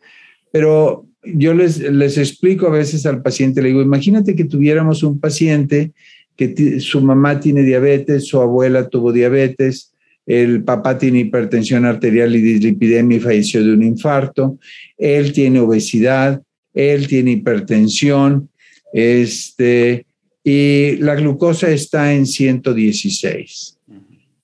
Pero 0.51 1.07
yo 1.25 1.55
les, 1.55 1.79
les 1.79 2.19
explico 2.19 2.67
a 2.67 2.71
veces 2.71 3.07
al 3.07 3.23
paciente, 3.23 3.63
le 3.63 3.69
digo, 3.69 3.83
imagínate 3.83 4.35
que 4.35 4.45
tuviéramos 4.45 5.03
un 5.03 5.21
paciente 5.21 5.93
que 6.37 6.81
su 6.81 7.01
mamá 7.01 7.41
tiene 7.41 7.63
diabetes, 7.63 8.27
su 8.27 8.41
abuela 8.41 8.89
tuvo 8.89 9.13
diabetes, 9.13 9.92
el 10.27 10.63
papá 10.63 10.99
tiene 10.99 11.21
hipertensión 11.21 11.85
arterial 11.85 12.35
y 12.35 12.41
dislipidemia 12.41 13.17
y 13.17 13.21
falleció 13.21 13.65
de 13.65 13.73
un 13.73 13.83
infarto, 13.83 14.59
él 14.97 15.33
tiene 15.33 15.61
obesidad, 15.61 16.41
él 16.75 17.07
tiene 17.09 17.33
hipertensión, 17.33 18.49
este, 18.93 20.07
y 20.45 20.97
la 20.97 21.15
glucosa 21.15 21.71
está 21.71 22.13
en 22.15 22.27
116. 22.27 23.79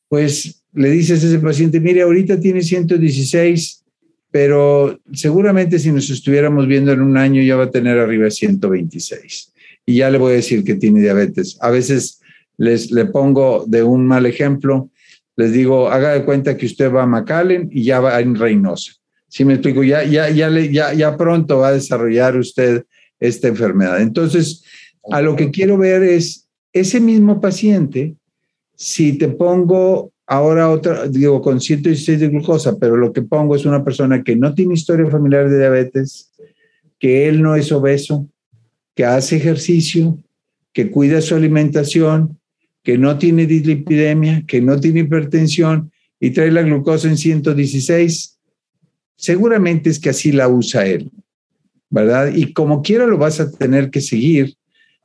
Pues 0.09 0.63
le 0.73 0.91
dices 0.91 1.23
a 1.23 1.27
ese 1.27 1.39
paciente, 1.39 1.81
mire, 1.81 2.03
ahorita 2.03 2.41
tiene 2.41 2.63
116, 2.63 3.85
pero 4.31 4.99
seguramente 5.13 5.79
si 5.79 5.91
nos 5.91 6.09
estuviéramos 6.11 6.67
viendo 6.67 6.93
en 6.93 7.01
un 7.01 7.17
año 7.17 7.43
ya 7.43 7.57
va 7.57 7.65
a 7.65 7.71
tener 7.71 7.99
arriba 7.99 8.25
de 8.25 8.31
126. 8.31 9.53
Y 9.87 9.97
ya 9.97 10.11
le 10.11 10.19
voy 10.19 10.33
a 10.33 10.37
decir 10.37 10.65
que 10.65 10.75
tiene 10.75 11.01
diabetes. 11.01 11.57
A 11.61 11.71
veces 11.71 12.21
les 12.59 12.91
le 12.91 13.07
pongo 13.07 13.65
de 13.67 13.83
un 13.83 14.07
mal 14.07 14.27
ejemplo, 14.27 14.91
les 15.39 15.53
digo, 15.53 15.89
haga 15.89 16.15
de 16.15 16.25
cuenta 16.25 16.57
que 16.57 16.67
usted 16.67 16.93
va 16.93 17.05
a 17.05 17.07
McAllen 17.07 17.69
y 17.73 17.85
ya 17.85 18.01
va 18.01 18.21
en 18.21 18.35
Reynosa. 18.35 18.95
Si 19.29 19.45
me 19.45 19.55
explico, 19.55 19.85
ya, 19.85 20.03
ya, 20.03 20.29
ya, 20.31 20.51
ya, 20.51 20.93
ya 20.93 21.17
pronto 21.17 21.59
va 21.59 21.69
a 21.69 21.73
desarrollar 21.75 22.37
usted 22.37 22.85
esta 23.21 23.47
enfermedad. 23.47 24.03
Entonces, 24.03 24.65
a 25.13 25.23
lo 25.23 25.37
que 25.37 25.53
quiero 25.53 25.79
ver 25.79 26.03
es 26.03 26.49
ese 26.73 26.99
mismo 26.99 27.41
paciente, 27.41 28.17
si 28.75 29.17
te 29.17 29.29
pongo 29.29 30.11
ahora 30.27 30.71
otra, 30.71 31.07
digo, 31.07 31.41
con 31.41 31.61
116 31.61 32.19
de 32.19 32.29
glucosa, 32.31 32.77
pero 32.77 32.97
lo 32.97 33.13
que 33.13 33.23
pongo 33.23 33.55
es 33.55 33.65
una 33.65 33.85
persona 33.85 34.25
que 34.25 34.35
no 34.35 34.55
tiene 34.55 34.75
historia 34.75 35.09
familiar 35.09 35.49
de 35.49 35.59
diabetes, 35.59 36.33
que 36.99 37.29
él 37.29 37.43
no 37.43 37.55
es 37.55 37.71
obeso, 37.71 38.29
que 38.97 39.05
hace 39.05 39.37
ejercicio, 39.37 40.19
que 40.73 40.91
cuida 40.91 41.21
su 41.21 41.37
alimentación, 41.37 42.38
que 42.89 42.97
no 42.97 43.19
tiene 43.19 43.45
dislipidemia, 43.45 44.45
que 44.47 44.63
no 44.63 44.81
tiene 44.81 45.01
hipertensión 45.01 45.93
y 46.19 46.31
trae 46.31 46.51
la 46.51 46.63
glucosa 46.63 47.07
en 47.07 47.19
116, 47.19 48.39
seguramente 49.15 49.91
es 49.91 49.99
que 49.99 50.09
así 50.09 50.33
la 50.33 50.49
usa 50.49 50.87
él, 50.87 51.11
¿verdad? 51.91 52.33
Y 52.35 52.55
como 52.55 52.81
quiera 52.81 53.07
lo 53.07 53.19
vas 53.19 53.41
a 53.41 53.53
tener 53.53 53.91
que 53.91 54.01
seguir, 54.01 54.55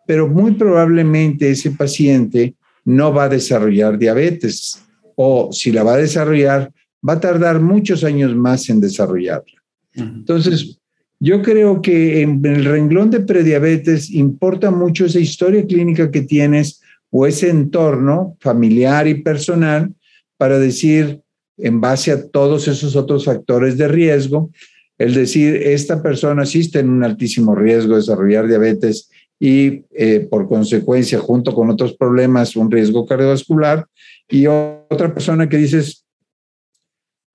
pero 0.08 0.30
muy 0.30 0.54
probablemente 0.54 1.52
ese 1.52 1.72
paciente 1.72 2.56
no 2.86 3.14
va 3.14 3.26
a 3.26 3.30
desarrollar 3.30 3.98
diabetes 3.98 4.82
o 5.18 5.52
si 5.52 5.74
la 5.74 5.84
va 5.84 5.96
a 5.96 5.98
desarrollar, 5.98 6.72
va 7.06 7.14
a 7.16 7.20
tardar 7.20 7.60
muchos 7.60 8.06
años 8.06 8.34
más 8.34 8.70
en 8.70 8.80
desarrollarla. 8.80 9.62
Entonces, 9.94 10.80
yo 11.20 11.42
creo 11.42 11.82
que 11.82 12.22
en 12.22 12.46
el 12.46 12.64
renglón 12.64 13.12
de 13.12 13.20
prediabetes 13.20 14.10
importa 14.10 14.72
mucho 14.72 15.04
esa 15.06 15.20
historia 15.20 15.68
clínica 15.68 16.10
que 16.12 16.22
tienes 16.22 16.80
o 17.16 17.28
ese 17.28 17.50
entorno 17.50 18.36
familiar 18.40 19.08
y 19.08 19.22
personal 19.22 19.94
para 20.36 20.58
decir, 20.58 21.22
en 21.58 21.80
base 21.80 22.12
a 22.12 22.28
todos 22.28 22.68
esos 22.68 22.96
otros 22.96 23.26
factores 23.26 23.78
de 23.78 23.88
riesgo, 23.88 24.50
el 24.98 25.14
decir, 25.14 25.56
esta 25.56 26.02
persona 26.02 26.44
sí 26.44 26.62
está 26.62 26.80
en 26.80 26.90
un 26.90 27.04
altísimo 27.04 27.54
riesgo 27.54 27.94
de 27.94 28.00
desarrollar 28.00 28.48
diabetes 28.48 29.12
y 29.40 29.86
eh, 29.92 30.28
por 30.28 30.48
consecuencia, 30.48 31.20
junto 31.20 31.54
con 31.54 31.70
otros 31.70 31.96
problemas, 31.96 32.56
un 32.56 32.72
riesgo 32.72 33.06
cardiovascular, 33.06 33.86
y 34.28 34.48
otra 34.48 35.14
persona 35.14 35.48
que 35.48 35.58
dices, 35.58 36.06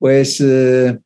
pues 0.00 0.40
eh, 0.40 0.98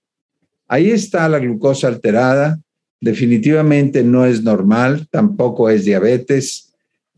ahí 0.67 0.91
está 0.91 1.29
la 1.29 1.41
glucosa 1.41 1.89
alterada, 1.89 2.59
definitivamente 3.03 4.03
no 4.03 4.25
es 4.25 4.43
normal, 4.43 5.07
tampoco 5.11 5.69
es 5.69 5.85
diabetes. 5.85 6.72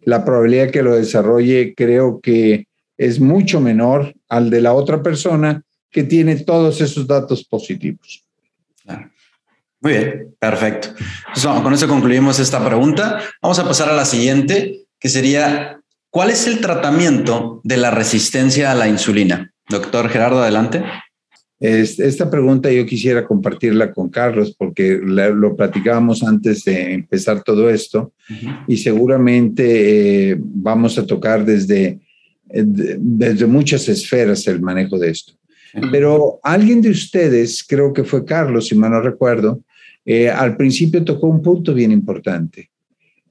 La 0.05 0.25
probabilidad 0.25 0.71
que 0.71 0.83
lo 0.83 0.95
desarrolle 0.95 1.75
creo 1.75 2.21
que 2.21 2.67
es 2.97 3.21
mucho 3.21 3.61
menor 3.61 4.15
al 4.29 4.51
de 4.51 4.61
la 4.61 4.73
otra 4.73 5.03
persona 5.03 5.63
que 5.91 6.05
tiene 6.05 6.37
todos 6.37 6.81
esos 6.81 7.07
datos 7.07 7.45
positivos. 7.45 8.25
Muy 9.81 9.93
bien, 9.93 10.35
perfecto. 10.39 10.89
con 11.63 11.75
eso 11.75 11.87
concluimos 11.87 12.39
esta 12.39 12.65
pregunta. 12.65 13.21
Vamos 13.43 13.59
a 13.59 13.65
pasar 13.65 13.91
a 13.91 13.95
la 13.95 14.07
siguiente, 14.07 14.87
que 14.99 15.11
sería, 15.11 15.81
¿cuál 16.09 16.31
es 16.31 16.47
el 16.47 16.61
tratamiento 16.61 17.61
de 17.65 17.77
la 17.77 17.91
resistencia 17.91 18.73
a 18.73 18.75
la 18.75 18.89
insulina? 18.89 19.53
Doctor 19.69 20.09
Gerardo, 20.09 20.43
adelante. 20.43 20.83
Esta 21.67 22.31
pregunta 22.31 22.71
yo 22.71 22.85
quisiera 22.85 23.25
compartirla 23.25 23.91
con 23.91 24.11
Carlos 24.11 24.55
porque 24.55 25.01
lo 25.03 25.57
platicábamos 25.57 26.23
antes 26.23 26.63
de 26.65 26.93
empezar 26.93 27.43
todo 27.43 27.71
esto 27.71 28.13
y 28.69 28.77
seguramente 28.77 30.33
eh, 30.33 30.37
vamos 30.39 30.99
a 30.99 31.07
tocar 31.07 31.43
desde, 31.43 32.01
eh, 32.51 32.65
desde 32.67 33.47
muchas 33.47 33.89
esferas 33.89 34.47
el 34.47 34.61
manejo 34.61 34.99
de 34.99 35.09
esto. 35.09 35.33
Pero 35.91 36.39
alguien 36.43 36.83
de 36.83 36.91
ustedes, 36.91 37.65
creo 37.67 37.95
que 37.95 38.05
fue 38.05 38.27
Carlos, 38.27 38.67
si 38.67 38.75
mal 38.75 38.91
no 38.91 39.01
recuerdo, 39.01 39.63
eh, 40.05 40.29
al 40.29 40.59
principio 40.59 41.03
tocó 41.03 41.29
un 41.29 41.41
punto 41.41 41.73
bien 41.73 41.93
importante. 41.93 42.69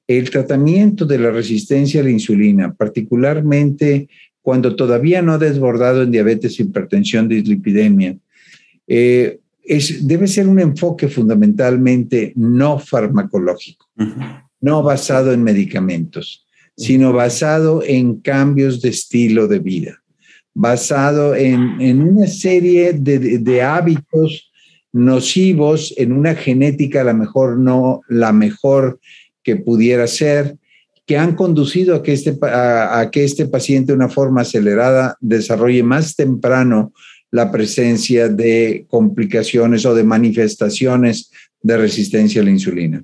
El 0.08 0.32
tratamiento 0.32 1.06
de 1.06 1.20
la 1.20 1.30
resistencia 1.30 2.02
a 2.02 2.04
la 2.04 2.10
insulina, 2.10 2.74
particularmente 2.74 4.10
cuando 4.42 4.76
todavía 4.76 5.22
no 5.22 5.34
ha 5.34 5.38
desbordado 5.38 6.04
en 6.04 6.12
diabetes, 6.12 6.60
hipertensión, 6.60 7.30
dislipidemia, 7.30 8.18
eh, 8.88 9.40
es, 9.64 10.06
debe 10.08 10.28
ser 10.28 10.48
un 10.48 10.60
enfoque 10.60 11.08
fundamentalmente 11.08 12.34
no 12.36 12.80
farmacológico, 12.80 13.88
no 14.60 14.84
basado 14.84 15.32
en 15.32 15.44
medicamentos, 15.44 16.46
sino 16.76 17.14
basado 17.14 17.82
en 17.84 18.20
cambios 18.20 18.82
de 18.82 18.90
estilo 18.90 19.48
de 19.48 19.60
vida, 19.60 20.04
basado 20.54 21.36
en, 21.36 22.02
una 22.02 22.28
serie 22.28 22.94
de, 22.94 23.40
de, 23.40 23.62
hábitos 23.62 24.52
nocivos, 24.92 25.94
en 25.98 26.12
una 26.12 26.36
genética 26.36 27.02
a 27.02 27.06
lo 27.06 27.14
mejor 27.14 27.58
no 27.58 28.02
la 28.10 28.34
mejor 28.34 29.00
que 29.44 29.56
pudiera 29.56 30.08
ser, 30.08 30.58
que 31.06 31.18
han 31.18 31.36
conducido 31.36 31.96
a 31.96 32.04
que 32.04 32.14
este, 32.14 32.38
a, 32.42 33.10
que 33.12 33.24
este 33.24 33.46
paciente 33.46 33.92
de 33.92 33.98
una 33.98 34.10
forma 34.10 34.42
acelerada 34.42 35.18
desarrolle 35.20 35.84
más 35.84 36.16
temprano 36.16 36.94
la 37.34 37.52
presencia 37.52 38.30
de 38.30 38.86
complicaciones 38.88 39.88
o 39.88 39.96
de 39.96 40.04
manifestaciones 40.04 41.32
de 41.64 41.78
resistencia 41.78 42.44
a 42.44 42.46
la 42.46 42.52
insulina. 42.52 43.04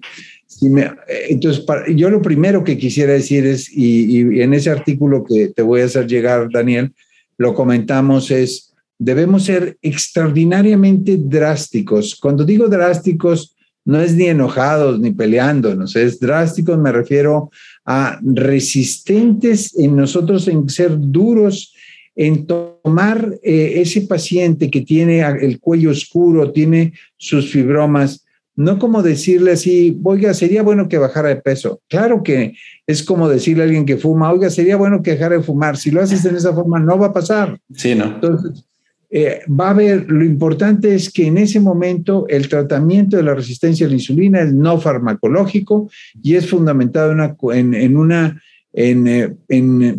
entonces, 1.29 1.65
yo 1.95 2.11
lo 2.11 2.21
primero 2.21 2.63
que 2.63 2.77
quisiera 2.77 3.13
decir 3.13 3.47
es, 3.47 3.75
y, 3.75 4.19
y, 4.19 4.41
en 4.41 4.53
ese 4.53 4.69
artículo 4.69 5.23
que 5.23 5.47
te 5.47 5.63
voy 5.63 5.81
a 5.81 5.85
hacer 5.85 6.05
llegar, 6.05 6.47
Daniel, 6.51 6.93
lo 7.39 7.55
comentamos, 7.55 8.29
es, 8.29 8.71
debemos 8.99 9.45
ser 9.45 9.79
extraordinariamente 9.81 11.17
drásticos. 11.17 12.15
Cuando 12.15 12.45
digo 12.45 12.67
drásticos, 12.67 13.55
no 13.83 13.99
es 13.99 14.13
ni 14.13 14.25
enojados 14.25 14.99
ni 14.99 15.09
peleándonos, 15.09 15.95
es 15.95 16.19
drásticos, 16.19 16.77
me 16.77 16.91
refiero 16.91 17.49
a 17.83 18.19
resistentes 18.21 19.75
en 19.75 19.95
nosotros 19.95 20.47
en 20.47 20.69
ser 20.69 20.91
duros, 20.99 21.73
en 22.19 22.45
tomar 22.45 23.39
eh, 23.43 23.75
ese 23.77 24.01
paciente 24.01 24.69
que 24.69 24.81
tiene 24.81 25.21
el 25.21 25.57
cuello 25.61 25.91
oscuro, 25.91 26.51
tiene 26.51 26.91
sus 27.15 27.49
fibromas, 27.49 28.25
no 28.57 28.77
como 28.77 29.01
decirle 29.01 29.53
así, 29.53 29.97
oiga, 30.03 30.33
sería 30.33 30.61
bueno 30.61 30.89
que 30.89 30.97
bajara 30.97 31.29
de 31.29 31.37
peso. 31.37 31.79
Claro 31.87 32.21
que 32.21 32.55
es 32.85 33.03
como 33.03 33.29
decirle 33.29 33.63
a 33.63 33.65
alguien 33.67 33.85
que 33.85 33.95
fuma, 33.95 34.33
oiga, 34.33 34.49
sería 34.49 34.75
bueno 34.75 35.01
que 35.01 35.11
dejara 35.11 35.37
de 35.37 35.43
fumar. 35.43 35.77
Si 35.77 35.91
lo 35.91 36.01
haces 36.01 36.25
en 36.25 36.35
esa 36.35 36.53
forma, 36.53 36.77
no 36.77 36.99
va 36.99 37.07
a 37.07 37.13
pasar. 37.13 37.57
Sí, 37.73 37.95
¿no? 37.95 38.15
Entonces, 38.15 38.65
eh, 39.09 39.39
va 39.49 39.67
a 39.67 39.71
haber, 39.71 40.11
lo 40.11 40.25
importante 40.25 40.93
es 40.93 41.09
que 41.13 41.25
en 41.27 41.37
ese 41.37 41.61
momento 41.61 42.25
el 42.27 42.49
tratamiento 42.49 43.15
de 43.15 43.23
la 43.23 43.33
resistencia 43.33 43.87
a 43.87 43.89
la 43.89 43.95
insulina 43.95 44.41
es 44.41 44.53
no 44.53 44.77
farmacológico 44.77 45.89
y 46.21 46.35
es 46.35 46.49
fundamentado 46.49 47.13
en 47.13 47.21
una, 47.21 47.35
en, 47.53 47.97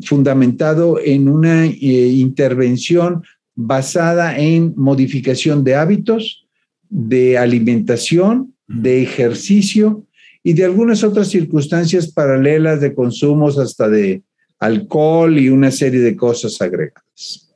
fundamentado 0.03 1.01
en 1.01 1.29
una 1.29 1.67
eh, 1.67 1.73
intervención 1.73 3.23
basada 3.55 4.39
en 4.39 4.75
modificación 4.77 5.65
de 5.65 5.75
hábitos, 5.75 6.47
de 6.89 7.37
alimentación, 7.37 8.55
de 8.67 9.03
ejercicio 9.03 10.05
y 10.43 10.53
de 10.53 10.65
algunas 10.65 11.03
otras 11.05 11.29
circunstancias 11.29 12.11
paralelas 12.13 12.81
de 12.81 12.95
consumos 12.95 13.59
hasta 13.59 13.89
de 13.89 14.23
alcohol 14.59 15.39
y 15.39 15.49
una 15.49 15.71
serie 15.71 16.01
de 16.01 16.17
cosas 16.17 16.61
agregadas. 16.61 17.53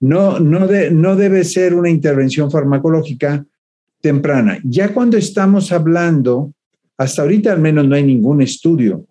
No, 0.00 0.40
no, 0.40 0.66
no 0.90 1.16
debe 1.16 1.44
ser 1.44 1.74
una 1.74 1.88
intervención 1.88 2.50
farmacológica 2.50 3.46
temprana. 4.00 4.58
Ya 4.64 4.92
cuando 4.92 5.16
estamos 5.16 5.70
hablando, 5.70 6.52
hasta 6.98 7.22
ahorita 7.22 7.52
al 7.52 7.60
menos 7.60 7.86
no 7.86 7.94
hay 7.94 8.02
ningún 8.02 8.42
estudio 8.42 9.06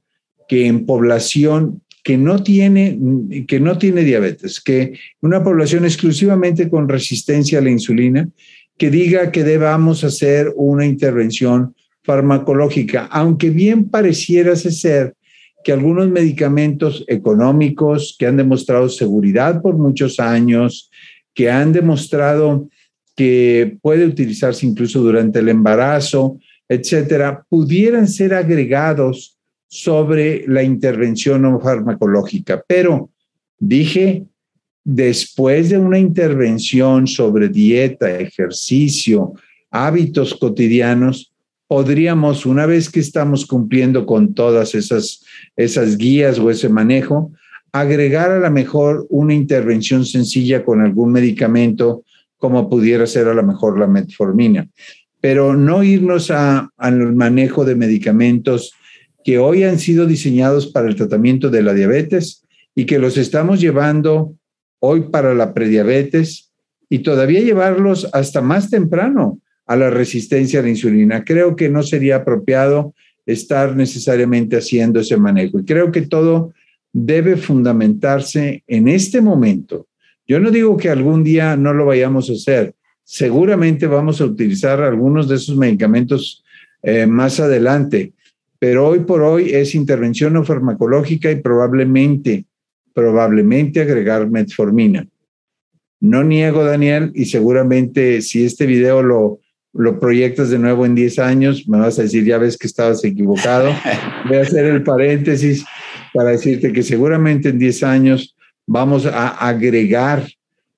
que 0.47 0.67
en 0.67 0.85
población 0.85 1.81
que 2.03 2.17
no 2.17 2.41
tiene, 2.41 2.97
que 3.47 3.59
no 3.59 3.77
tiene 3.77 4.03
diabetes, 4.03 4.59
que 4.59 4.93
una 5.21 5.43
población 5.43 5.85
exclusivamente 5.85 6.69
con 6.69 6.89
resistencia 6.89 7.59
a 7.59 7.61
la 7.61 7.69
insulina, 7.69 8.27
que 8.77 8.89
diga 8.89 9.31
que 9.31 9.43
debamos 9.43 10.03
hacer 10.03 10.51
una 10.55 10.85
intervención 10.85 11.75
farmacológica, 12.03 13.05
aunque 13.05 13.51
bien 13.51 13.89
pareciera 13.89 14.55
ser 14.55 15.13
que 15.63 15.71
algunos 15.71 16.09
medicamentos 16.09 17.05
económicos 17.07 18.15
que 18.17 18.25
han 18.25 18.37
demostrado 18.37 18.89
seguridad 18.89 19.61
por 19.61 19.77
muchos 19.77 20.19
años, 20.19 20.89
que 21.35 21.51
han 21.51 21.71
demostrado 21.71 22.67
que 23.15 23.77
puede 23.81 24.05
utilizarse 24.05 24.65
incluso 24.65 25.01
durante 25.01 25.39
el 25.39 25.49
embarazo, 25.49 26.39
etcétera, 26.67 27.45
pudieran 27.49 28.07
ser 28.07 28.33
agregados 28.33 29.37
sobre 29.73 30.43
la 30.47 30.63
intervención 30.63 31.43
no 31.43 31.57
farmacológica. 31.61 32.61
Pero 32.67 33.09
dije, 33.57 34.25
después 34.83 35.69
de 35.69 35.77
una 35.77 35.97
intervención 35.97 37.07
sobre 37.07 37.47
dieta, 37.47 38.19
ejercicio, 38.19 39.31
hábitos 39.69 40.35
cotidianos, 40.35 41.31
podríamos, 41.67 42.45
una 42.45 42.65
vez 42.65 42.89
que 42.89 42.99
estamos 42.99 43.45
cumpliendo 43.45 44.05
con 44.05 44.33
todas 44.33 44.75
esas, 44.75 45.23
esas 45.55 45.95
guías 45.95 46.37
o 46.37 46.51
ese 46.51 46.67
manejo, 46.67 47.31
agregar 47.71 48.29
a 48.29 48.39
lo 48.39 48.51
mejor 48.51 49.07
una 49.09 49.33
intervención 49.33 50.05
sencilla 50.05 50.65
con 50.65 50.81
algún 50.81 51.13
medicamento, 51.13 52.03
como 52.35 52.69
pudiera 52.69 53.07
ser 53.07 53.29
a 53.29 53.33
lo 53.33 53.43
mejor 53.43 53.79
la 53.79 53.87
metformina, 53.87 54.67
pero 55.21 55.55
no 55.55 55.81
irnos 55.81 56.29
al 56.29 57.15
manejo 57.15 57.63
de 57.63 57.75
medicamentos 57.75 58.73
que 59.23 59.37
hoy 59.37 59.63
han 59.63 59.79
sido 59.79 60.05
diseñados 60.05 60.67
para 60.67 60.87
el 60.87 60.95
tratamiento 60.95 61.49
de 61.49 61.63
la 61.63 61.73
diabetes 61.73 62.43
y 62.75 62.85
que 62.85 62.99
los 62.99 63.17
estamos 63.17 63.59
llevando 63.61 64.35
hoy 64.79 65.01
para 65.11 65.33
la 65.33 65.53
prediabetes 65.53 66.51
y 66.89 66.99
todavía 66.99 67.41
llevarlos 67.41 68.09
hasta 68.13 68.41
más 68.41 68.69
temprano 68.69 69.39
a 69.65 69.75
la 69.75 69.89
resistencia 69.89 70.59
a 70.59 70.63
la 70.63 70.69
insulina. 70.69 71.23
Creo 71.23 71.55
que 71.55 71.69
no 71.69 71.83
sería 71.83 72.17
apropiado 72.17 72.93
estar 73.25 73.75
necesariamente 73.75 74.57
haciendo 74.57 74.99
ese 74.99 75.17
manejo. 75.17 75.59
Y 75.59 75.65
creo 75.65 75.91
que 75.91 76.01
todo 76.01 76.53
debe 76.91 77.37
fundamentarse 77.37 78.63
en 78.67 78.87
este 78.87 79.21
momento. 79.21 79.87
Yo 80.27 80.39
no 80.39 80.51
digo 80.51 80.77
que 80.77 80.89
algún 80.89 81.23
día 81.23 81.55
no 81.55 81.73
lo 81.73 81.85
vayamos 81.85 82.29
a 82.29 82.33
hacer. 82.33 82.75
Seguramente 83.03 83.87
vamos 83.87 84.21
a 84.21 84.25
utilizar 84.25 84.81
algunos 84.81 85.27
de 85.27 85.35
esos 85.35 85.55
medicamentos 85.55 86.43
eh, 86.83 87.05
más 87.05 87.39
adelante, 87.39 88.13
pero 88.61 88.89
hoy 88.89 88.99
por 88.99 89.23
hoy 89.23 89.55
es 89.55 89.73
intervención 89.73 90.33
no 90.33 90.43
farmacológica 90.43 91.31
y 91.31 91.37
probablemente, 91.37 92.45
probablemente 92.93 93.81
agregar 93.81 94.29
metformina. 94.29 95.07
No 95.99 96.23
niego, 96.23 96.63
Daniel, 96.63 97.11
y 97.15 97.25
seguramente 97.25 98.21
si 98.21 98.45
este 98.45 98.67
video 98.67 99.01
lo, 99.01 99.39
lo 99.73 99.99
proyectas 99.99 100.51
de 100.51 100.59
nuevo 100.59 100.85
en 100.85 100.93
10 100.93 101.17
años, 101.17 101.67
me 101.67 101.79
vas 101.79 101.97
a 101.97 102.03
decir, 102.03 102.23
ya 102.23 102.37
ves 102.37 102.55
que 102.55 102.67
estabas 102.67 103.03
equivocado. 103.03 103.73
Voy 104.27 104.37
a 104.37 104.41
hacer 104.41 104.65
el 104.65 104.83
paréntesis 104.83 105.65
para 106.13 106.29
decirte 106.29 106.71
que 106.71 106.83
seguramente 106.83 107.49
en 107.49 107.57
10 107.57 107.81
años 107.81 108.35
vamos 108.67 109.07
a 109.07 109.29
agregar 109.29 110.23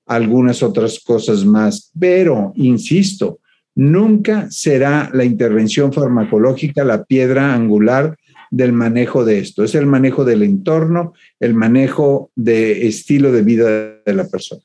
algunas 0.05 0.63
otras 0.63 1.01
cosas 1.01 1.43
más, 1.43 1.91
pero, 1.99 2.53
insisto, 2.55 3.41
nunca 3.75 4.49
será 4.51 5.09
la 5.13 5.23
intervención 5.23 5.93
farmacológica 5.93 6.83
la 6.83 7.03
piedra 7.03 7.53
angular 7.53 8.17
del 8.51 8.71
manejo 8.71 9.25
de 9.25 9.39
esto. 9.39 9.63
Es 9.63 9.73
el 9.73 9.87
manejo 9.87 10.25
del 10.25 10.43
entorno, 10.43 11.13
el 11.39 11.55
manejo 11.55 12.31
de 12.35 12.87
estilo 12.87 13.31
de 13.31 13.41
vida 13.41 13.67
de 14.05 14.13
la 14.13 14.27
persona. 14.27 14.61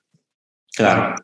Claro. 0.75 1.15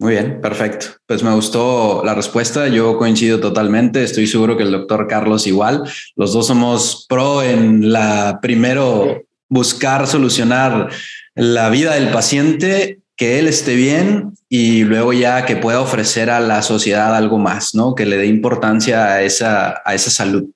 Muy 0.00 0.14
bien, 0.14 0.40
perfecto. 0.40 0.86
Pues 1.06 1.22
me 1.22 1.32
gustó 1.32 2.02
la 2.04 2.14
respuesta. 2.14 2.66
Yo 2.66 2.98
coincido 2.98 3.38
totalmente. 3.38 4.02
Estoy 4.02 4.26
seguro 4.26 4.56
que 4.56 4.64
el 4.64 4.72
doctor 4.72 5.06
Carlos 5.06 5.46
igual. 5.46 5.84
Los 6.16 6.32
dos 6.32 6.48
somos 6.48 7.06
pro 7.08 7.42
en 7.42 7.92
la 7.92 8.40
primero 8.42 9.22
buscar 9.48 10.08
solucionar 10.08 10.90
la 11.36 11.70
vida 11.70 11.94
del 11.94 12.10
paciente, 12.10 13.00
que 13.16 13.38
él 13.38 13.46
esté 13.46 13.76
bien 13.76 14.32
y 14.48 14.84
luego 14.84 15.12
ya 15.12 15.46
que 15.46 15.56
pueda 15.56 15.80
ofrecer 15.80 16.30
a 16.30 16.40
la 16.40 16.62
sociedad 16.62 17.14
algo 17.14 17.38
más, 17.38 17.74
¿no? 17.74 17.94
Que 17.94 18.06
le 18.06 18.16
dé 18.16 18.26
importancia 18.26 19.06
a 19.06 19.22
esa, 19.22 19.82
a 19.84 19.94
esa 19.94 20.10
salud. 20.10 20.50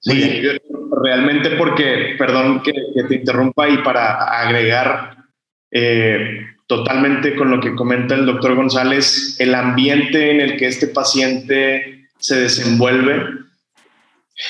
Sí, 0.00 0.42
realmente 1.02 1.50
porque, 1.56 2.14
perdón 2.18 2.62
que, 2.62 2.72
te 3.08 3.14
interrumpa 3.14 3.68
y 3.68 3.78
para 3.78 4.40
agregar 4.40 5.16
eh, 5.70 6.46
totalmente 6.66 7.34
con 7.34 7.50
lo 7.50 7.60
que 7.60 7.74
comenta 7.74 8.14
el 8.14 8.26
doctor 8.26 8.54
González, 8.54 9.36
el 9.38 9.54
ambiente 9.54 10.30
en 10.30 10.40
el 10.40 10.56
que 10.56 10.66
este 10.66 10.88
paciente 10.88 12.08
se 12.18 12.40
desenvuelve. 12.40 13.45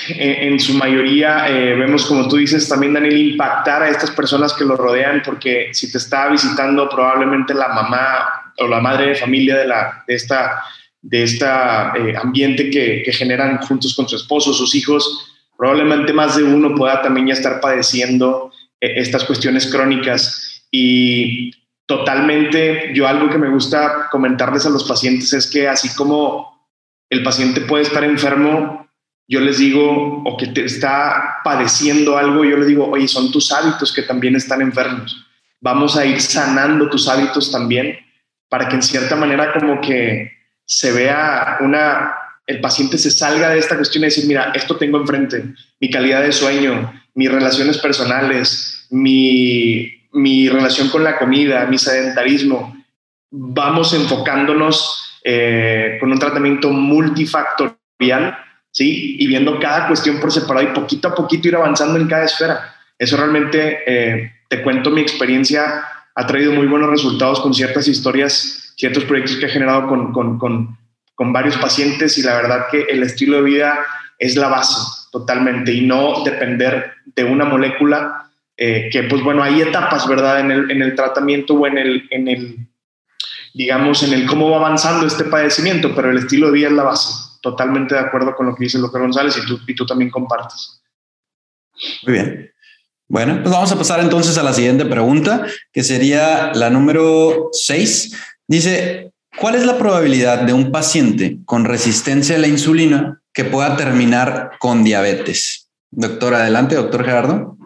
En, 0.09 0.59
su 0.59 0.75
mayoría 0.75 1.49
eh, 1.49 1.77
vemos, 1.77 2.07
como 2.07 2.27
tú 2.27 2.37
dices, 2.37 2.69
también 2.69 2.95
Daniel, 2.95 3.17
impactar 3.19 3.83
a 3.83 3.89
estas 3.89 4.11
personas 4.11 4.53
que 4.53 4.65
lo 4.65 4.77
rodean, 4.77 5.23
porque 5.25 5.69
si 5.73 5.93
te 5.93 5.99
está 5.99 6.29
visitando 6.29 6.89
probablemente 6.89 7.55
la 7.55 7.69
mamá 7.69 8.53
o 8.59 8.67
la 8.67 8.81
madre 8.81 9.09
de 9.09 9.15
familia 9.15 9.57
de, 9.57 9.67
la, 9.67 10.03
de 10.09 10.15
esta, 10.15 10.63
de 11.03 11.23
esta 11.23 11.93
eh, 11.97 12.15
ambiente 12.17 12.69
que, 12.69 13.03
que 13.05 13.13
generan 13.13 13.59
juntos 13.59 13.95
con 13.95 14.09
su 14.09 14.17
esposo, 14.17 14.53
sus 14.53 14.75
hijos, 14.75 15.33
probablemente 15.57 16.13
más 16.13 16.37
de 16.37 16.43
uno 16.43 16.75
pueda 16.75 17.01
también 17.03 17.29
ya 17.29 17.35
estar 17.35 17.61
padeciendo 17.61 18.51
eh, 18.81 18.95
estas 18.97 19.25
cuestiones 19.25 19.67
crónicas. 19.67 20.67
Y 20.71 21.53
totalmente, 21.87 22.91
yo 22.95 23.07
algo 23.07 23.31
que 23.31 23.39
me 23.39 23.51
gusta 23.51 24.09
comentarles 24.11 24.67
a 24.67 24.71
los 24.71 24.85
pacientes 24.85 25.33
es 25.33 25.49
que 25.49 25.69
así 25.69 25.95
como 25.95 26.69
el 27.09 27.23
paciente 27.23 27.61
puede 27.61 27.85
estar 27.85 28.05
enfermo, 28.05 28.86
yo 29.29 29.41
les 29.41 29.59
digo, 29.59 30.23
o 30.25 30.37
que 30.37 30.49
te 30.49 30.65
está 30.65 31.39
padeciendo 31.43 32.17
algo, 32.17 32.45
yo 32.45 32.57
les 32.57 32.69
digo, 32.69 32.89
oye, 32.89 33.09
son 33.09 33.33
tus 33.33 33.53
hábitos 33.53 33.93
que 33.93 34.03
también 34.03 34.37
están 34.37 34.63
enfermos. 34.63 35.27
Vamos 35.61 35.97
a 35.97 36.07
ir 36.07 36.21
sanando 36.21 36.89
tus 36.89 37.09
hábitos 37.09 37.51
también 37.51 37.99
para 38.49 38.69
que 38.69 38.77
en 38.77 38.83
cierta 38.83 39.17
manera 39.17 39.53
como 39.53 39.81
que 39.81 40.31
se 40.65 40.93
vea 40.93 41.59
una, 41.61 42.15
el 42.47 42.61
paciente 42.61 42.99
se 42.99 43.11
salga 43.11 43.51
de 43.51 43.59
esta 43.59 43.77
cuestión 43.77 44.05
y 44.05 44.07
decir, 44.07 44.27
mira, 44.27 44.53
esto 44.55 44.77
tengo 44.77 44.99
enfrente, 44.99 45.45
mi 45.81 45.91
calidad 45.91 46.23
de 46.23 46.33
sueño, 46.33 46.93
mis 47.15 47.31
relaciones 47.31 47.79
personales, 47.79 48.87
mi 48.91 49.97
mi 50.17 50.49
relación 50.49 50.89
con 50.89 51.05
la 51.05 51.19
comida, 51.19 51.67
mi 51.67 51.77
sedentarismo, 51.77 52.75
vamos 53.31 53.93
enfocándonos 53.93 55.21
eh, 55.23 55.99
con 56.01 56.11
un 56.11 56.19
tratamiento 56.19 56.71
multifactorial, 56.71 58.39
¿sí? 58.77 59.17
Y 59.19 59.27
viendo 59.27 59.59
cada 59.59 59.87
cuestión 59.89 60.21
por 60.21 60.31
separado 60.31 60.69
y 60.69 60.75
poquito 60.75 61.09
a 61.09 61.15
poquito 61.15 61.49
ir 61.49 61.57
avanzando 61.57 61.99
en 61.99 62.07
cada 62.09 62.27
esfera. 62.27 62.77
Eso 62.99 63.17
realmente, 63.17 63.79
eh, 63.87 64.33
te 64.49 64.63
cuento 64.63 64.91
mi 64.91 65.01
experiencia, 65.01 65.83
ha 66.15 66.27
traído 66.27 66.53
muy 66.53 66.67
buenos 66.67 66.91
resultados 66.91 67.41
con 67.41 67.55
ciertas 67.55 67.89
historias, 67.89 68.75
ciertos 68.77 69.05
proyectos 69.05 69.37
que 69.37 69.47
he 69.47 69.49
generado 69.49 69.87
con, 69.89 70.13
con, 70.13 70.39
con, 70.39 70.77
con 71.15 71.33
varios 71.33 71.57
pacientes 71.57 72.19
y 72.19 72.23
la 72.23 72.35
verdad 72.35 72.67
que 72.71 72.83
el 72.83 73.03
estilo 73.03 73.39
de 73.39 73.45
vida 73.45 73.79
es 74.19 74.37
la 74.37 74.49
base 74.49 74.77
totalmente 75.11 75.73
y 75.73 75.81
no 75.81 76.23
depender 76.23 76.93
de 77.07 77.25
una 77.25 77.47
molécula 77.47 78.31
eh, 78.59 78.91
que 78.93 79.05
pues 79.05 79.23
bueno, 79.23 79.43
hay 79.43 79.63
etapas, 79.63 80.07
¿verdad? 80.07 80.41
En 80.41 80.51
el, 80.51 80.71
en 80.71 80.83
el 80.83 80.95
tratamiento 80.95 81.55
o 81.55 81.67
en 81.67 81.79
el, 81.79 82.07
en 82.11 82.29
el, 82.29 82.69
digamos, 83.55 84.03
en 84.03 84.13
el 84.13 84.27
cómo 84.27 84.51
va 84.51 84.59
avanzando 84.59 85.07
este 85.07 85.25
padecimiento, 85.25 85.95
pero 85.95 86.11
el 86.11 86.19
estilo 86.19 86.49
de 86.49 86.53
vida 86.53 86.69
es 86.69 86.75
la 86.75 86.83
base. 86.83 87.26
Totalmente 87.47 87.95
de 87.95 88.01
acuerdo 88.01 88.35
con 88.35 88.47
lo 88.47 88.57
que 88.57 88.65
dice 88.65 88.77
Lucas 88.77 89.01
González 89.01 89.39
y 89.39 89.47
tú, 89.47 89.61
y 89.69 89.73
tú 89.73 89.87
también 89.87 90.11
compartes. 90.11 90.83
Muy 92.05 92.15
bien. 92.15 92.51
Bueno, 93.07 93.39
pues 93.41 93.55
vamos 93.55 93.71
a 93.71 93.79
pasar 93.79 94.01
entonces 94.01 94.37
a 94.37 94.43
la 94.43 94.53
siguiente 94.53 94.85
pregunta, 94.85 95.47
que 95.73 95.85
sería 95.85 96.51
la 96.55 96.71
número 96.71 97.51
6. 97.53 98.17
Dice, 98.49 99.13
¿cuál 99.39 99.55
es 99.55 99.65
la 99.65 99.79
probabilidad 99.79 100.43
de 100.43 100.55
un 100.55 100.73
paciente 100.73 101.39
con 101.45 101.67
resistencia 101.67 102.35
a 102.35 102.41
la 102.41 102.49
insulina 102.49 103.23
que 103.33 103.45
pueda 103.45 103.77
terminar 103.77 104.51
con 104.59 104.83
diabetes? 104.83 105.71
Doctor, 105.93 106.35
adelante, 106.35 106.75
doctor 106.75 107.05
Gerardo. 107.05 107.57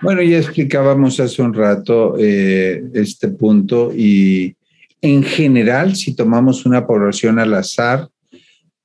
Bueno, 0.00 0.22
ya 0.22 0.38
explicábamos 0.38 1.20
hace 1.20 1.42
un 1.42 1.52
rato 1.52 2.14
eh, 2.18 2.82
este 2.94 3.28
punto 3.28 3.92
y 3.94 4.56
en 5.02 5.22
general, 5.22 5.96
si 5.96 6.16
tomamos 6.16 6.64
una 6.64 6.86
población 6.86 7.38
al 7.38 7.52
azar 7.52 8.08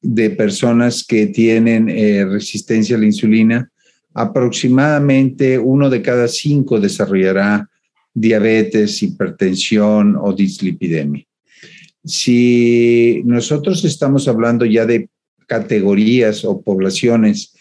de 0.02 0.32
personas 0.32 1.04
que 1.04 1.28
tienen 1.28 1.90
eh, 1.90 2.26
resistencia 2.26 2.96
a 2.96 3.00
la 3.00 3.06
insulina, 3.06 3.72
aproximadamente 4.14 5.58
uno 5.58 5.90
de 5.90 6.02
cada 6.02 6.28
cinco 6.28 6.80
desarrollará 6.80 7.70
diabetes, 8.14 9.02
hipertensión 9.04 10.18
o 10.20 10.34
dislipidemia. 10.34 11.26
Si 12.04 13.22
nosotros 13.26 13.86
estamos 13.86 14.28
hablando 14.28 14.66
ya 14.66 14.86
de 14.86 15.08
categorías 15.48 16.44
o 16.44 16.62
poblaciones 16.62 17.54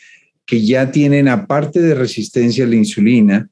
que 0.47 0.65
ya 0.65 0.91
tienen, 0.91 1.29
aparte 1.29 1.81
de 1.81 1.95
resistencia 1.95 2.65
a 2.65 2.69
la 2.69 2.77
insulina, 2.77 3.49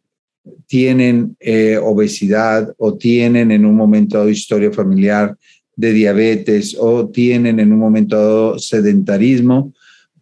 tienen 0.66 1.36
eh, 1.40 1.78
obesidad 1.80 2.74
o 2.78 2.96
tienen 2.96 3.50
en 3.50 3.64
un 3.64 3.76
momento 3.76 4.16
dado 4.16 4.30
historia 4.30 4.72
familiar 4.72 5.36
de 5.78 5.92
diabetes 5.92 6.76
o 6.78 7.08
tienen 7.08 7.60
en 7.60 7.72
un 7.72 7.78
momento 7.78 8.16
dado 8.16 8.58
sedentarismo, 8.58 9.72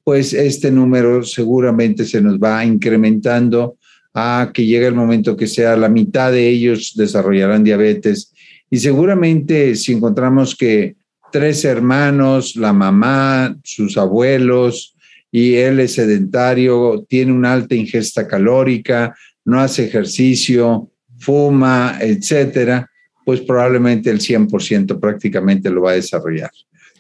pues 0.05 0.35
este 0.35 0.71
número 0.71 1.25
seguramente 1.25 2.05
se 2.05 2.21
nos 2.21 2.39
va 2.39 2.63
incrementando 2.63 3.79
a 4.13 4.51
que 4.53 4.67
llegue 4.67 4.87
el 4.87 4.95
momento 4.95 5.35
que 5.35 5.47
sea 5.47 5.75
la 5.77 5.89
mitad 5.89 6.31
de 6.31 6.47
ellos 6.47 6.93
desarrollarán 6.95 7.65
diabetes. 7.65 8.35
Y 8.71 8.77
seguramente 8.77 9.75
si 9.77 9.95
encontramos 9.95 10.55
que 10.55 10.97
tres 11.33 11.65
hermanos, 11.65 12.55
la 12.57 12.75
mamá, 12.75 13.57
sus 13.65 13.97
abuelos, 13.97 14.95
y 15.33 15.55
él 15.55 15.81
es 15.81 15.95
sedentario, 15.95 17.07
tiene 17.09 17.33
una 17.33 17.55
alta 17.55 17.75
ingesta 17.75 18.29
calórica, 18.29 19.17
no 19.45 19.59
hace 19.59 19.87
ejercicio, 19.87 20.91
fuma, 21.19 21.99
etcétera, 22.01 22.91
pues 23.27 23.41
probablemente 23.41 24.09
el 24.09 24.21
100% 24.21 25.01
prácticamente 25.01 25.69
lo 25.69 25.83
va 25.83 25.91
a 25.91 25.95
desarrollar. 25.95 26.53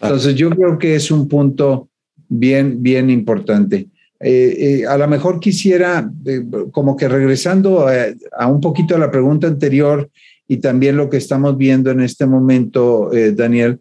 Entonces, 0.02 0.34
yo 0.34 0.50
creo 0.50 0.76
que 0.76 0.96
es 0.96 1.12
un 1.12 1.28
punto 1.28 1.88
bien, 2.28 2.82
bien 2.82 3.10
importante. 3.10 3.86
Eh, 4.18 4.56
eh, 4.58 4.86
a 4.86 4.98
lo 4.98 5.06
mejor 5.06 5.38
quisiera, 5.38 6.10
eh, 6.24 6.42
como 6.72 6.96
que 6.96 7.06
regresando 7.06 7.86
a, 7.86 8.46
un 8.48 8.60
poquito 8.60 8.96
a 8.96 8.98
la 8.98 9.08
pregunta 9.08 9.46
anterior 9.46 10.10
y 10.48 10.56
también 10.56 10.96
lo 10.96 11.08
que 11.08 11.18
estamos 11.18 11.56
viendo 11.56 11.92
en 11.92 12.00
este 12.00 12.26
momento, 12.26 13.08
Daniel, 13.34 13.78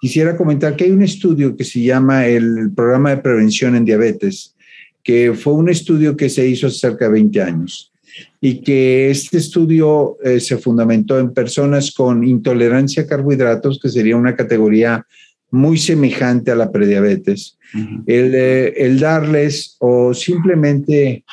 quisiera 0.00 0.36
comentar 0.36 0.76
que 0.76 0.84
hay 0.84 0.92
un 0.92 1.02
estudio 1.02 1.56
que 1.56 1.64
se 1.64 1.80
llama 1.80 2.28
el 2.28 2.70
Programa 2.72 3.10
de 3.10 3.16
Prevención 3.16 3.74
en 3.74 3.84
Diabetes, 3.84 4.54
que 5.02 5.34
fue 5.34 5.54
un 5.54 5.68
estudio 5.68 6.16
que 6.16 6.28
se 6.28 6.46
hizo 6.46 6.68
hace 6.68 6.78
cerca 6.78 7.06
de 7.06 7.12
20 7.12 7.42
años. 7.42 7.91
Y 8.40 8.60
que 8.62 9.10
este 9.10 9.38
estudio 9.38 10.16
eh, 10.22 10.40
se 10.40 10.58
fundamentó 10.58 11.18
en 11.18 11.32
personas 11.32 11.92
con 11.92 12.24
intolerancia 12.24 13.04
a 13.04 13.06
carbohidratos, 13.06 13.78
que 13.80 13.88
sería 13.88 14.16
una 14.16 14.36
categoría 14.36 15.06
muy 15.50 15.78
semejante 15.78 16.50
a 16.50 16.56
la 16.56 16.72
prediabetes. 16.72 17.58
el, 18.06 18.34
eh, 18.34 18.74
el 18.76 18.98
darles 18.98 19.76
o 19.78 20.12
simplemente 20.14 21.24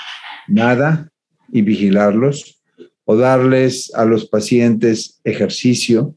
nada 0.47 1.09
y 1.51 1.61
vigilarlos, 1.61 2.59
o 3.05 3.15
darles 3.15 3.91
a 3.95 4.05
los 4.05 4.25
pacientes 4.25 5.19
ejercicio, 5.23 6.15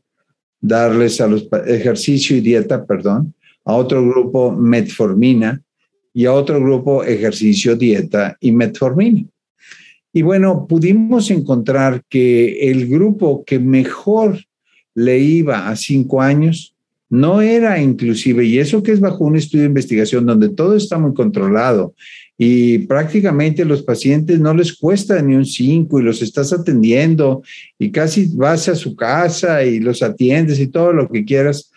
darles 0.60 1.20
a 1.20 1.26
los 1.26 1.48
ejercicio 1.66 2.36
y 2.36 2.40
dieta, 2.40 2.84
perdón, 2.84 3.34
a 3.64 3.74
otro 3.74 4.06
grupo 4.06 4.52
metformina 4.52 5.62
y 6.12 6.26
a 6.26 6.32
otro 6.32 6.60
grupo 6.60 7.02
ejercicio, 7.02 7.76
dieta 7.76 8.36
y 8.40 8.52
metformina. 8.52 9.24
Y 10.12 10.22
bueno, 10.22 10.66
pudimos 10.68 11.30
encontrar 11.30 12.02
que 12.08 12.70
el 12.70 12.86
grupo 12.86 13.44
que 13.44 13.58
mejor 13.58 14.38
le 14.94 15.18
iba 15.18 15.68
a 15.68 15.76
cinco 15.76 16.20
años 16.20 16.74
no 17.08 17.42
era 17.42 17.80
inclusive, 17.80 18.44
y 18.44 18.58
eso 18.58 18.82
que 18.82 18.92
es 18.92 19.00
bajo 19.00 19.24
un 19.24 19.36
estudio 19.36 19.64
de 19.64 19.68
investigación 19.68 20.24
donde 20.24 20.48
todo 20.48 20.74
está 20.74 20.96
muy 20.98 21.12
controlado 21.12 21.94
y 22.38 22.78
prácticamente 22.86 23.64
los 23.64 23.82
pacientes 23.82 24.40
no 24.40 24.54
les 24.54 24.72
cuesta 24.76 25.20
ni 25.20 25.34
un 25.34 25.44
cinco 25.44 26.00
y 26.00 26.02
los 26.02 26.22
estás 26.22 26.52
atendiendo 26.52 27.42
y 27.78 27.90
casi 27.90 28.30
vas 28.34 28.68
a 28.68 28.74
su 28.74 28.96
casa 28.96 29.62
y 29.64 29.78
los 29.78 30.02
atiendes 30.02 30.58
y 30.58 30.68
todo 30.68 30.92
lo 30.92 31.08
que 31.08 31.24
quieras, 31.24 31.70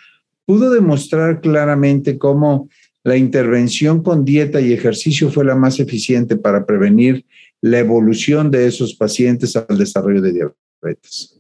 pudo 0.45 0.71
demostrar 0.71 1.41
claramente 1.41 2.17
cómo 2.17 2.69
la 3.03 3.17
intervención 3.17 4.01
con 4.01 4.25
dieta 4.25 4.61
y 4.61 4.73
ejercicio 4.73 5.29
fue 5.29 5.45
la 5.45 5.55
más 5.55 5.79
eficiente 5.79 6.38
para 6.38 6.65
prevenir 6.65 7.25
la 7.62 7.80
evolución 7.80 8.51
de 8.51 8.68
esos 8.68 8.95
pacientes 8.95 9.56
al 9.56 9.78
desarrollo 9.78 10.22
de 10.22 10.34
diabetes. 10.34 11.39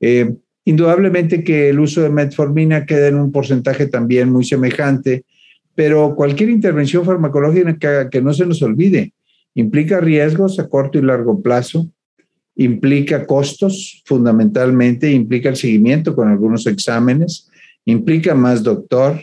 Eh, 0.00 0.34
indudablemente 0.64 1.44
que 1.44 1.68
el 1.68 1.80
uso 1.80 2.02
de 2.02 2.10
metformina 2.10 2.86
queda 2.86 3.08
en 3.08 3.16
un 3.16 3.32
porcentaje 3.32 3.86
también 3.86 4.30
muy 4.30 4.44
semejante, 4.44 5.24
pero 5.74 6.14
cualquier 6.16 6.50
intervención 6.50 7.04
farmacológica 7.04 8.08
que 8.08 8.22
no 8.22 8.32
se 8.32 8.46
nos 8.46 8.62
olvide 8.62 9.12
implica 9.54 10.00
riesgos 10.00 10.58
a 10.58 10.68
corto 10.68 10.98
y 10.98 11.02
largo 11.02 11.42
plazo, 11.42 11.88
implica 12.56 13.26
costos 13.26 14.02
fundamentalmente, 14.06 15.10
implica 15.10 15.48
el 15.48 15.56
seguimiento 15.56 16.14
con 16.14 16.28
algunos 16.28 16.66
exámenes, 16.66 17.50
implica 17.84 18.34
más 18.34 18.62
doctor, 18.62 19.20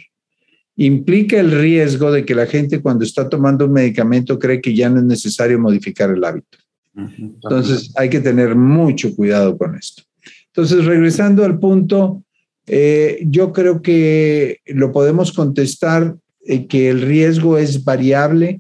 implica 0.76 1.40
el 1.40 1.52
riesgo 1.52 2.12
de 2.12 2.26
que 2.26 2.36
la 2.36 2.46
gente 2.46 2.82
cuando 2.82 3.04
está 3.04 3.30
tomando 3.30 3.66
un 3.66 3.74
medicamento 3.74 4.40
cree 4.40 4.62
que 4.62 4.76
ya 4.76 4.90
no 4.90 5.00
es 5.00 5.06
necesario 5.06 5.60
modificar 5.60 6.10
el 6.10 6.24
hábito. 6.24 6.58
Entonces 6.96 7.92
hay 7.96 8.10
que 8.10 8.20
tener 8.20 8.56
mucho 8.56 9.16
cuidado 9.16 9.58
con 9.58 9.76
esto. 9.76 10.04
Entonces, 10.48 10.86
regresando 10.86 11.44
al 11.44 11.60
punto, 11.60 12.24
eh, 12.68 13.24
yo 13.26 13.52
creo 13.52 13.82
que 13.82 14.60
lo 14.68 14.92
podemos 14.92 15.32
contestar 15.32 16.16
eh, 16.46 16.68
que 16.68 16.90
el 16.90 17.02
riesgo 17.02 17.58
es 17.58 17.84
variable, 17.84 18.60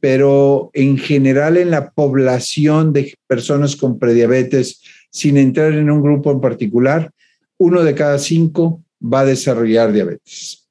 pero 0.00 0.70
en 0.72 0.96
general 0.96 1.56
en 1.56 1.70
la 1.70 1.90
población 1.90 2.92
de 2.92 3.14
personas 3.26 3.76
con 3.76 3.98
prediabetes, 3.98 4.80
sin 5.10 5.36
entrar 5.36 5.74
en 5.74 5.90
un 5.90 6.02
grupo 6.02 6.32
en 6.32 6.40
particular, 6.40 7.10
uno 7.58 7.82
de 7.82 7.94
cada 7.94 8.18
cinco 8.18 8.82
va 9.00 9.20
a 9.20 9.26
desarrollar 9.26 9.92
diabetes. 9.92 10.63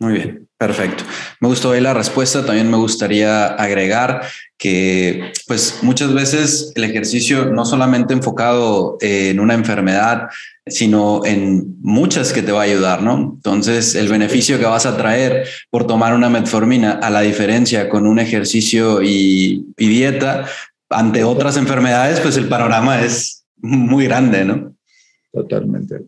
Muy 0.00 0.14
bien, 0.14 0.48
perfecto. 0.56 1.04
Me 1.40 1.48
gustó 1.48 1.72
ahí 1.72 1.80
la 1.82 1.92
respuesta. 1.92 2.44
También 2.44 2.70
me 2.70 2.78
gustaría 2.78 3.48
agregar 3.48 4.22
que, 4.56 5.30
pues, 5.46 5.80
muchas 5.82 6.14
veces 6.14 6.72
el 6.74 6.84
ejercicio 6.84 7.44
no 7.44 7.66
solamente 7.66 8.14
enfocado 8.14 8.96
en 9.02 9.38
una 9.40 9.52
enfermedad, 9.52 10.28
sino 10.66 11.20
en 11.26 11.76
muchas 11.82 12.32
que 12.32 12.40
te 12.40 12.50
va 12.50 12.60
a 12.60 12.64
ayudar, 12.64 13.02
¿no? 13.02 13.34
Entonces, 13.36 13.94
el 13.94 14.08
beneficio 14.08 14.58
que 14.58 14.64
vas 14.64 14.86
a 14.86 14.96
traer 14.96 15.46
por 15.68 15.86
tomar 15.86 16.14
una 16.14 16.30
metformina, 16.30 16.92
a 16.92 17.10
la 17.10 17.20
diferencia 17.20 17.90
con 17.90 18.06
un 18.06 18.18
ejercicio 18.18 19.02
y, 19.02 19.66
y 19.76 19.88
dieta, 19.88 20.46
ante 20.88 21.24
otras 21.24 21.58
enfermedades, 21.58 22.20
pues 22.20 22.38
el 22.38 22.48
panorama 22.48 23.02
es 23.02 23.44
muy 23.58 24.06
grande, 24.06 24.46
¿no? 24.46 24.74
Totalmente. 25.30 26.00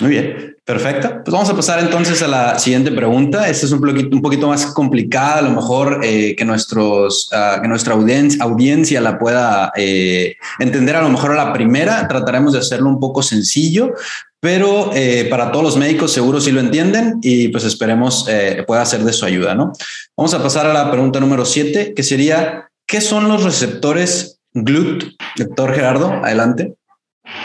Muy 0.00 0.10
bien, 0.10 0.55
perfecto. 0.66 1.22
Pues 1.24 1.32
vamos 1.32 1.48
a 1.48 1.56
pasar 1.56 1.78
entonces 1.78 2.20
a 2.22 2.28
la 2.28 2.58
siguiente 2.58 2.90
pregunta. 2.90 3.48
Esta 3.48 3.66
es 3.66 3.72
un 3.72 4.20
poquito, 4.20 4.48
más 4.48 4.66
complicada, 4.66 5.38
a 5.38 5.42
lo 5.42 5.50
mejor 5.50 6.00
eh, 6.02 6.34
que, 6.36 6.44
nuestros, 6.44 7.30
uh, 7.32 7.62
que 7.62 7.68
nuestra 7.68 7.94
audiencia, 7.94 9.00
la 9.00 9.18
pueda 9.18 9.72
eh, 9.76 10.36
entender 10.58 10.96
a 10.96 11.02
lo 11.02 11.08
mejor 11.08 11.32
a 11.32 11.44
la 11.44 11.52
primera. 11.52 12.06
Trataremos 12.08 12.52
de 12.52 12.58
hacerlo 12.58 12.88
un 12.88 13.00
poco 13.00 13.22
sencillo, 13.22 13.94
pero 14.40 14.90
eh, 14.92 15.26
para 15.30 15.52
todos 15.52 15.64
los 15.64 15.76
médicos 15.76 16.12
seguro 16.12 16.40
sí 16.40 16.50
lo 16.50 16.60
entienden 16.60 17.18
y 17.22 17.48
pues 17.48 17.64
esperemos 17.64 18.28
pueda 18.66 18.84
ser 18.84 19.04
de 19.04 19.12
su 19.12 19.24
ayuda, 19.24 19.54
¿no? 19.54 19.72
Vamos 20.16 20.34
a 20.34 20.42
pasar 20.42 20.66
a 20.66 20.72
la 20.72 20.90
pregunta 20.90 21.20
número 21.20 21.44
siete, 21.44 21.94
que 21.94 22.02
sería, 22.02 22.68
¿qué 22.86 23.00
son 23.00 23.28
los 23.28 23.44
receptores 23.44 24.40
GLUT? 24.52 25.04
Doctor 25.36 25.74
Gerardo, 25.74 26.12
adelante. 26.24 26.75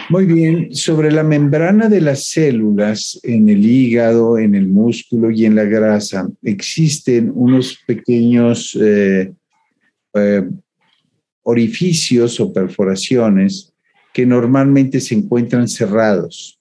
Muy 0.10 0.26
bien, 0.26 0.76
sobre 0.76 1.12
la 1.12 1.24
membrana 1.24 1.90
de 1.90 2.02
las 2.02 2.26
células 2.26 3.20
en 3.24 3.50
el 3.50 3.66
hígado, 3.66 4.38
en 4.38 4.56
el 4.56 4.68
músculo 4.68 5.32
y 5.32 5.46
en 5.46 5.56
la 5.56 5.64
grasa, 5.64 6.30
existen 6.44 7.32
unos 7.34 7.80
pequeños 7.88 8.78
eh, 8.80 9.34
eh, 10.14 10.44
orificios 11.44 12.40
o 12.40 12.54
perforaciones 12.54 13.74
que 14.14 14.26
normalmente 14.26 15.00
se 15.00 15.16
encuentran 15.16 15.68
cerrados 15.68 16.60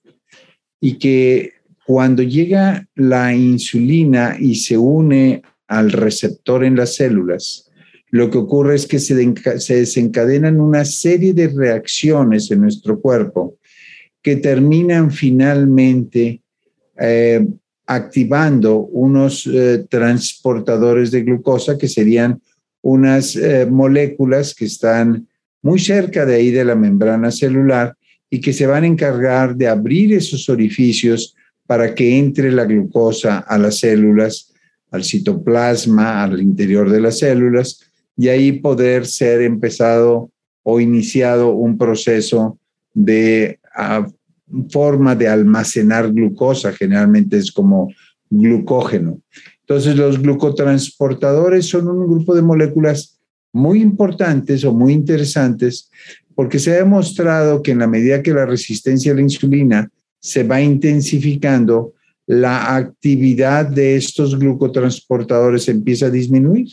y 0.79 0.97
que 0.97 1.53
cuando 1.85 2.23
llega 2.23 2.87
la 2.95 3.35
insulina 3.35 4.37
y 4.39 4.55
se 4.55 4.77
une 4.77 5.41
al 5.67 5.91
receptor 5.91 6.63
en 6.63 6.75
las 6.75 6.95
células, 6.95 7.70
lo 8.11 8.29
que 8.29 8.37
ocurre 8.37 8.75
es 8.75 8.85
que 8.85 8.99
se, 8.99 9.15
desencadenan 9.15 10.59
una 10.59 10.83
serie 10.83 11.33
de 11.33 11.47
reacciones 11.47 12.51
en 12.51 12.61
nuestro 12.61 12.99
cuerpo 12.99 13.55
que 14.21 14.35
terminan 14.35 15.11
finalmente 15.11 16.41
eh, 16.99 17.47
activando 17.87 18.79
unos 18.79 19.47
eh, 19.47 19.85
transportadores 19.89 21.09
de 21.11 21.23
glucosa 21.23 21.77
que 21.77 21.87
serían 21.87 22.41
unas 22.81 23.35
eh, 23.37 23.65
moléculas 23.65 24.53
que 24.53 24.65
están 24.65 25.27
muy 25.61 25.79
cerca 25.79 26.25
de 26.25 26.35
ahí 26.35 26.51
de 26.51 26.65
la 26.65 26.75
membrana 26.75 27.31
celular 27.31 27.95
y 28.29 28.41
que 28.41 28.51
se 28.51 28.67
van 28.67 28.83
a 28.83 28.87
encargar 28.87 29.55
de 29.55 29.69
abrir 29.69 30.13
esos 30.13 30.49
orificios 30.49 31.33
para 31.65 31.95
que 31.95 32.17
entre 32.17 32.51
la 32.51 32.65
glucosa 32.65 33.39
a 33.39 33.57
las 33.57 33.79
células, 33.79 34.53
al 34.89 35.05
citoplasma, 35.05 36.23
al 36.23 36.41
interior 36.41 36.89
de 36.89 36.99
las 36.99 37.19
células 37.19 37.90
y 38.17 38.27
ahí 38.27 38.51
poder 38.53 39.05
ser 39.05 39.41
empezado 39.41 40.29
o 40.63 40.79
iniciado 40.79 41.53
un 41.53 41.77
proceso 41.77 42.57
de 42.93 43.59
ah, 43.75 44.05
forma 44.69 45.15
de 45.15 45.27
almacenar 45.27 46.11
glucosa, 46.11 46.73
generalmente 46.73 47.37
es 47.37 47.51
como 47.51 47.89
glucógeno. 48.29 49.19
Entonces, 49.61 49.95
los 49.95 50.21
glucotransportadores 50.21 51.65
son 51.65 51.87
un 51.87 52.07
grupo 52.07 52.35
de 52.35 52.41
moléculas 52.41 53.19
muy 53.53 53.81
importantes 53.81 54.63
o 54.63 54.73
muy 54.73 54.93
interesantes 54.93 55.89
porque 56.35 56.59
se 56.59 56.71
ha 56.71 56.77
demostrado 56.77 57.61
que 57.61 57.71
en 57.71 57.79
la 57.79 57.87
medida 57.87 58.23
que 58.23 58.33
la 58.33 58.45
resistencia 58.45 59.11
a 59.11 59.15
la 59.15 59.21
insulina 59.21 59.89
se 60.19 60.43
va 60.43 60.61
intensificando, 60.61 61.93
la 62.27 62.75
actividad 62.75 63.65
de 63.65 63.95
estos 63.95 64.37
glucotransportadores 64.37 65.67
empieza 65.67 66.05
a 66.05 66.11
disminuir 66.11 66.67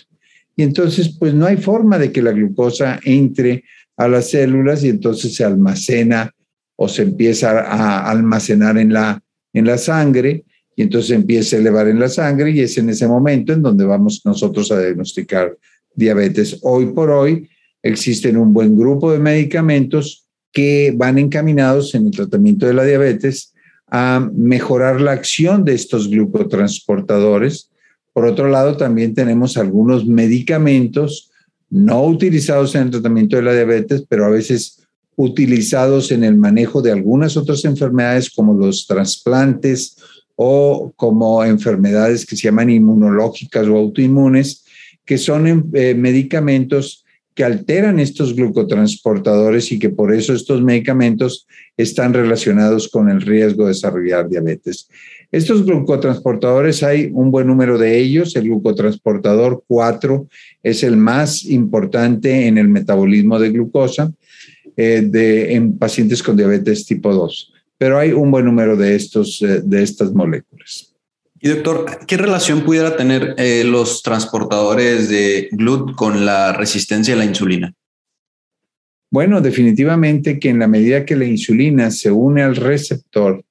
y 0.59 0.65
entonces 0.65 1.15
pues 1.17 1.33
no 1.35 1.47
hay 1.47 1.57
forma 1.57 1.99
de 1.99 2.11
que 2.11 2.21
la 2.21 2.33
glucosa 2.33 2.99
entre 3.05 3.63
a 3.97 4.09
las 4.09 4.31
células 4.31 4.83
y 4.83 4.89
entonces 4.89 5.33
se 5.33 5.45
almacena 5.45 6.35
o 6.75 6.89
se 6.89 7.03
empieza 7.03 7.61
a 7.61 8.11
almacenar 8.11 8.77
en 8.77 8.93
la, 8.93 9.23
en 9.53 9.65
la 9.65 9.79
sangre 9.79 10.45
y 10.75 10.83
entonces 10.83 11.13
empieza 11.13 11.55
a 11.55 11.61
elevar 11.61 11.87
en 11.87 12.01
la 12.01 12.09
sangre 12.09 12.51
y 12.51 12.59
es 12.59 12.77
en 12.77 12.89
ese 12.89 13.07
momento 13.07 13.53
en 13.53 13.63
donde 13.63 13.85
vamos 13.85 14.23
nosotros 14.25 14.73
a 14.73 14.81
diagnosticar 14.81 15.57
diabetes. 15.95 16.59
Hoy 16.63 16.87
por 16.87 17.13
hoy 17.13 17.49
existen 17.81 18.37
un 18.37 18.53
buen 18.53 18.77
grupo 18.77 19.13
de 19.13 19.21
medicamentos 19.21 20.27
que 20.53 20.93
van 20.97 21.19
encaminados 21.19 21.95
en 21.95 22.07
el 22.07 22.11
tratamiento 22.11 22.67
de 22.67 22.75
la 22.75 22.85
diabetes 22.85 23.55
a 23.87 24.29
mejorar 24.35 25.01
la 25.01 25.13
acción 25.13 25.65
de 25.65 25.75
estos 25.75 26.11
glucotransportadores 26.11 27.71
por 28.19 28.27
otro 28.27 28.49
lado, 28.49 28.77
también 28.77 29.15
tenemos 29.15 29.57
algunos 29.57 30.05
medicamentos 30.05 31.31
no 31.71 32.05
utilizados 32.05 32.75
en 32.75 32.83
el 32.83 32.91
tratamiento 32.91 33.37
de 33.37 33.43
la 33.43 33.53
diabetes, 33.53 34.03
pero 34.09 34.25
a 34.25 34.29
veces 34.29 34.83
utilizados 35.15 36.11
en 36.11 36.25
el 36.25 36.37
manejo 36.37 36.83
de 36.83 36.91
algunas 36.91 37.37
otras 37.37 37.65
enfermedades 37.65 38.29
como 38.31 38.55
los 38.55 38.89
trasplantes 38.89 39.99
o 40.35 40.93
como 40.97 41.45
enfermedades 41.45 42.27
que 42.27 42.35
se 42.35 42.49
llaman 42.49 42.71
inmunológicas 42.71 43.69
o 43.69 43.77
autoinmunes, 43.77 44.65
que 45.05 45.17
son 45.17 45.71
eh, 45.73 45.95
medicamentos 45.95 47.05
que 47.37 47.45
alteran 47.45 48.01
estos 48.01 48.35
glucotransportadores 48.35 49.71
y 49.71 49.79
que 49.79 49.91
por 49.91 50.13
eso 50.13 50.33
estos 50.33 50.61
medicamentos 50.61 51.47
están 51.77 52.15
relacionados 52.15 52.89
con 52.89 53.11
el 53.11 53.21
riesgo 53.21 53.63
de 53.63 53.75
desarrollar 53.75 54.29
diabetes. 54.29 54.89
Estos 55.31 55.67
glucotransportadores 55.67 56.83
hay 56.83 57.11
un 57.13 57.31
buen 57.31 57.47
número 57.47 57.77
de 57.77 57.99
ellos. 57.99 58.35
El 58.35 58.45
glucotransportador 58.45 59.63
4 59.67 60.27
es 60.63 60.83
el 60.83 60.97
más 60.97 61.45
importante 61.45 62.47
en 62.47 62.57
el 62.57 62.69
metabolismo 62.69 63.39
de 63.39 63.51
glucosa 63.51 64.11
eh, 64.77 65.03
de, 65.05 65.55
en 65.55 65.77
pacientes 65.77 66.23
con 66.23 66.37
diabetes 66.37 66.87
tipo 66.87 67.13
2, 67.13 67.53
pero 67.77 67.99
hay 67.99 68.13
un 68.13 68.31
buen 68.31 68.45
número 68.45 68.77
de, 68.77 68.95
estos, 68.95 69.43
eh, 69.43 69.61
de 69.63 69.83
estas 69.83 70.13
moléculas. 70.13 70.95
Y 71.41 71.49
doctor, 71.49 72.07
¿qué 72.07 72.17
relación 72.17 72.63
pudiera 72.63 72.97
tener 72.97 73.35
eh, 73.39 73.65
los 73.65 74.03
transportadores 74.03 75.09
de 75.09 75.49
GLUT 75.53 75.95
con 75.95 76.25
la 76.25 76.53
resistencia 76.53 77.15
a 77.15 77.17
la 77.19 77.25
insulina? 77.25 77.75
Bueno, 79.11 79.41
definitivamente 79.41 80.39
que 80.39 80.49
en 80.49 80.59
la 80.59 80.69
medida 80.69 81.05
que 81.05 81.17
la 81.17 81.25
insulina 81.25 81.91
se 81.91 82.11
une 82.11 82.43
al 82.43 82.57
receptor, 82.57 83.45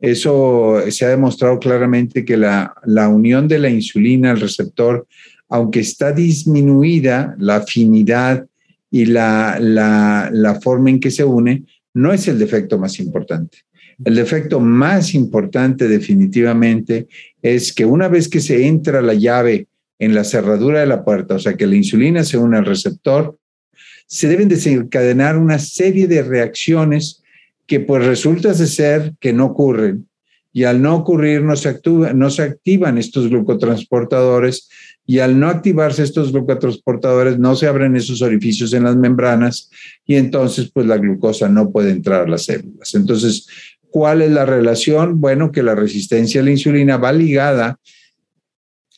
eso 0.00 0.82
se 0.88 1.04
ha 1.04 1.08
demostrado 1.08 1.58
claramente 1.58 2.24
que 2.24 2.36
la, 2.36 2.74
la 2.84 3.08
unión 3.08 3.48
de 3.48 3.58
la 3.58 3.68
insulina 3.68 4.30
al 4.30 4.40
receptor, 4.40 5.06
aunque 5.48 5.80
está 5.80 6.12
disminuida 6.12 7.34
la 7.38 7.56
afinidad 7.56 8.46
y 8.90 9.04
la, 9.06 9.58
la, 9.60 10.30
la 10.32 10.60
forma 10.60 10.90
en 10.90 11.00
que 11.00 11.10
se 11.10 11.24
une, 11.24 11.64
no 11.94 12.12
es 12.12 12.28
el 12.28 12.38
defecto 12.38 12.78
más 12.78 12.98
importante. 12.98 13.58
El 14.04 14.14
defecto 14.14 14.60
más 14.60 15.14
importante 15.14 15.86
definitivamente 15.86 17.06
es 17.42 17.72
que 17.72 17.84
una 17.84 18.08
vez 18.08 18.28
que 18.28 18.40
se 18.40 18.66
entra 18.66 19.02
la 19.02 19.12
llave 19.12 19.66
en 19.98 20.14
la 20.14 20.24
cerradura 20.24 20.80
de 20.80 20.86
la 20.86 21.04
puerta, 21.04 21.34
o 21.34 21.38
sea 21.38 21.54
que 21.54 21.66
la 21.66 21.76
insulina 21.76 22.24
se 22.24 22.38
une 22.38 22.56
al 22.56 22.64
receptor, 22.64 23.36
se 24.06 24.28
deben 24.28 24.48
desencadenar 24.48 25.36
una 25.36 25.58
serie 25.58 26.08
de 26.08 26.22
reacciones 26.22 27.19
que 27.70 27.78
pues 27.78 28.04
resulta 28.04 28.52
de 28.52 28.66
ser 28.66 29.14
que 29.20 29.32
no 29.32 29.46
ocurren. 29.46 30.08
Y 30.52 30.64
al 30.64 30.82
no 30.82 30.96
ocurrir 30.96 31.42
no 31.42 31.54
se, 31.54 31.80
no 32.16 32.28
se 32.28 32.42
activan 32.42 32.98
estos 32.98 33.28
glucotransportadores 33.28 34.68
y 35.06 35.20
al 35.20 35.38
no 35.38 35.46
activarse 35.46 36.02
estos 36.02 36.32
glucotransportadores 36.32 37.38
no 37.38 37.54
se 37.54 37.68
abren 37.68 37.94
esos 37.94 38.22
orificios 38.22 38.72
en 38.72 38.82
las 38.82 38.96
membranas 38.96 39.70
y 40.04 40.16
entonces 40.16 40.68
pues 40.74 40.84
la 40.84 40.98
glucosa 40.98 41.48
no 41.48 41.70
puede 41.70 41.92
entrar 41.92 42.22
a 42.22 42.28
las 42.28 42.46
células. 42.46 42.92
Entonces, 42.96 43.46
¿Cuál 43.90 44.22
es 44.22 44.30
la 44.30 44.46
relación? 44.46 45.20
Bueno, 45.20 45.50
que 45.50 45.64
la 45.64 45.74
resistencia 45.74 46.40
a 46.40 46.44
la 46.44 46.52
insulina 46.52 46.96
va 46.96 47.12
ligada 47.12 47.76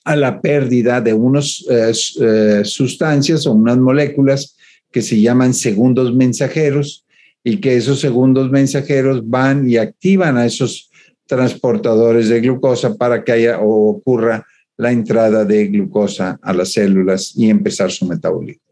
a 0.04 0.16
la 0.16 0.42
pérdida 0.42 1.00
de 1.00 1.14
unas 1.14 1.64
eh, 1.70 1.92
eh, 2.20 2.60
sustancias 2.64 3.46
o 3.46 3.52
unas 3.52 3.78
moléculas 3.78 4.54
que 4.90 5.00
se 5.00 5.18
llaman 5.18 5.54
segundos 5.54 6.14
mensajeros 6.14 7.06
y 7.44 7.58
que 7.58 7.76
esos 7.76 8.00
segundos 8.00 8.50
mensajeros 8.50 9.28
van 9.28 9.68
y 9.68 9.76
activan 9.76 10.36
a 10.36 10.46
esos 10.46 10.90
transportadores 11.26 12.28
de 12.28 12.40
glucosa 12.40 12.94
para 12.94 13.24
que 13.24 13.32
haya 13.32 13.58
o 13.60 13.90
ocurra 13.90 14.46
la 14.76 14.92
entrada 14.92 15.44
de 15.44 15.66
glucosa 15.68 16.38
a 16.42 16.52
las 16.52 16.72
células 16.72 17.32
y 17.36 17.48
empezar 17.50 17.90
su 17.90 18.06
metabolismo. 18.06 18.62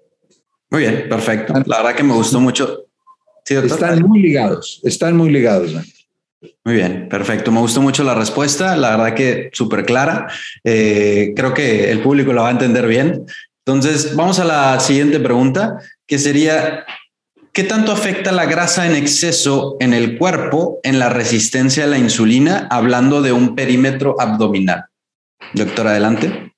Muy 0.70 0.82
bien, 0.82 1.06
perfecto. 1.08 1.52
La 1.66 1.78
verdad 1.78 1.96
que 1.96 2.02
me 2.02 2.14
gustó 2.14 2.40
mucho. 2.40 2.86
están 3.48 4.02
muy 4.02 4.20
ligados, 4.20 4.80
están 4.84 5.16
muy 5.16 5.30
ligados. 5.30 5.74
Muy 6.64 6.74
bien, 6.74 7.08
perfecto. 7.08 7.50
Me 7.50 7.60
gustó 7.60 7.82
mucho 7.82 8.04
la 8.04 8.14
respuesta. 8.14 8.76
La 8.76 8.96
verdad 8.96 9.14
que 9.14 9.50
súper 9.52 9.84
clara. 9.84 10.28
Eh, 10.64 11.32
creo 11.34 11.52
que 11.52 11.90
el 11.90 12.00
público 12.00 12.32
lo 12.32 12.42
va 12.42 12.48
a 12.48 12.52
entender 12.52 12.86
bien. 12.86 13.24
Entonces, 13.64 14.14
vamos 14.16 14.38
a 14.38 14.44
la 14.44 14.80
siguiente 14.80 15.20
pregunta, 15.20 15.78
que 16.06 16.18
sería, 16.18 16.86
¿qué 17.52 17.64
tanto 17.64 17.92
afecta 17.92 18.32
la 18.32 18.46
grasa 18.46 18.86
en 18.86 18.96
exceso 18.96 19.76
en 19.80 19.92
el 19.92 20.18
cuerpo 20.18 20.80
en 20.82 20.98
la 20.98 21.08
resistencia 21.08 21.84
a 21.84 21.88
la 21.88 21.98
insulina, 21.98 22.68
hablando 22.70 23.22
de 23.22 23.32
un 23.32 23.54
perímetro 23.54 24.20
abdominal? 24.20 24.84
Doctor, 25.54 25.88
adelante. 25.88 26.52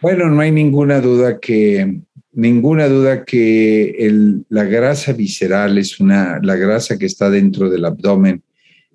Bueno, 0.00 0.28
no 0.28 0.40
hay 0.40 0.52
ninguna 0.52 1.00
duda 1.00 1.40
que 1.40 2.00
ninguna 2.36 2.86
duda 2.86 3.24
que 3.24 4.10
la 4.50 4.64
grasa 4.64 5.12
visceral 5.12 5.78
es 5.78 5.98
una, 5.98 6.38
la 6.42 6.54
grasa 6.56 6.98
que 6.98 7.06
está 7.06 7.30
dentro 7.30 7.70
del 7.70 7.84
abdomen, 7.84 8.42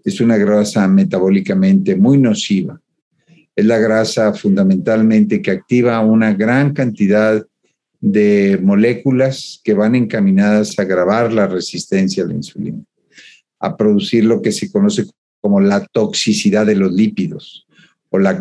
es 0.06 0.22
una 0.22 0.38
grasa 0.38 0.88
metabólicamente 0.88 1.96
muy 1.96 2.18
nociva. 2.18 2.80
Es 3.56 3.66
la 3.66 3.80
grasa 3.80 4.34
fundamentalmente 4.34 5.42
que 5.42 5.52
activa 5.52 6.00
una 6.02 6.34
gran 6.34 6.74
cantidad 6.74 7.44
de 8.02 8.60
moléculas 8.62 9.62
que 9.64 9.74
van 9.74 9.96
encaminadas 9.96 10.78
a 10.78 10.82
agravar 10.82 11.32
la 11.32 11.48
resistencia 11.48 12.24
a 12.24 12.28
la 12.28 12.34
insulina, 12.34 12.84
a 13.60 13.78
producir 13.78 14.26
lo 14.26 14.42
que 14.42 14.52
se 14.52 14.72
conoce 14.72 15.06
como 15.40 15.62
la 15.62 15.86
toxicidad 15.86 16.66
de 16.66 16.76
los 16.76 16.92
lípidos 16.92 17.66
o 18.10 18.20
la, 18.20 18.38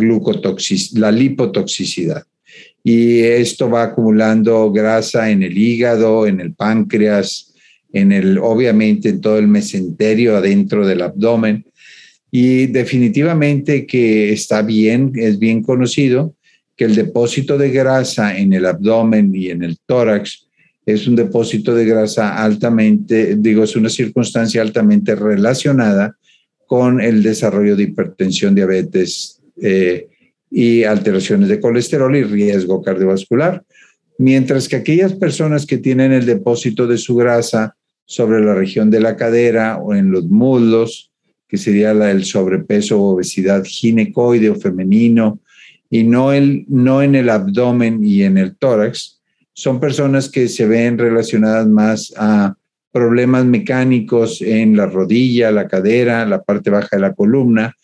la 0.95 1.13
lipotoxicidad 1.13 2.25
y 2.83 3.21
esto 3.21 3.69
va 3.69 3.85
acumulando 3.85 4.73
grasa 4.73 5.31
en 5.31 5.43
el 5.43 5.57
hígado, 5.57 6.27
en 6.27 6.41
el 6.41 6.55
páncreas, 6.55 7.53
en 7.93 8.13
el, 8.13 8.39
obviamente 8.39 9.11
en 9.11 9.21
todo 9.21 9.39
el 9.39 9.49
mesenterio 9.49 10.37
adentro 10.37 10.87
del 10.87 11.03
abdomen. 11.03 11.67
Y 12.31 12.67
definitivamente 12.67 13.87
que 13.87 14.33
está 14.33 14.63
bien, 14.63 15.13
es 15.17 15.39
bien 15.39 15.63
conocido 15.63 16.35
que 16.81 16.87
el 16.87 16.95
depósito 16.95 17.59
de 17.59 17.69
grasa 17.69 18.39
en 18.39 18.55
el 18.55 18.65
abdomen 18.65 19.35
y 19.35 19.51
en 19.51 19.63
el 19.63 19.77
tórax 19.85 20.49
es 20.87 21.07
un 21.07 21.15
depósito 21.15 21.75
de 21.75 21.85
grasa 21.85 22.43
altamente, 22.43 23.37
digo, 23.37 23.65
es 23.65 23.77
una 23.77 23.91
circunstancia 23.91 24.63
altamente 24.63 25.15
relacionada 25.15 26.17
con 26.67 27.03
el 27.03 27.23
desarrollo 27.23 27.77
de 27.77 27.83
hipertensión, 27.83 28.55
diabetes, 28.55 29.43
eh, 29.61 30.09
y 30.51 30.85
alteraciones 30.85 31.51
de 31.51 31.61
colesterol 31.61 32.17
y 32.17 32.23
riesgo 32.23 32.81
cardiovascular, 32.81 33.63
mientras 34.17 34.67
que 34.67 34.77
aquellas 34.77 35.13
personas 35.13 35.67
que 35.67 35.77
tienen 35.77 36.13
el 36.13 36.25
depósito 36.25 36.87
de 36.87 36.97
su 36.97 37.15
grasa 37.15 37.77
sobre 38.07 38.43
la 38.43 38.55
región 38.55 38.91
de 38.91 39.01
la 39.01 39.17
cadera 39.17 39.77
o 39.77 39.95
en 39.95 40.11
los 40.11 40.25
muslos, 40.25 41.13
que 41.47 41.59
sería 41.59 41.91
el 41.91 42.25
sobrepeso 42.25 42.99
o 42.99 43.17
obesidad 43.17 43.65
ginecoide 43.65 44.49
o 44.49 44.55
femenino, 44.55 45.41
y 45.91 46.05
no, 46.05 46.33
en 46.33 47.15
el 47.15 47.29
abdomen 47.29 48.05
y 48.05 48.23
en 48.23 48.39
el 48.39 48.57
tórax, 48.57 49.21
son 49.53 49.81
personas 49.81 50.31
que 50.31 50.49
se 50.49 50.67
ven 50.67 50.97
relacionadas 50.97 51.67
más 51.67 52.15
a 52.17 52.55
problemas 52.93 53.45
mecánicos 53.45 54.41
en 54.41 54.77
la 54.77 54.87
rodilla, 54.87 55.51
la 55.51 55.67
cadera, 55.67 56.25
la 56.25 56.43
parte 56.43 56.71
baja 56.71 56.97
de 56.97 57.01
la 57.03 57.15
columna, 57.15 57.75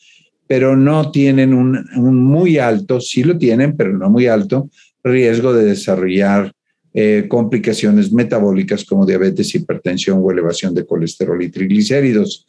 pero 0.47 0.77
no 0.77 1.11
tienen 1.11 1.53
un, 1.53 1.85
muy 1.97 2.59
alto, 2.59 3.01
sí 3.01 3.25
lo 3.25 3.37
tienen, 3.37 3.77
pero 3.77 3.93
no 3.93 4.09
muy 4.09 4.29
alto, 4.29 4.71
riesgo 5.03 5.53
de 5.53 5.65
desarrollar 5.65 6.53
eh, 6.95 7.27
complicaciones 7.29 8.13
metabólicas 8.13 8.85
como 8.85 9.05
diabetes, 9.05 9.55
hipertensión 9.55 10.21
o 10.23 10.31
elevación 10.31 10.75
de 10.75 10.87
colesterol 10.87 11.43
y 11.43 11.51
triglicéridos. 11.51 12.47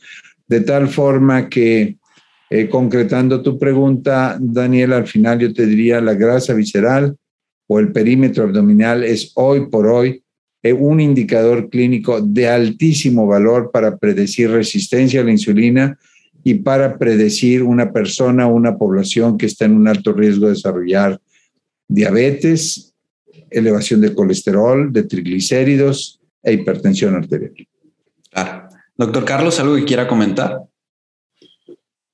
De 0.47 0.61
tal 0.61 0.87
forma 0.87 1.49
que, 1.49 1.97
eh, 2.49 2.69
concretando 2.69 3.41
tu 3.41 3.59
pregunta, 3.59 4.37
Daniel, 4.39 4.93
al 4.93 5.07
final 5.07 5.39
yo 5.39 5.53
te 5.53 5.65
diría 5.65 5.99
la 5.99 6.13
grasa 6.13 6.53
visceral 6.53 7.15
o 7.67 7.79
el 7.79 7.91
perímetro 7.91 8.45
abdominal 8.45 9.03
es 9.03 9.33
hoy 9.35 9.69
por 9.69 9.87
hoy 9.87 10.23
eh, 10.63 10.73
un 10.73 10.99
indicador 10.99 11.69
clínico 11.69 12.21
de 12.21 12.47
altísimo 12.47 13.27
valor 13.27 13.69
para 13.71 13.97
predecir 13.97 14.49
resistencia 14.49 15.21
a 15.21 15.23
la 15.23 15.31
insulina 15.31 15.97
y 16.43 16.55
para 16.55 16.97
predecir 16.97 17.63
una 17.63 17.91
persona 17.91 18.47
o 18.47 18.55
una 18.55 18.77
población 18.77 19.37
que 19.37 19.47
está 19.47 19.65
en 19.65 19.75
un 19.75 19.87
alto 19.87 20.13
riesgo 20.13 20.45
de 20.45 20.53
desarrollar 20.53 21.19
diabetes, 21.89 22.93
elevación 23.49 24.01
de 24.01 24.13
colesterol, 24.13 24.91
de 24.93 25.03
triglicéridos 25.03 26.21
e 26.41 26.53
hipertensión 26.53 27.15
arterial. 27.15 27.53
Claro. 28.31 28.69
Doctor 28.95 29.25
Carlos, 29.25 29.59
¿algo 29.59 29.75
que 29.75 29.85
quiera 29.85 30.07
comentar? 30.07 30.61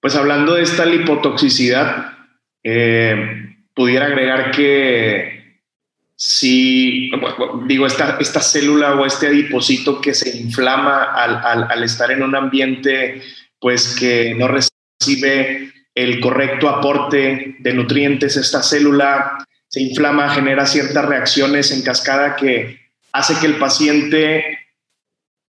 Pues 0.04 0.18
hablando 0.18 0.56
de 0.56 0.64
esta 0.64 0.86
lipotoxicidad, 0.86 2.16
eh, 2.62 3.56
pudiera 3.74 4.08
agregar 4.08 4.51
que 4.51 5.62
si, 6.14 7.10
digo, 7.68 7.88
esta, 7.88 8.18
esta 8.20 8.41
célula 8.41 8.95
o 8.95 9.06
este 9.06 9.28
adipocito 9.28 10.01
que 10.01 10.14
se 10.14 10.38
inflama 10.38 11.04
al, 11.04 11.38
al, 11.38 11.72
al 11.72 11.84
estar 11.84 12.12
en 12.12 12.22
un 12.22 12.36
ambiente 12.36 13.22
pues 13.62 13.95
que 13.97 14.36
no 14.36 14.49
recibe 14.49 15.72
el 15.95 16.20
correcto 16.20 16.68
aporte 16.68 17.56
de 17.60 17.74
nutrientes, 17.74 18.36
esta 18.36 18.62
célula 18.62 19.38
se 19.70 19.84
inflama, 19.84 20.32
genera 20.32 20.66
ciertas 20.66 21.06
reacciones 21.06 21.72
en 21.72 21.82
cascada 21.82 22.36
que 22.36 22.78
hace 23.14 23.39
que 23.39 23.45
el 23.45 23.56
paciente 23.56 24.62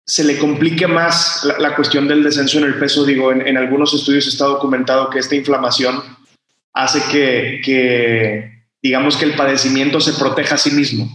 se 0.06 0.24
le 0.24 0.38
complique 0.38 0.86
más 0.86 1.48
la, 1.58 1.74
cuestión 1.74 2.06
del 2.06 2.22
descenso 2.22 2.58
en 2.58 2.64
el 2.64 2.78
peso. 2.78 3.04
Digo, 3.04 3.32
en, 3.32 3.56
algunos 3.56 3.94
estudios 3.94 4.26
está 4.26 4.44
documentado 4.44 5.08
que 5.08 5.18
esta 5.18 5.34
inflamación 5.34 6.02
hace 6.74 7.00
que, 7.10 8.66
digamos 8.82 9.16
que 9.16 9.24
el 9.24 9.34
padecimiento 9.34 10.00
se 10.00 10.12
proteja 10.12 10.56
a 10.56 10.58
sí 10.58 10.72
mismo. 10.72 11.08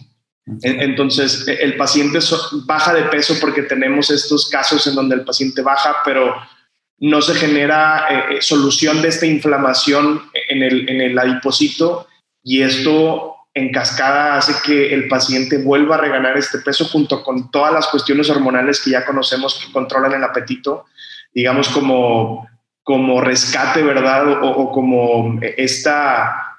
Entonces, 0.63 1.47
e, 1.47 1.53
el 1.61 1.77
paciente 1.77 2.17
baja 2.65 2.93
de 2.93 3.03
peso 3.03 3.35
porque 3.39 3.61
tenemos 3.61 4.09
estos 4.09 4.49
casos 4.49 4.87
en 4.87 4.95
donde 4.95 5.15
el 5.15 5.23
paciente 5.23 5.61
baja, 5.61 5.97
pero 6.03 6.35
no 6.97 7.21
se 7.21 7.35
genera 7.35 8.07
eh, 8.09 8.37
eh, 8.37 8.41
solución 8.41 9.01
de 9.01 9.09
esta 9.09 9.25
inflamación 9.25 10.23
en 10.49 10.63
el, 10.63 10.89
en 10.89 11.01
el 11.01 11.17
adipocito 11.17 12.07
y 12.43 12.61
esto 12.61 13.35
en 13.54 13.72
cascada 13.72 14.38
hace 14.38 14.54
que 14.64 14.93
el 14.93 15.08
paciente 15.08 15.58
vuelva 15.58 15.95
a 15.95 16.02
reganar 16.02 16.38
este 16.38 16.60
peso 16.60 16.86
junto 16.86 17.24
con 17.24 17.50
todas 17.52 17.74
las 17.74 17.88
cuestiones 17.88 18.30
hormonales 18.30 18.80
que 18.80 18.91
ya 18.91 19.06
conocemos 19.06 19.60
que 19.60 19.72
controlan 19.72 20.14
el 20.14 20.24
apetito, 20.24 20.86
digamos 21.34 21.70
como, 21.70 22.47
como 22.84 23.22
rescate, 23.22 23.84
¿verdad? 23.84 24.43
O, 24.43 24.72
como 24.72 25.39
esta, 25.41 26.58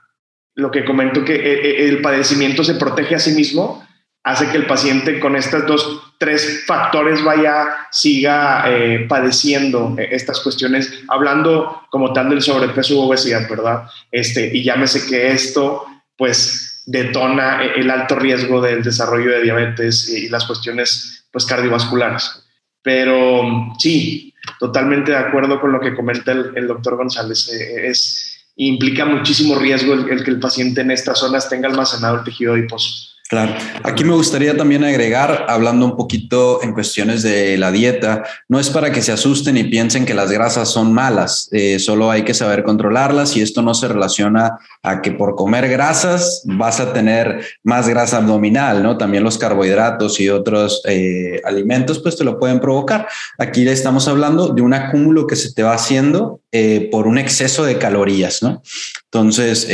lo 0.54 0.70
que 0.70 0.84
comento 0.84 1.24
que 1.24 1.34
eh, 1.34 1.88
el 1.88 2.02
padecimiento 2.02 2.64
se 2.64 2.74
protege 2.74 3.14
a 3.14 3.20
sí 3.20 3.32
mismo, 3.32 3.86
hace 4.22 4.48
que 4.50 4.58
el 4.58 4.66
paciente 4.66 5.18
con 5.18 5.36
estos 5.36 5.66
dos, 5.66 6.14
tres 6.18 6.64
factores 6.66 7.24
vaya, 7.24 7.86
siga 7.90 8.64
eh, 8.66 9.06
padeciendo 9.08 9.94
estas 9.96 10.40
cuestiones, 10.40 11.02
hablando 11.08 11.82
como 11.88 12.12
tal 12.12 12.28
del 12.28 12.42
sobrepeso 12.42 12.96
u 12.96 13.00
obesidad, 13.00 13.48
¿verdad? 13.48 13.84
Este, 14.10 14.50
y 14.52 14.62
llámese 14.62 15.06
que 15.08 15.30
esto, 15.30 15.86
pues, 16.18 16.69
detona 16.90 17.62
el 17.62 17.88
alto 17.88 18.16
riesgo 18.16 18.60
del 18.60 18.82
desarrollo 18.82 19.30
de 19.30 19.42
diabetes 19.42 20.08
y 20.08 20.28
las 20.28 20.44
cuestiones, 20.44 21.26
pues, 21.30 21.46
cardiovasculares. 21.46 22.44
Pero 22.82 23.74
sí, 23.78 24.34
totalmente 24.58 25.12
de 25.12 25.18
acuerdo 25.18 25.60
con 25.60 25.72
lo 25.72 25.80
que 25.80 25.94
comenta 25.94 26.32
el, 26.32 26.66
doctor 26.66 26.96
González. 26.96 27.48
Eh, 27.52 27.88
es, 27.88 28.48
implica 28.56 29.04
muchísimo 29.04 29.54
riesgo 29.54 29.94
el, 29.94 30.24
que 30.24 30.30
el 30.30 30.40
paciente 30.40 30.80
en 30.80 30.90
estas 30.90 31.18
zonas 31.20 31.48
tenga 31.48 31.68
almacenado 31.68 32.18
el 32.18 32.24
tejido 32.24 32.54
adiposo. 32.54 33.10
Claro. 33.30 33.54
Aquí 33.84 34.02
me 34.02 34.14
gustaría 34.14 34.56
también 34.56 34.82
agregar, 34.82 35.46
hablando 35.48 35.86
un 35.86 35.96
poquito 35.96 36.64
en 36.64 36.72
cuestiones 36.72 37.22
de 37.22 37.56
la 37.58 37.70
dieta, 37.70 38.24
no 38.48 38.58
es 38.58 38.70
para 38.70 38.90
que 38.90 39.02
se 39.02 39.12
asusten 39.12 39.56
y 39.56 39.62
piensen 39.62 40.04
que 40.04 40.14
las 40.14 40.32
grasas 40.32 40.68
son 40.68 40.92
malas, 40.92 41.48
eh, 41.52 41.78
solo 41.78 42.10
hay 42.10 42.24
que 42.24 42.34
saber 42.34 42.64
controlarlas 42.64 43.36
y 43.36 43.40
esto 43.40 43.62
no 43.62 43.72
se 43.72 43.86
relaciona 43.86 44.58
a 44.82 45.00
que 45.00 45.12
por 45.12 45.36
comer 45.36 45.68
grasas 45.68 46.42
vas 46.44 46.80
a 46.80 46.92
tener 46.92 47.46
más 47.62 47.88
grasa 47.88 48.16
abdominal, 48.16 48.82
¿no? 48.82 48.98
También 48.98 49.22
los 49.22 49.38
carbohidratos 49.38 50.18
y 50.18 50.28
otros 50.28 50.82
eh, 50.88 51.40
alimentos 51.44 52.00
pues 52.00 52.16
te 52.16 52.24
lo 52.24 52.36
pueden 52.36 52.58
provocar. 52.58 53.06
Aquí 53.38 53.62
le 53.62 53.70
estamos 53.70 54.08
hablando 54.08 54.48
de 54.48 54.62
un 54.62 54.74
acúmulo 54.74 55.28
que 55.28 55.36
se 55.36 55.52
te 55.52 55.62
va 55.62 55.74
haciendo 55.74 56.39
eh, 56.52 56.88
por 56.90 57.06
un 57.06 57.18
exceso 57.18 57.64
de 57.64 57.78
calorías, 57.78 58.42
¿no? 58.42 58.62
Entonces, 59.04 59.66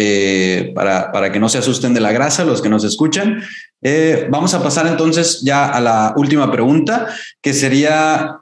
para, 0.74 1.12
para 1.12 1.31
que 1.31 1.41
no 1.41 1.49
se 1.49 1.59
asusten 1.59 1.93
de 1.93 2.01
la 2.01 2.12
grasa, 2.12 2.45
los 2.45 2.62
que 2.62 2.70
nos 2.70 2.85
escuchan, 2.85 3.43
eh, 3.83 4.27
vamos 4.31 4.55
a 4.55 4.62
pasar 4.62 4.87
entonces 4.87 5.43
ya 5.43 5.68
a 5.68 5.81
la 5.81 6.14
última 6.16 6.51
pregunta, 6.51 7.09
que 7.43 7.53
sería, 7.53 8.39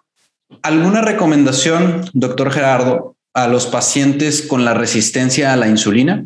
¿alguna 0.63 1.03
recomendación, 1.03 2.05
doctor 2.13 2.51
Gerardo, 2.51 3.17
a 3.35 3.49
los 3.49 3.67
pacientes 3.67 4.43
con 4.43 4.65
la 4.65 4.75
resistencia 4.75 5.53
a 5.53 5.57
la 5.57 5.69
insulina? 5.69 6.25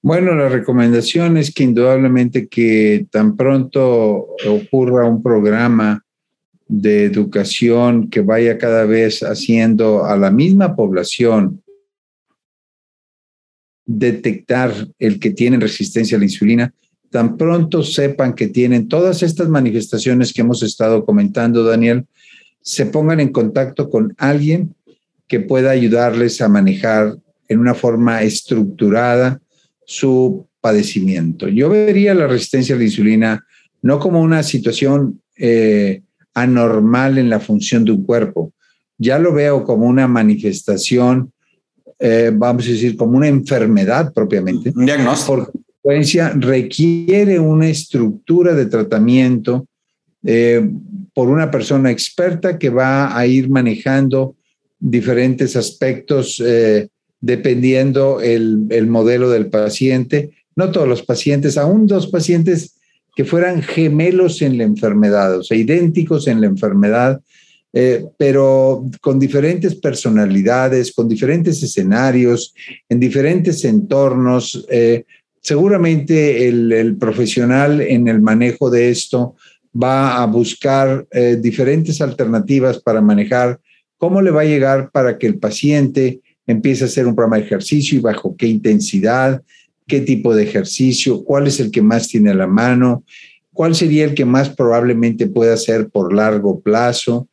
Bueno, 0.00 0.34
la 0.34 0.48
recomendación 0.48 1.36
es 1.38 1.52
que 1.52 1.64
indudablemente 1.64 2.46
que 2.48 3.06
tan 3.10 3.36
pronto 3.36 4.28
ocurra 4.46 5.08
un 5.08 5.22
programa 5.22 6.03
de 6.80 7.04
educación 7.04 8.10
que 8.10 8.20
vaya 8.20 8.58
cada 8.58 8.84
vez 8.84 9.22
haciendo 9.22 10.04
a 10.04 10.16
la 10.16 10.30
misma 10.30 10.74
población 10.74 11.62
detectar 13.86 14.88
el 14.98 15.20
que 15.20 15.30
tienen 15.30 15.60
resistencia 15.60 16.16
a 16.16 16.18
la 16.18 16.24
insulina, 16.24 16.74
tan 17.10 17.36
pronto 17.36 17.84
sepan 17.84 18.34
que 18.34 18.48
tienen 18.48 18.88
todas 18.88 19.22
estas 19.22 19.48
manifestaciones 19.48 20.32
que 20.32 20.40
hemos 20.40 20.64
estado 20.64 21.04
comentando, 21.04 21.62
Daniel, 21.62 22.06
se 22.60 22.86
pongan 22.86 23.20
en 23.20 23.30
contacto 23.30 23.88
con 23.88 24.14
alguien 24.18 24.74
que 25.28 25.38
pueda 25.38 25.70
ayudarles 25.70 26.40
a 26.40 26.48
manejar 26.48 27.16
en 27.46 27.58
una 27.60 27.74
forma 27.74 28.22
estructurada 28.22 29.40
su 29.86 30.48
padecimiento. 30.60 31.46
Yo 31.46 31.68
vería 31.68 32.14
la 32.14 32.26
resistencia 32.26 32.74
a 32.74 32.78
la 32.78 32.84
insulina 32.84 33.46
no 33.82 34.00
como 34.00 34.20
una 34.22 34.42
situación 34.42 35.20
eh, 35.36 36.00
anormal 36.34 37.18
en 37.18 37.30
la 37.30 37.40
función 37.40 37.84
de 37.84 37.92
un 37.92 38.04
cuerpo, 38.04 38.52
ya 38.98 39.18
lo 39.18 39.32
veo 39.32 39.64
como 39.64 39.86
una 39.86 40.06
manifestación 40.06 41.32
eh, 41.98 42.30
vamos 42.34 42.66
a 42.66 42.70
decir, 42.70 42.96
como 42.96 43.16
una 43.16 43.28
enfermedad 43.28 44.12
propiamente. 44.12 44.72
Un 44.74 44.86
diagnóstico. 44.86 45.36
Por 45.36 45.52
consecuencia, 45.52 46.34
requiere 46.36 47.38
una 47.38 47.68
estructura 47.68 48.54
de 48.54 48.66
tratamiento 48.66 49.66
eh, 50.24 50.68
por 51.12 51.28
una 51.28 51.50
persona 51.50 51.90
experta 51.90 52.58
que 52.58 52.70
va 52.70 53.16
a 53.16 53.26
ir 53.26 53.48
manejando 53.48 54.36
diferentes 54.78 55.56
aspectos 55.56 56.42
eh, 56.44 56.88
dependiendo 57.20 58.20
el, 58.20 58.66
el 58.70 58.86
modelo 58.86 59.30
del 59.30 59.46
paciente. 59.46 60.30
No 60.56 60.70
todos 60.72 60.88
los 60.88 61.02
pacientes, 61.02 61.56
aún 61.56 61.86
dos 61.86 62.08
pacientes 62.08 62.74
que 63.14 63.24
fueran 63.24 63.62
gemelos 63.62 64.42
en 64.42 64.58
la 64.58 64.64
enfermedad, 64.64 65.38
o 65.38 65.42
sea, 65.42 65.56
idénticos 65.56 66.26
en 66.26 66.40
la 66.40 66.46
enfermedad, 66.46 67.20
eh, 67.72 68.04
pero 68.16 68.88
con 69.00 69.18
diferentes 69.18 69.74
personalidades, 69.74 70.92
con 70.92 71.08
diferentes 71.08 71.62
escenarios, 71.62 72.54
en 72.88 73.00
diferentes 73.00 73.64
entornos. 73.64 74.64
Eh, 74.70 75.04
seguramente 75.40 76.48
el, 76.48 76.96
profesional 76.98 77.80
en 77.80 78.08
el 78.08 78.20
manejo 78.20 78.70
de 78.70 78.90
esto 78.90 79.34
va 79.74 80.22
a 80.22 80.26
buscar 80.26 81.06
eh, 81.10 81.36
diferentes 81.40 82.00
alternativas 82.00 82.80
para 82.80 83.00
manejar 83.00 83.60
cómo 83.98 84.22
le 84.22 84.30
va 84.30 84.42
a 84.42 84.46
llegar 84.46 84.90
para 84.92 85.18
que 85.18 85.26
el 85.26 85.38
paciente 85.38 86.20
empiece 86.46 86.84
a 86.84 86.86
hacer 86.86 87.06
un 87.06 87.14
programa 87.14 87.38
de 87.38 87.44
ejercicio 87.44 87.98
y 87.98 88.02
bajo 88.02 88.36
qué 88.36 88.46
intensidad, 88.46 89.42
qué 89.86 90.00
tipo 90.00 90.34
de 90.34 90.44
ejercicio, 90.44 91.24
cuál 91.24 91.46
es 91.46 91.60
el 91.60 91.70
que 91.70 91.82
más 91.82 92.08
tiene 92.08 92.30
a 92.30 92.34
la 92.34 92.46
mano, 92.46 93.04
cuál 93.52 93.74
sería 93.74 94.04
el 94.04 94.14
que 94.14 94.24
más 94.24 94.50
probablemente 94.50 95.26
pueda 95.26 95.54
hacer 95.54 95.88
por 95.88 96.12
largo 96.12 96.60
plazo. 96.60 97.28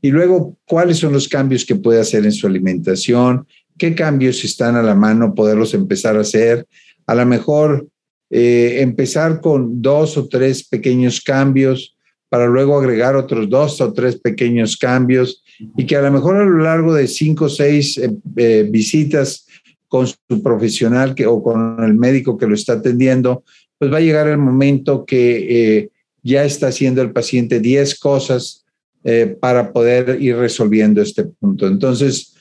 Y 0.00 0.10
luego, 0.10 0.56
¿cuáles 0.66 0.98
son 0.98 1.12
los 1.12 1.28
cambios 1.28 1.64
que 1.64 1.76
puede 1.76 2.00
hacer 2.00 2.24
en 2.24 2.32
su 2.32 2.46
alimentación? 2.46 3.46
¿Qué 3.78 3.94
cambios 3.94 4.44
están 4.44 4.76
a 4.76 4.82
la 4.82 4.94
mano 4.94 5.34
poderlos 5.34 5.74
empezar 5.74 6.16
a 6.16 6.20
hacer? 6.20 6.66
A 7.06 7.14
lo 7.14 7.24
mejor 7.24 7.86
eh, 8.30 8.80
empezar 8.80 9.40
con 9.40 9.82
dos 9.82 10.16
o 10.16 10.26
tres 10.26 10.66
pequeños 10.66 11.20
cambios 11.20 11.96
para 12.28 12.46
luego 12.46 12.78
agregar 12.78 13.14
otros 13.14 13.50
dos 13.50 13.78
o 13.82 13.92
tres 13.92 14.16
pequeños 14.16 14.78
cambios 14.78 15.44
y 15.76 15.84
que 15.84 15.96
a 15.96 16.00
lo 16.00 16.10
mejor 16.10 16.36
a 16.36 16.44
lo 16.46 16.62
largo 16.62 16.94
de 16.94 17.06
cinco 17.06 17.44
o 17.44 17.48
seis 17.50 17.98
eh, 17.98 18.10
eh, 18.36 18.66
visitas 18.70 19.46
con 19.92 20.06
su 20.06 20.42
profesional 20.42 21.14
que, 21.14 21.26
o 21.26 21.42
con 21.42 21.84
el 21.84 21.92
médico 21.92 22.38
que 22.38 22.46
lo 22.46 22.54
está 22.54 22.72
atendiendo, 22.72 23.44
pues 23.76 23.92
va 23.92 23.98
a 23.98 24.00
llegar 24.00 24.26
el 24.26 24.38
momento 24.38 25.04
que 25.04 25.90
ya 26.22 26.44
está 26.44 26.68
haciendo 26.68 27.02
el 27.02 27.12
paciente 27.12 27.60
diez 27.60 27.98
cosas 27.98 28.64
eh, 29.04 29.36
para 29.38 29.70
poder 29.70 30.16
ir 30.22 30.36
resolviendo 30.36 31.02
este 31.02 31.24
punto. 31.24 31.66
Entonces, 31.66 32.34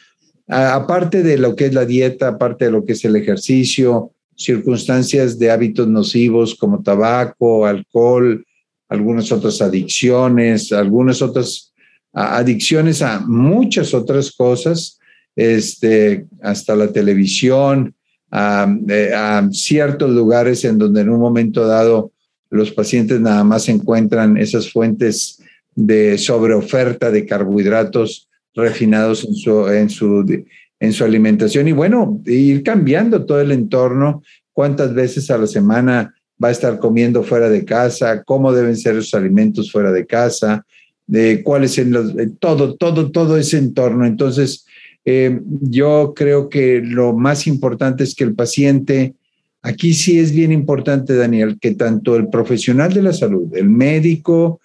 aparte 0.47 1.24
de 1.24 1.38
lo 1.38 1.54
que 1.58 1.66
es 1.66 1.74
la 1.74 1.86
dieta, 1.86 2.30
aparte 2.30 2.66
de 2.66 2.72
lo 2.72 2.86
que 2.86 2.93
es 2.93 3.04
el 3.04 3.18
ejercicio, 3.18 4.12
circunstancias 4.38 5.38
de 5.38 5.52
hábitos 5.52 5.89
nocivos 5.89 6.56
como 6.56 6.82
tabaco, 6.82 7.66
alcohol, 7.66 8.45
algunas 8.88 9.30
otras 9.34 9.62
adicciones, 9.62 10.72
algunas 10.72 11.22
otras 11.22 11.74
adicciones 12.14 13.02
a 13.02 13.20
muchas 13.20 13.93
otras 13.93 14.32
cosas, 14.32 14.99
este, 15.36 16.26
hasta 16.42 16.76
la 16.76 16.92
televisión, 16.92 17.94
a, 18.32 18.74
eh, 18.88 19.12
a, 19.14 19.48
ciertos 19.52 20.10
lugares 20.12 20.64
en 20.66 20.78
donde 20.78 21.02
en 21.02 21.10
un 21.10 21.20
momento 21.20 21.66
dado 21.66 22.12
los 22.50 22.72
pacientes 22.72 23.20
nada 23.20 23.44
más 23.44 23.70
encuentran 23.70 24.38
esas 24.38 24.72
fuentes 24.72 25.42
de 25.76 26.18
sobreoferta 26.18 27.12
de 27.12 27.26
carbohidratos 27.26 28.30
refinados 28.54 29.24
en 29.26 29.36
su, 29.36 29.68
en 29.70 29.90
su, 29.90 30.44
en 30.80 30.94
su 30.94 31.04
alimentación 31.04 31.68
y 31.68 31.72
bueno, 31.72 32.22
ir 32.26 32.64
cambiando 32.64 33.26
todo 33.26 33.40
el 33.40 33.52
entorno, 33.52 34.24
cuántas 34.52 34.94
veces 34.94 35.32
a 35.32 35.38
la 35.38 35.48
semana 35.48 36.14
va 36.44 36.50
a 36.50 36.52
estar 36.52 36.80
comiendo 36.80 37.24
fuera 37.24 37.50
de 37.50 37.64
casa, 37.64 38.24
cómo 38.24 38.52
deben 38.52 38.76
ser 38.76 38.96
los 38.96 39.14
alimentos 39.14 39.72
fuera 39.72 39.92
de 39.92 40.06
casa, 40.06 40.66
de 41.06 41.44
cuáles 41.44 41.78
en 41.78 41.92
los, 41.92 42.14
todo, 42.40 42.76
todo, 42.76 43.12
todo 43.12 43.38
ese 43.38 43.58
entorno. 43.58 44.06
Entonces, 44.06 44.66
eh, 45.06 45.41
yo 45.62 46.14
creo 46.16 46.49
que 46.49 46.82
lo 46.84 47.14
más 47.14 47.47
importante 47.47 48.04
es 48.04 48.14
que 48.14 48.24
el 48.24 48.36
paciente, 48.36 49.16
aquí 49.62 49.93
sí 49.93 50.20
es 50.20 50.32
bien 50.32 50.52
importante, 50.52 51.16
Daniel, 51.16 51.58
que 51.60 51.72
tanto 51.72 52.16
el 52.16 52.30
profesional 52.30 52.93
de 52.93 53.02
la 53.02 53.14
salud, 53.14 53.56
el 53.56 53.70
médico, 53.70 54.60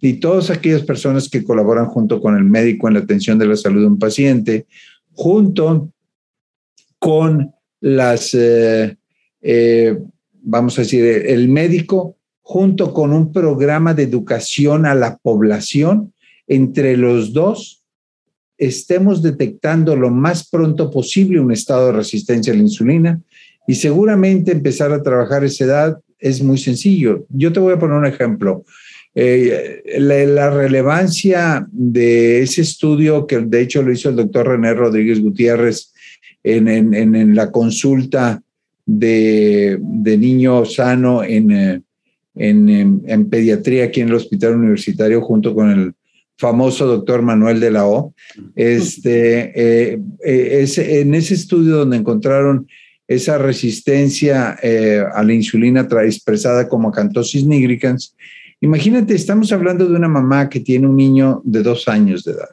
y 0.00 0.14
todas 0.14 0.50
aquellas 0.50 0.82
personas 0.82 1.28
que 1.28 1.44
colaboran 1.44 1.86
junto 1.86 2.20
con 2.20 2.36
el 2.36 2.44
médico 2.44 2.88
en 2.88 2.94
la 2.94 3.00
atención 3.00 3.38
de 3.38 3.46
la 3.46 3.56
salud 3.56 3.82
de 3.82 3.86
un 3.86 3.98
paciente, 3.98 4.66
junto 5.12 5.92
con 6.98 7.52
las, 7.80 8.34
eh, 8.34 8.96
eh, 9.40 9.98
vamos 10.42 10.76
a 10.78 10.82
decir, 10.82 11.04
el 11.04 11.48
médico 11.48 12.16
junto 12.40 12.92
con 12.92 13.12
un 13.12 13.32
programa 13.32 13.94
de 13.94 14.02
educación 14.02 14.86
a 14.86 14.94
la 14.94 15.18
población, 15.18 16.12
entre 16.48 16.96
los 16.96 17.32
dos 17.32 17.81
estemos 18.66 19.22
detectando 19.22 19.96
lo 19.96 20.10
más 20.10 20.48
pronto 20.48 20.90
posible 20.90 21.40
un 21.40 21.52
estado 21.52 21.86
de 21.88 21.92
resistencia 21.94 22.52
a 22.52 22.56
la 22.56 22.62
insulina 22.62 23.20
y 23.66 23.74
seguramente 23.74 24.52
empezar 24.52 24.92
a 24.92 25.02
trabajar 25.02 25.44
esa 25.44 25.64
edad 25.64 25.98
es 26.18 26.42
muy 26.42 26.58
sencillo. 26.58 27.26
Yo 27.28 27.52
te 27.52 27.58
voy 27.60 27.72
a 27.72 27.78
poner 27.78 27.96
un 27.96 28.06
ejemplo. 28.06 28.64
Eh, 29.14 29.82
la, 29.98 30.50
relevancia 30.50 31.66
de 31.70 32.42
ese 32.42 32.62
estudio, 32.62 33.26
que 33.26 33.40
de 33.40 33.60
hecho 33.60 33.82
lo 33.82 33.92
hizo 33.92 34.08
el 34.08 34.16
doctor 34.16 34.48
René 34.48 34.72
Rodríguez 34.72 35.20
Gutiérrez 35.20 35.92
en, 36.44 37.34
la 37.34 37.50
consulta 37.50 38.42
de, 38.86 39.78
niño 40.18 40.64
sano 40.64 41.22
eh, 41.24 41.80
en, 42.34 43.28
pediatría 43.28 43.84
aquí 43.84 44.00
en 44.00 44.08
el 44.08 44.14
Hospital 44.14 44.56
Universitario, 44.56 45.20
junto 45.20 45.54
con 45.54 45.70
el 45.70 45.92
famoso 46.42 46.86
doctor 46.86 47.22
Manuel 47.22 47.60
de 47.60 47.70
la 47.70 47.86
O. 47.86 48.14
Este, 48.56 49.52
eh, 49.54 49.98
es, 50.22 50.76
en 50.76 51.14
ese 51.14 51.34
estudio 51.34 51.76
donde 51.76 51.96
encontraron 51.96 52.66
esa 53.06 53.38
resistencia 53.38 54.56
a 55.14 55.22
la 55.22 55.34
insulina 55.34 55.86
expresada 56.02 56.68
como 56.68 56.88
acantosis 56.88 57.44
nigricans, 57.44 58.14
Imagínate, 58.62 59.16
estamos 59.16 59.50
hablando 59.50 59.88
de 59.88 59.96
una 59.96 60.08
mamá 60.08 60.48
que 60.48 60.60
tiene 60.60 60.86
un 60.86 60.94
niño 60.94 61.42
de 61.44 61.64
dos 61.64 61.88
años 61.88 62.22
de 62.22 62.30
edad, 62.30 62.50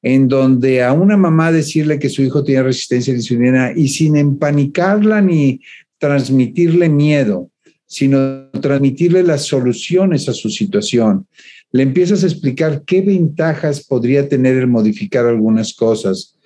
en 0.00 0.28
donde 0.28 0.84
a 0.84 0.92
una 0.92 1.16
mamá 1.16 1.50
decirle 1.50 1.98
que 1.98 2.08
su 2.08 2.22
hijo 2.22 2.44
tiene 2.44 2.62
resistencia 2.62 3.10
a 3.10 3.14
la 3.14 3.20
insulina 3.20 3.72
y 3.74 3.88
sin 3.88 4.16
empanicarla 4.16 5.20
ni 5.20 5.60
transmitirle 5.98 6.88
miedo, 6.88 7.50
sino 7.84 8.48
transmitirle 8.60 9.24
las 9.24 9.46
soluciones 9.46 10.28
a 10.28 10.34
su 10.34 10.50
situación, 10.50 11.26
le 11.74 11.82
empiezas 11.82 12.22
a 12.22 12.28
explicar 12.28 12.84
qué 12.86 13.00
ventajas 13.00 13.82
podría 13.82 14.28
tener 14.28 14.56
el 14.56 14.68
modificar 14.68 15.26
algunas 15.26 15.74
cosas. 15.74 16.36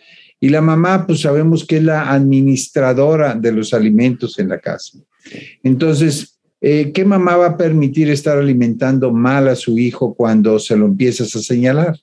Y 0.40 0.48
la 0.48 0.62
mamá, 0.62 1.06
pues 1.06 1.20
sabemos 1.20 1.66
que 1.66 1.76
es 1.76 1.82
la 1.82 2.10
administradora 2.10 3.34
de 3.34 3.52
los 3.52 3.74
alimentos 3.74 4.38
en 4.38 4.48
la 4.48 4.58
casa. 4.58 4.98
Entonces, 5.62 6.38
eh, 6.62 6.92
¿qué 6.94 7.04
mamá 7.04 7.36
va 7.36 7.46
a 7.48 7.56
permitir 7.58 8.08
estar 8.08 8.38
alimentando 8.38 9.12
mal 9.12 9.48
a 9.48 9.54
su 9.54 9.78
hijo 9.78 10.14
cuando 10.14 10.58
se 10.58 10.78
lo 10.78 10.86
empiezas 10.86 11.36
a 11.36 11.40
señalar? 11.40 12.00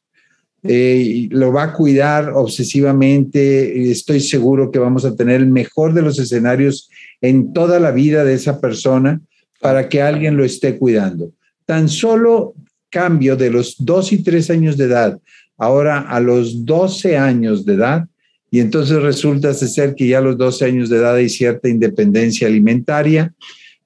Eh, 0.62 1.28
lo 1.32 1.52
va 1.52 1.64
a 1.64 1.74
cuidar 1.74 2.30
obsesivamente. 2.30 3.90
Estoy 3.90 4.20
seguro 4.20 4.70
que 4.70 4.78
vamos 4.78 5.04
a 5.04 5.16
tener 5.16 5.42
el 5.42 5.48
mejor 5.48 5.96
de 5.96 6.04
los 6.04 6.20
escenarios 6.20 6.92
en 7.22 7.54
toda 7.54 7.80
la 7.80 7.90
vida 7.90 8.24
de 8.24 8.36
esa 8.36 8.62
persona 8.62 9.20
para 9.60 9.90
que 9.90 10.04
alguien 10.04 10.38
lo 10.38 10.46
esté 10.46 10.78
cuidando. 10.78 11.32
Tan 11.66 11.90
solo 11.90 12.54
cambio 12.96 13.36
de 13.36 13.50
los 13.50 13.76
dos 13.78 14.14
y 14.14 14.24
tres 14.24 14.50
años 14.50 14.78
de 14.78 14.86
edad 14.86 15.20
ahora 15.58 16.00
a 16.00 16.22
los 16.22 16.66
12 16.66 17.18
años 17.18 17.66
de 17.66 17.74
edad 17.74 18.08
y 18.50 18.62
entonces 18.62 19.02
resulta 19.02 19.54
ser 19.54 19.96
que 19.96 20.08
ya 20.08 20.20
a 20.20 20.22
los 20.22 20.38
12 20.38 20.64
años 20.64 20.90
de 20.90 20.98
edad 20.98 21.16
hay 21.16 21.28
cierta 21.28 21.68
independencia 21.68 22.48
alimentaria 22.48 23.34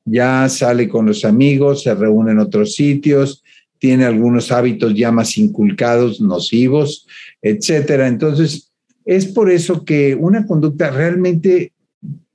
ya 0.05 0.47
sale 0.49 0.87
con 0.87 1.07
los 1.07 1.25
amigos, 1.25 1.83
se 1.83 1.93
reúne 1.95 2.31
en 2.31 2.39
otros 2.39 2.75
sitios, 2.75 3.43
tiene 3.79 4.05
algunos 4.05 4.51
hábitos 4.51 4.93
ya 4.95 5.11
más 5.11 5.37
inculcados, 5.37 6.19
nocivos, 6.19 7.07
etcétera. 7.41 8.07
Entonces, 8.07 8.71
es 9.05 9.25
por 9.27 9.49
eso 9.51 9.85
que 9.85 10.15
una 10.15 10.45
conducta 10.45 10.89
realmente 10.89 11.73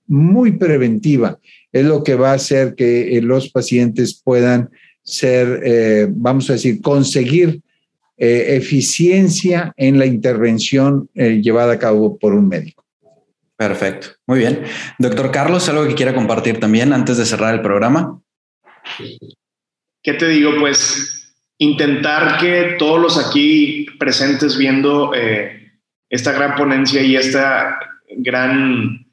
muy 0.07 0.53
preventiva 0.53 1.39
es 1.73 1.85
lo 1.85 2.03
que 2.03 2.15
va 2.15 2.31
a 2.31 2.35
hacer 2.35 2.75
que 2.75 3.21
los 3.23 3.51
pacientes 3.51 4.21
puedan 4.23 4.71
ser, 5.05 5.61
eh, 5.63 6.07
vamos 6.11 6.51
a 6.51 6.55
decir, 6.55 6.81
conseguir 6.83 7.61
eh, 8.17 8.57
eficiencia 8.57 9.73
en 9.77 9.99
la 9.99 10.07
intervención 10.07 11.09
llevada 11.15 11.75
a 11.75 11.79
cabo 11.79 12.19
por 12.19 12.35
un 12.35 12.49
médico. 12.49 12.85
Perfecto, 13.57 14.09
muy 14.27 14.41
bien. 14.41 14.65
Doctor 14.99 15.31
Carlos, 15.31 15.69
¿algo 15.69 15.87
que 15.87 15.95
quiera 15.95 16.15
compartir 16.15 16.59
también 16.59 16.93
antes 16.93 17.17
de 17.17 17.25
cerrar 17.25 17.55
el 17.55 17.63
programa? 17.63 18.21
¿Qué 20.03 20.15
te 20.15 20.29
digo? 20.29 20.53
Pues 20.59 21.37
intentar 21.59 22.39
que 22.39 22.77
todos 22.79 23.01
los 23.01 23.17
aquí 23.17 23.87
presentes 23.99 24.59
viendo 24.59 25.15
eh, 25.15 25.73
esta 26.11 26.33
gran 26.33 26.57
ponencia 26.57 27.01
y 27.03 27.17
este 27.17 27.39
gran, 28.19 29.04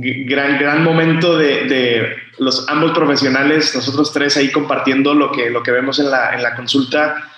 gran, 0.00 0.58
gran 0.58 0.82
momento 0.82 1.36
de, 1.36 2.16
los 2.38 2.68
ambos 2.68 2.92
profesionales, 2.92 3.74
nosotros 3.74 4.12
tres 4.12 4.36
ahí 4.36 4.50
compartiendo 4.50 5.14
lo 5.14 5.30
que, 5.30 5.50
lo 5.50 5.62
que 5.62 5.70
vemos 5.70 5.98
en 5.98 6.10
la, 6.10 6.34
en 6.34 6.42
la 6.42 6.56
consulta, 6.56 7.30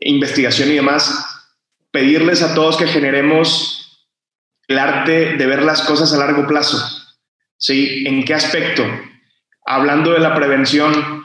investigación 0.00 0.70
y 0.70 0.74
demás, 0.74 1.32
pedirles 1.90 2.42
a 2.42 2.54
todos 2.54 2.76
que 2.76 2.86
generemos 2.86 4.08
el 4.68 4.78
arte 4.78 5.36
de 5.36 5.46
ver 5.46 5.62
las 5.62 5.82
cosas 5.82 6.12
a 6.12 6.18
largo 6.18 6.46
plazo. 6.46 6.78
¿Sí? 7.56 8.04
¿En 8.06 8.24
qué 8.24 8.34
aspecto? 8.34 8.84
Hablando 9.64 10.12
de 10.12 10.18
la 10.18 10.34
prevención, 10.34 11.24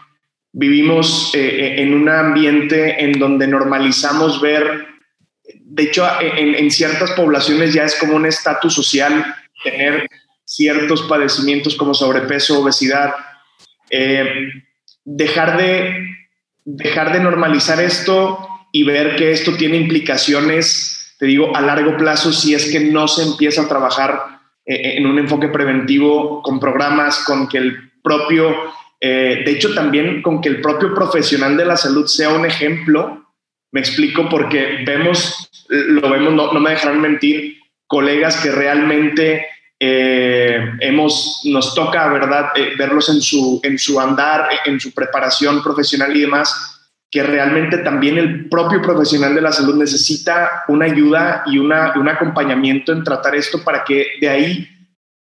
vivimos 0.53 1.33
eh, 1.33 1.39
eh, 1.39 1.81
en 1.81 1.93
un 1.93 2.09
ambiente 2.09 3.03
en 3.03 3.13
donde 3.13 3.47
normalizamos 3.47 4.39
ver, 4.39 4.87
de 5.43 5.83
hecho, 5.83 6.07
en, 6.21 6.69
ciertas 6.71 7.11
poblaciones 7.11 7.73
ya 7.73 7.83
es 7.83 7.95
como 7.95 8.15
un 8.15 8.25
estatus 8.25 8.73
social 8.73 9.35
tener 9.63 10.07
ciertos 10.47 11.03
padecimientos 11.03 11.75
como 11.75 11.93
sobrepeso, 11.93 12.61
obesidad. 12.61 13.13
Eh, 13.89 14.49
dejar, 15.03 15.57
de, 15.57 16.07
dejar 16.65 17.13
de 17.13 17.19
normalizar 17.19 17.81
esto 17.81 18.47
y 18.71 18.83
ver 18.83 19.15
que 19.15 19.31
esto 19.31 19.55
tiene 19.55 19.77
implicaciones 19.77 20.97
te 21.17 21.25
digo, 21.25 21.55
a 21.55 21.61
largo 21.61 21.97
plazo, 21.97 22.31
si 22.31 22.53
es 22.53 22.71
que 22.71 22.79
no 22.79 23.07
se 23.07 23.23
empieza 23.23 23.63
a 23.63 23.67
trabajar 23.67 24.39
eh, 24.65 24.97
en 24.97 25.07
un 25.07 25.17
enfoque 25.17 25.47
preventivo 25.47 26.41
con 26.43 26.59
programas, 26.59 27.23
con 27.25 27.47
que 27.47 27.57
el 27.57 27.91
propio, 28.03 28.55
eh, 29.01 29.41
de 29.43 29.51
hecho 29.51 29.73
también 29.73 30.21
con 30.21 30.41
que 30.41 30.49
el 30.49 30.61
propio 30.61 30.93
profesional 30.93 31.57
de 31.57 31.65
la 31.65 31.75
salud 31.75 32.05
sea 32.05 32.29
un 32.29 32.45
ejemplo, 32.45 33.25
me 33.71 33.79
explico 33.79 34.29
porque 34.29 34.83
vemos, 34.85 35.49
lo 35.69 36.09
vemos, 36.09 36.33
no, 36.33 36.53
me 36.59 36.69
dejarán 36.69 37.01
mentir, 37.01 37.57
colegas 37.87 38.37
que 38.37 38.51
realmente 38.51 39.45
eh, 39.79 40.59
hemos, 40.79 41.41
nos 41.45 41.75
toca, 41.75 42.07
¿verdad?, 42.07 42.49
verlos 42.77 43.09
en 43.09 43.21
su, 43.21 43.59
en 43.63 43.77
su 43.77 43.99
andar, 43.99 44.49
en 44.65 44.79
su 44.79 44.93
preparación 44.93 45.61
profesional 45.61 46.15
y 46.15 46.21
demás, 46.21 46.77
que 47.09 47.23
realmente 47.23 47.77
también 47.79 48.17
el 48.17 48.49
propio 48.49 48.81
profesional 48.81 49.33
de 49.33 49.41
la 49.41 49.51
salud 49.51 49.75
necesita 49.75 50.63
una 50.67 50.85
ayuda 50.85 51.43
y 51.45 51.57
una, 51.57 51.93
un 51.95 52.09
acompañamiento 52.09 52.91
en 52.91 53.03
tratar 53.03 53.35
esto 53.35 53.63
para 53.63 53.83
que 53.83 54.07
de 54.19 54.29
ahí, 54.29 54.67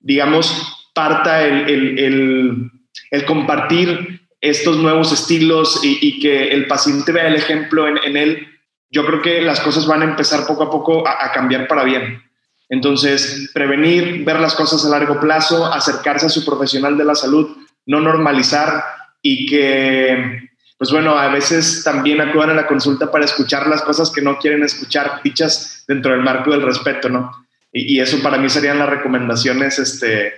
digamos, 0.00 0.90
parta 0.94 1.44
el, 1.44 1.98
el, 1.98 2.70
el, 3.10 3.24
compartir 3.26 4.22
estos 4.40 4.78
nuevos 4.78 5.12
estilos 5.12 5.80
y, 5.82 6.18
que 6.20 6.48
el 6.48 6.66
paciente 6.66 7.12
vea 7.12 7.26
el 7.26 7.34
ejemplo 7.34 7.86
en, 7.88 7.98
en, 7.98 8.16
él. 8.16 8.48
Yo 8.90 9.04
creo 9.04 9.20
que 9.20 9.42
las 9.42 9.60
cosas 9.60 9.86
van 9.86 10.02
a 10.02 10.06
empezar 10.06 10.46
poco 10.46 10.62
a 10.62 10.70
poco 10.70 11.06
a, 11.06 11.26
a 11.26 11.32
cambiar 11.32 11.68
para 11.68 11.84
bien. 11.84 12.22
Entonces, 12.68 13.50
prevenir, 13.54 14.24
ver 14.24 14.40
las 14.40 14.54
cosas 14.54 14.84
a 14.84 14.88
largo 14.88 15.20
plazo, 15.20 15.66
acercarse 15.66 16.26
a 16.26 16.30
su 16.30 16.44
profesional 16.44 16.96
de 16.98 17.04
la 17.04 17.14
salud, 17.14 17.56
no 17.86 18.00
normalizar 18.00 18.84
y 19.22 19.46
que 19.46 20.46
pues 20.78 20.90
bueno, 20.90 21.18
a 21.18 21.28
veces 21.28 21.82
también 21.84 22.20
acuden 22.20 22.50
a 22.50 22.54
la 22.54 22.66
consulta 22.66 23.10
para 23.10 23.24
escuchar 23.24 23.66
las 23.66 23.82
cosas 23.82 24.10
que 24.10 24.20
no 24.20 24.38
quieren 24.38 24.62
escuchar, 24.62 25.22
dichas 25.24 25.84
dentro 25.88 26.12
del 26.12 26.22
marco 26.22 26.50
del 26.50 26.62
respeto, 26.62 27.08
¿no? 27.08 27.30
Y, 27.72 28.00
eso 28.00 28.22
para 28.22 28.38
mí 28.38 28.48
serían 28.48 28.78
las 28.78 28.88
recomendaciones, 28.88 29.78
este, 29.78 30.34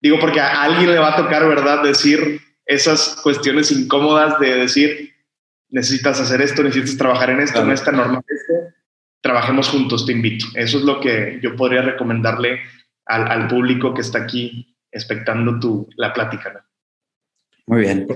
digo, 0.00 0.18
porque 0.18 0.40
a 0.40 0.62
alguien 0.62 0.90
le 0.90 0.98
va 0.98 1.12
a 1.12 1.16
tocar, 1.16 1.46
¿verdad?, 1.46 1.82
decir 1.82 2.40
esas 2.66 3.18
cuestiones 3.22 3.70
incómodas 3.70 4.38
de 4.40 4.56
decir, 4.56 5.14
necesitas 5.68 6.20
hacer 6.20 6.40
esto, 6.42 6.62
necesitas 6.62 6.96
trabajar 6.96 7.30
en 7.30 7.40
esto, 7.40 7.64
no 7.64 7.72
está 7.72 7.92
normal 7.92 8.22
esto, 8.28 8.74
trabajemos 9.22 9.68
juntos, 9.68 10.04
te 10.04 10.12
invito. 10.12 10.44
Eso 10.54 10.78
es 10.78 10.84
lo 10.84 11.00
que 11.00 11.38
yo 11.42 11.56
podría 11.56 11.80
recomendarle 11.80 12.58
al, 13.06 13.28
al 13.28 13.48
público 13.48 13.94
que 13.94 14.02
está 14.02 14.24
aquí 14.24 14.76
expectando 14.90 15.58
tu, 15.58 15.88
la 15.96 16.12
plática. 16.12 16.52
¿no? 16.52 16.60
Muy 17.66 17.82
bien. 17.82 18.06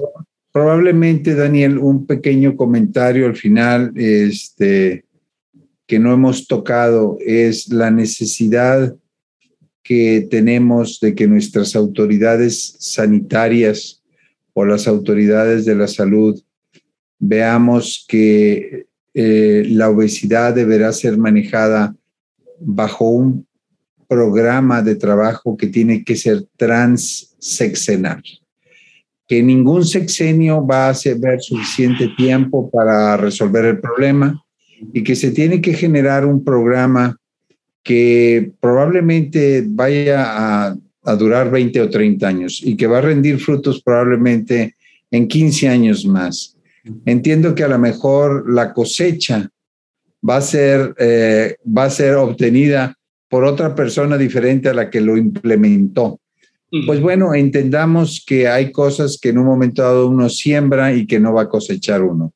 Probablemente, 0.53 1.35
Daniel, 1.35 1.79
un 1.79 2.07
pequeño 2.07 2.57
comentario 2.57 3.27
al 3.27 3.37
final 3.37 3.93
este, 3.95 5.05
que 5.87 5.99
no 5.99 6.13
hemos 6.13 6.47
tocado 6.47 7.19
es 7.21 7.69
la 7.69 7.91
necesidad 7.91 8.95
que 9.83 10.27
tenemos 10.31 10.99
de 11.01 11.15
que 11.15 11.29
nuestras 11.29 11.77
autoridades 11.77 12.77
sanitarias 12.81 14.03
o 14.53 14.65
las 14.65 14.89
autoridades 14.89 15.65
de 15.65 15.77
la 15.77 15.87
salud 15.87 16.43
veamos 17.19 18.05
que 18.09 18.86
eh, 19.19 19.65
la 19.71 19.89
obesidad 19.89 20.55
deberá 20.55 20.93
ser 20.93 21.17
manejada 21.17 21.97
bajo 22.61 23.09
un 23.09 23.47
programa 24.07 24.83
de 24.83 24.95
trabajo 24.95 25.57
que 25.57 25.69
tiene 25.69 26.05
que 26.05 26.17
ser 26.17 26.45
transsexenal, 26.59 28.23
que 29.27 29.43
ningún 29.43 29.87
sexenio 29.87 30.67
va 30.67 30.91
a 30.91 30.95
ver 31.17 31.41
suficiente 31.41 32.11
tiempo 32.15 32.71
para 32.71 33.17
resolver 33.17 33.65
el 33.65 33.81
problema 33.81 34.45
y 34.93 35.03
que 35.03 35.17
se 35.17 35.31
tiene 35.31 35.63
que 35.63 35.73
generar 35.73 36.27
un 36.27 36.45
programa 36.45 37.17
que 37.83 38.53
probablemente 38.61 39.65
vaya 39.67 40.77
a 41.05 41.17
durar 41.17 41.51
20 41.51 41.81
o 41.81 41.89
30 41.89 42.29
años 42.29 42.61
y 42.63 42.77
que 42.77 42.87
va 42.87 42.99
a 42.99 43.01
rendir 43.01 43.39
frutos 43.39 43.81
probablemente 43.83 44.77
en 45.11 45.27
15 45.27 45.69
años 45.71 46.05
más. 46.05 46.56
Entiendo 47.05 47.55
que 47.55 47.65
a 47.65 47.69
lo 47.69 47.79
mejor 47.79 48.51
la 48.53 48.73
cosecha 48.73 49.49
va 50.29 50.37
a 50.37 50.41
ser, 50.41 50.95
eh, 50.99 51.57
va 51.67 51.85
a 51.85 51.91
ser 51.91 52.15
obtenida 52.15 52.97
por 53.29 53.45
otra 53.45 53.75
persona 53.75 54.17
diferente 54.17 54.69
a 54.69 54.75
la 54.75 54.91
que 54.91 55.01
lo 55.01 55.17
implementó. 55.17 56.21
Pues 56.85 57.01
bueno, 57.01 57.33
entendamos 57.33 58.23
que 58.27 58.49
hay 58.49 58.71
cosas 58.71 59.19
que 59.21 59.31
en 59.31 59.39
un 59.39 59.47
momento 59.47 59.83
dado 59.83 60.09
uno 60.09 60.29
siembra 60.29 60.93
y 60.93 61.07
que 61.07 61.19
no 61.19 61.33
va 61.33 61.43
a 61.43 61.49
cosechar 61.49 62.03
uno. 62.03 62.35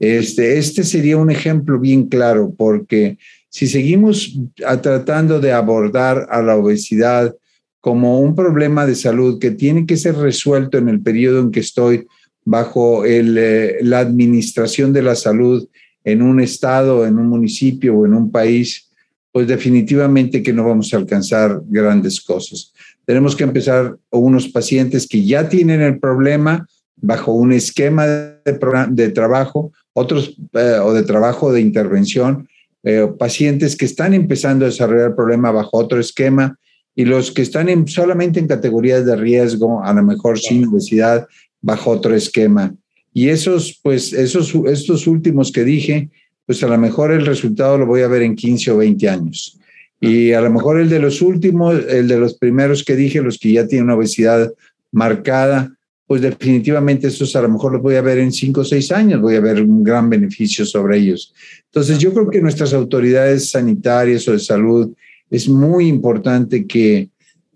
Este, 0.00 0.58
este 0.58 0.84
sería 0.84 1.16
un 1.16 1.30
ejemplo 1.30 1.78
bien 1.78 2.08
claro, 2.08 2.52
porque 2.56 3.16
si 3.48 3.68
seguimos 3.68 4.38
tratando 4.82 5.40
de 5.40 5.52
abordar 5.52 6.26
a 6.30 6.42
la 6.42 6.56
obesidad 6.56 7.34
como 7.80 8.20
un 8.20 8.34
problema 8.34 8.86
de 8.86 8.94
salud 8.94 9.38
que 9.38 9.52
tiene 9.52 9.86
que 9.86 9.96
ser 9.96 10.16
resuelto 10.16 10.76
en 10.76 10.88
el 10.88 11.00
periodo 11.00 11.40
en 11.40 11.50
que 11.50 11.60
estoy 11.60 12.06
bajo 12.50 13.04
eh, 13.04 13.78
la 13.80 14.00
administración 14.00 14.92
de 14.92 15.02
la 15.02 15.14
salud 15.14 15.68
en 16.02 16.20
un 16.20 16.40
estado, 16.40 17.06
en 17.06 17.16
un 17.16 17.28
municipio 17.28 17.94
o 17.94 18.06
en 18.06 18.12
un 18.12 18.32
país, 18.32 18.90
pues 19.30 19.46
definitivamente 19.46 20.42
que 20.42 20.52
no 20.52 20.64
vamos 20.64 20.92
a 20.92 20.96
alcanzar 20.96 21.62
grandes 21.68 22.20
cosas. 22.20 22.72
Tenemos 23.06 23.36
que 23.36 23.44
empezar 23.44 23.96
unos 24.10 24.48
pacientes 24.48 25.06
que 25.06 25.24
ya 25.24 25.48
tienen 25.48 25.80
el 25.80 26.00
problema 26.00 26.66
bajo 26.96 27.32
un 27.32 27.52
esquema 27.52 28.04
de, 28.08 29.08
trabajo, 29.10 29.70
otros 29.92 30.36
eh, 30.54 30.80
o 30.82 30.92
de 30.92 31.04
trabajo 31.04 31.52
de 31.52 31.60
intervención, 31.60 32.48
eh, 32.82 33.06
pacientes 33.16 33.76
que 33.76 33.84
están 33.84 34.12
empezando 34.12 34.64
a 34.64 34.70
desarrollar 34.70 35.10
el 35.10 35.14
problema 35.14 35.52
bajo 35.52 35.76
otro 35.76 36.00
esquema 36.00 36.58
y 36.96 37.04
los 37.04 37.30
que 37.30 37.42
están 37.42 37.68
en, 37.68 37.86
solamente 37.86 38.40
en 38.40 38.48
categorías 38.48 39.06
de 39.06 39.14
riesgo, 39.14 39.84
a 39.84 39.92
lo 39.94 40.02
mejor 40.02 40.36
sin 40.36 40.66
obesidad, 40.66 41.28
bajo 41.60 41.90
otro 41.90 42.14
esquema. 42.14 42.74
Y 43.12 43.28
esos, 43.28 43.78
pues, 43.82 44.12
esos, 44.12 44.54
estos 44.66 45.06
últimos 45.06 45.50
que 45.52 45.64
dije, 45.64 46.10
pues 46.46 46.62
a 46.62 46.68
lo 46.68 46.78
mejor 46.78 47.12
el 47.12 47.26
resultado 47.26 47.78
lo 47.78 47.86
voy 47.86 48.02
a 48.02 48.08
ver 48.08 48.22
en 48.22 48.36
15 48.36 48.70
o 48.72 48.76
20 48.78 49.08
años. 49.08 49.58
Y 50.00 50.32
a 50.32 50.40
lo 50.40 50.50
mejor 50.50 50.80
el 50.80 50.88
de 50.88 50.98
los 50.98 51.20
últimos, 51.20 51.84
el 51.88 52.08
de 52.08 52.18
los 52.18 52.34
primeros 52.34 52.84
que 52.84 52.96
dije, 52.96 53.20
los 53.20 53.38
que 53.38 53.52
ya 53.52 53.66
tienen 53.66 53.84
una 53.84 53.96
obesidad 53.96 54.52
marcada, 54.90 55.72
pues 56.06 56.22
definitivamente 56.22 57.06
esos 57.06 57.36
a 57.36 57.42
lo 57.42 57.50
mejor 57.50 57.72
los 57.74 57.82
voy 57.82 57.94
a 57.94 58.02
ver 58.02 58.18
en 58.18 58.32
5 58.32 58.62
o 58.62 58.64
6 58.64 58.90
años, 58.90 59.20
voy 59.20 59.36
a 59.36 59.40
ver 59.40 59.62
un 59.62 59.84
gran 59.84 60.10
beneficio 60.10 60.66
sobre 60.66 60.98
ellos. 60.98 61.32
Entonces 61.66 61.98
yo 61.98 62.12
creo 62.12 62.28
que 62.28 62.40
nuestras 62.40 62.72
autoridades 62.72 63.50
sanitarias 63.50 64.26
o 64.26 64.32
de 64.32 64.40
salud 64.40 64.92
es 65.30 65.48
muy 65.48 65.86
importante 65.86 66.66
que, 66.66 67.10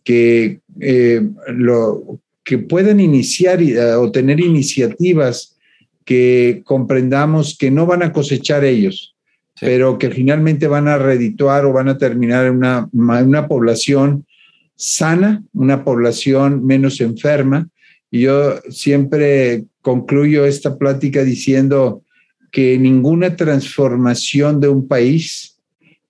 que 0.05 0.61
eh, 0.79 1.21
lo, 1.49 2.21
que 2.45 2.59
puedan 2.59 3.01
iniciar 3.01 3.63
eh, 3.63 3.95
o 3.95 4.13
tener 4.13 4.41
iniciativas 4.41 5.57
que 6.05 6.63
comprendamos 6.65 7.57
que 7.59 7.71
no 7.71 7.87
van 7.87 8.03
a 8.03 8.13
cosechar 8.13 8.65
ellos, 8.65 9.17
pero 9.61 9.99
que 9.99 10.11
finalmente 10.11 10.67
van 10.67 10.87
a 10.87 10.99
redituar 10.99 11.65
o 11.65 11.73
van 11.73 11.89
a 11.89 11.97
terminar 11.97 12.47
en 12.47 12.57
una, 12.57 12.89
una 12.93 13.49
población 13.49 14.27
sana, 14.77 15.43
una 15.55 15.85
población 15.85 16.65
menos 16.67 17.01
enferma. 17.01 17.69
Y 18.11 18.21
yo 18.21 18.61
siempre 18.69 19.65
concluyo 19.81 20.45
esta 20.45 20.77
plática 20.77 21.25
diciendo 21.25 22.03
que 22.51 22.79
ninguna 22.79 23.35
transformación 23.35 24.61
de 24.61 24.69
un 24.69 24.87
país 24.87 25.59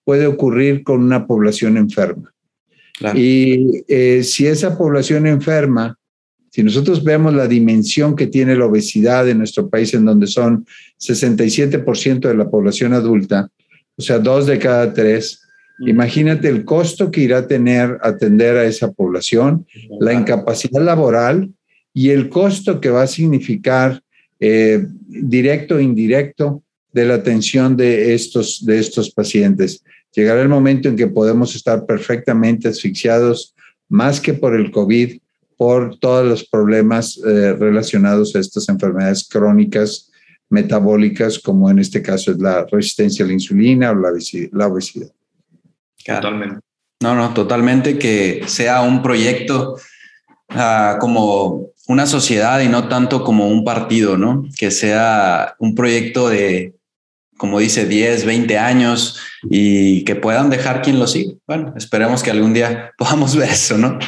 puede 0.04 0.26
ocurrir 0.26 0.82
con 0.82 1.02
una 1.02 1.26
población 1.26 1.76
enferma. 1.76 2.34
Y 3.14 3.82
eh, 3.88 4.22
si 4.22 4.46
esa 4.46 4.76
población 4.76 5.26
enferma 5.26 5.98
si 6.54 6.62
nosotros 6.62 7.02
vemos 7.02 7.34
la 7.34 7.48
dimensión 7.48 8.14
que 8.14 8.28
tiene 8.28 8.54
la 8.54 8.66
obesidad 8.66 9.28
en 9.28 9.38
nuestro 9.38 9.68
país, 9.68 9.92
en 9.92 10.04
donde 10.04 10.28
son 10.28 10.64
67% 11.00 12.28
de 12.28 12.34
la 12.36 12.48
población 12.48 12.92
adulta, 12.92 13.50
o 13.96 14.00
sea, 14.00 14.20
dos 14.20 14.46
de 14.46 14.60
cada 14.60 14.94
tres, 14.94 15.40
mm. 15.80 15.88
imagínate 15.88 16.48
el 16.48 16.64
costo 16.64 17.10
que 17.10 17.22
irá 17.22 17.38
a 17.38 17.48
tener 17.48 17.98
atender 18.02 18.56
a 18.56 18.66
esa 18.66 18.92
población, 18.92 19.66
la 19.98 20.14
incapacidad 20.14 20.80
laboral 20.80 21.50
y 21.92 22.10
el 22.10 22.28
costo 22.28 22.80
que 22.80 22.90
va 22.90 23.02
a 23.02 23.08
significar 23.08 24.00
eh, 24.38 24.86
directo 25.08 25.80
e 25.80 25.82
indirecto 25.82 26.62
de 26.92 27.04
la 27.04 27.14
atención 27.14 27.76
de 27.76 28.14
estos, 28.14 28.64
de 28.64 28.78
estos 28.78 29.10
pacientes. 29.10 29.82
Llegará 30.14 30.40
el 30.40 30.48
momento 30.48 30.88
en 30.88 30.94
que 30.94 31.08
podemos 31.08 31.56
estar 31.56 31.84
perfectamente 31.84 32.68
asfixiados, 32.68 33.56
más 33.88 34.20
que 34.20 34.34
por 34.34 34.54
el 34.54 34.70
COVID, 34.70 35.18
por 35.64 35.98
todos 35.98 36.26
los 36.26 36.46
problemas 36.46 37.18
eh, 37.26 37.54
relacionados 37.58 38.36
a 38.36 38.38
estas 38.38 38.68
enfermedades 38.68 39.26
crónicas 39.26 40.10
metabólicas, 40.50 41.38
como 41.38 41.70
en 41.70 41.78
este 41.78 42.02
caso 42.02 42.32
es 42.32 42.38
la 42.38 42.66
resistencia 42.70 43.24
a 43.24 43.28
la 43.28 43.32
insulina 43.32 43.90
o 43.90 43.94
la, 43.94 44.66
obesidad. 44.66 45.10
Totalmente. 46.04 46.60
No, 47.00 47.14
no, 47.14 47.32
totalmente 47.32 47.98
que 47.98 48.42
sea 48.46 48.82
un 48.82 49.02
proyecto 49.02 49.76
ah, 50.50 50.98
como 51.00 51.70
una 51.88 52.04
sociedad 52.04 52.60
y 52.60 52.68
no 52.68 52.86
tanto 52.88 53.24
como 53.24 53.48
un 53.48 53.64
partido, 53.64 54.18
¿no? 54.18 54.44
Que 54.58 54.70
sea 54.70 55.54
un 55.58 55.74
proyecto 55.74 56.28
de, 56.28 56.74
como 57.38 57.58
dice, 57.58 57.86
10, 57.86 58.26
20 58.26 58.58
años 58.58 59.18
y 59.48 60.04
que 60.04 60.14
puedan 60.14 60.50
dejar 60.50 60.82
quien 60.82 60.98
lo 60.98 61.06
siga. 61.06 61.32
Bueno, 61.46 61.72
esperemos 61.74 62.22
que 62.22 62.32
algún 62.32 62.52
día 62.52 62.92
podamos 62.98 63.34
ver 63.34 63.48
eso, 63.48 63.78
¿no? 63.78 63.98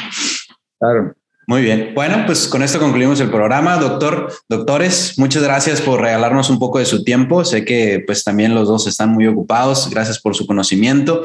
Claro. 0.79 1.16
Muy 1.49 1.61
bien. 1.61 1.93
Bueno, 1.95 2.23
pues 2.25 2.45
con 2.49 2.61
esto 2.61 2.77
concluimos 2.77 3.21
el 3.21 3.29
programa. 3.29 3.77
Doctor, 3.77 4.33
doctores, 4.49 5.17
muchas 5.17 5.41
gracias 5.43 5.79
por 5.79 6.01
regalarnos 6.01 6.49
un 6.49 6.59
poco 6.59 6.79
de 6.79 6.85
su 6.85 7.05
tiempo. 7.05 7.45
Sé 7.45 7.63
que 7.63 8.03
pues 8.05 8.25
también 8.25 8.53
los 8.53 8.67
dos 8.67 8.85
están 8.85 9.11
muy 9.11 9.27
ocupados. 9.27 9.89
Gracias 9.89 10.19
por 10.19 10.35
su 10.35 10.45
conocimiento. 10.45 11.23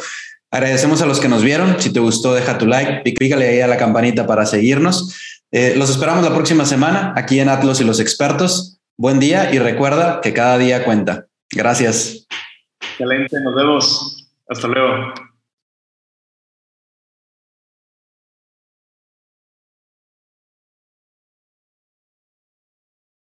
Agradecemos 0.53 1.03
a 1.03 1.07
los 1.07 1.19
que 1.19 1.29
nos 1.29 1.43
vieron. 1.43 1.75
Si 1.81 1.93
te 1.93 1.99
gustó, 1.99 2.35
deja 2.35 2.57
tu 2.57 2.67
like, 2.67 3.11
pícale 3.19 3.49
ahí 3.49 3.61
a 3.63 3.67
la 3.67 3.77
campanita 3.77 4.25
para 4.25 4.47
seguirnos. 4.47 5.13
Eh, 5.51 5.75
los 5.77 5.91
esperamos 5.91 6.23
la 6.23 6.33
próxima 6.33 6.67
semana 6.67 7.15
aquí 7.17 7.41
en 7.41 7.49
Atlos 7.49 7.81
y 7.81 7.85
los 7.85 7.99
expertos. 7.99 8.79
Buen 8.97 9.19
día 9.19 9.53
y 9.53 9.59
recuerda 9.59 10.21
que 10.21 10.33
cada 10.33 10.57
día 10.57 10.85
cuenta. 10.85 11.27
Gracias. 11.51 12.29
Excelente, 12.81 13.41
nos 13.41 13.57
vemos. 13.57 14.31
Hasta 14.49 14.69
luego. 14.69 15.32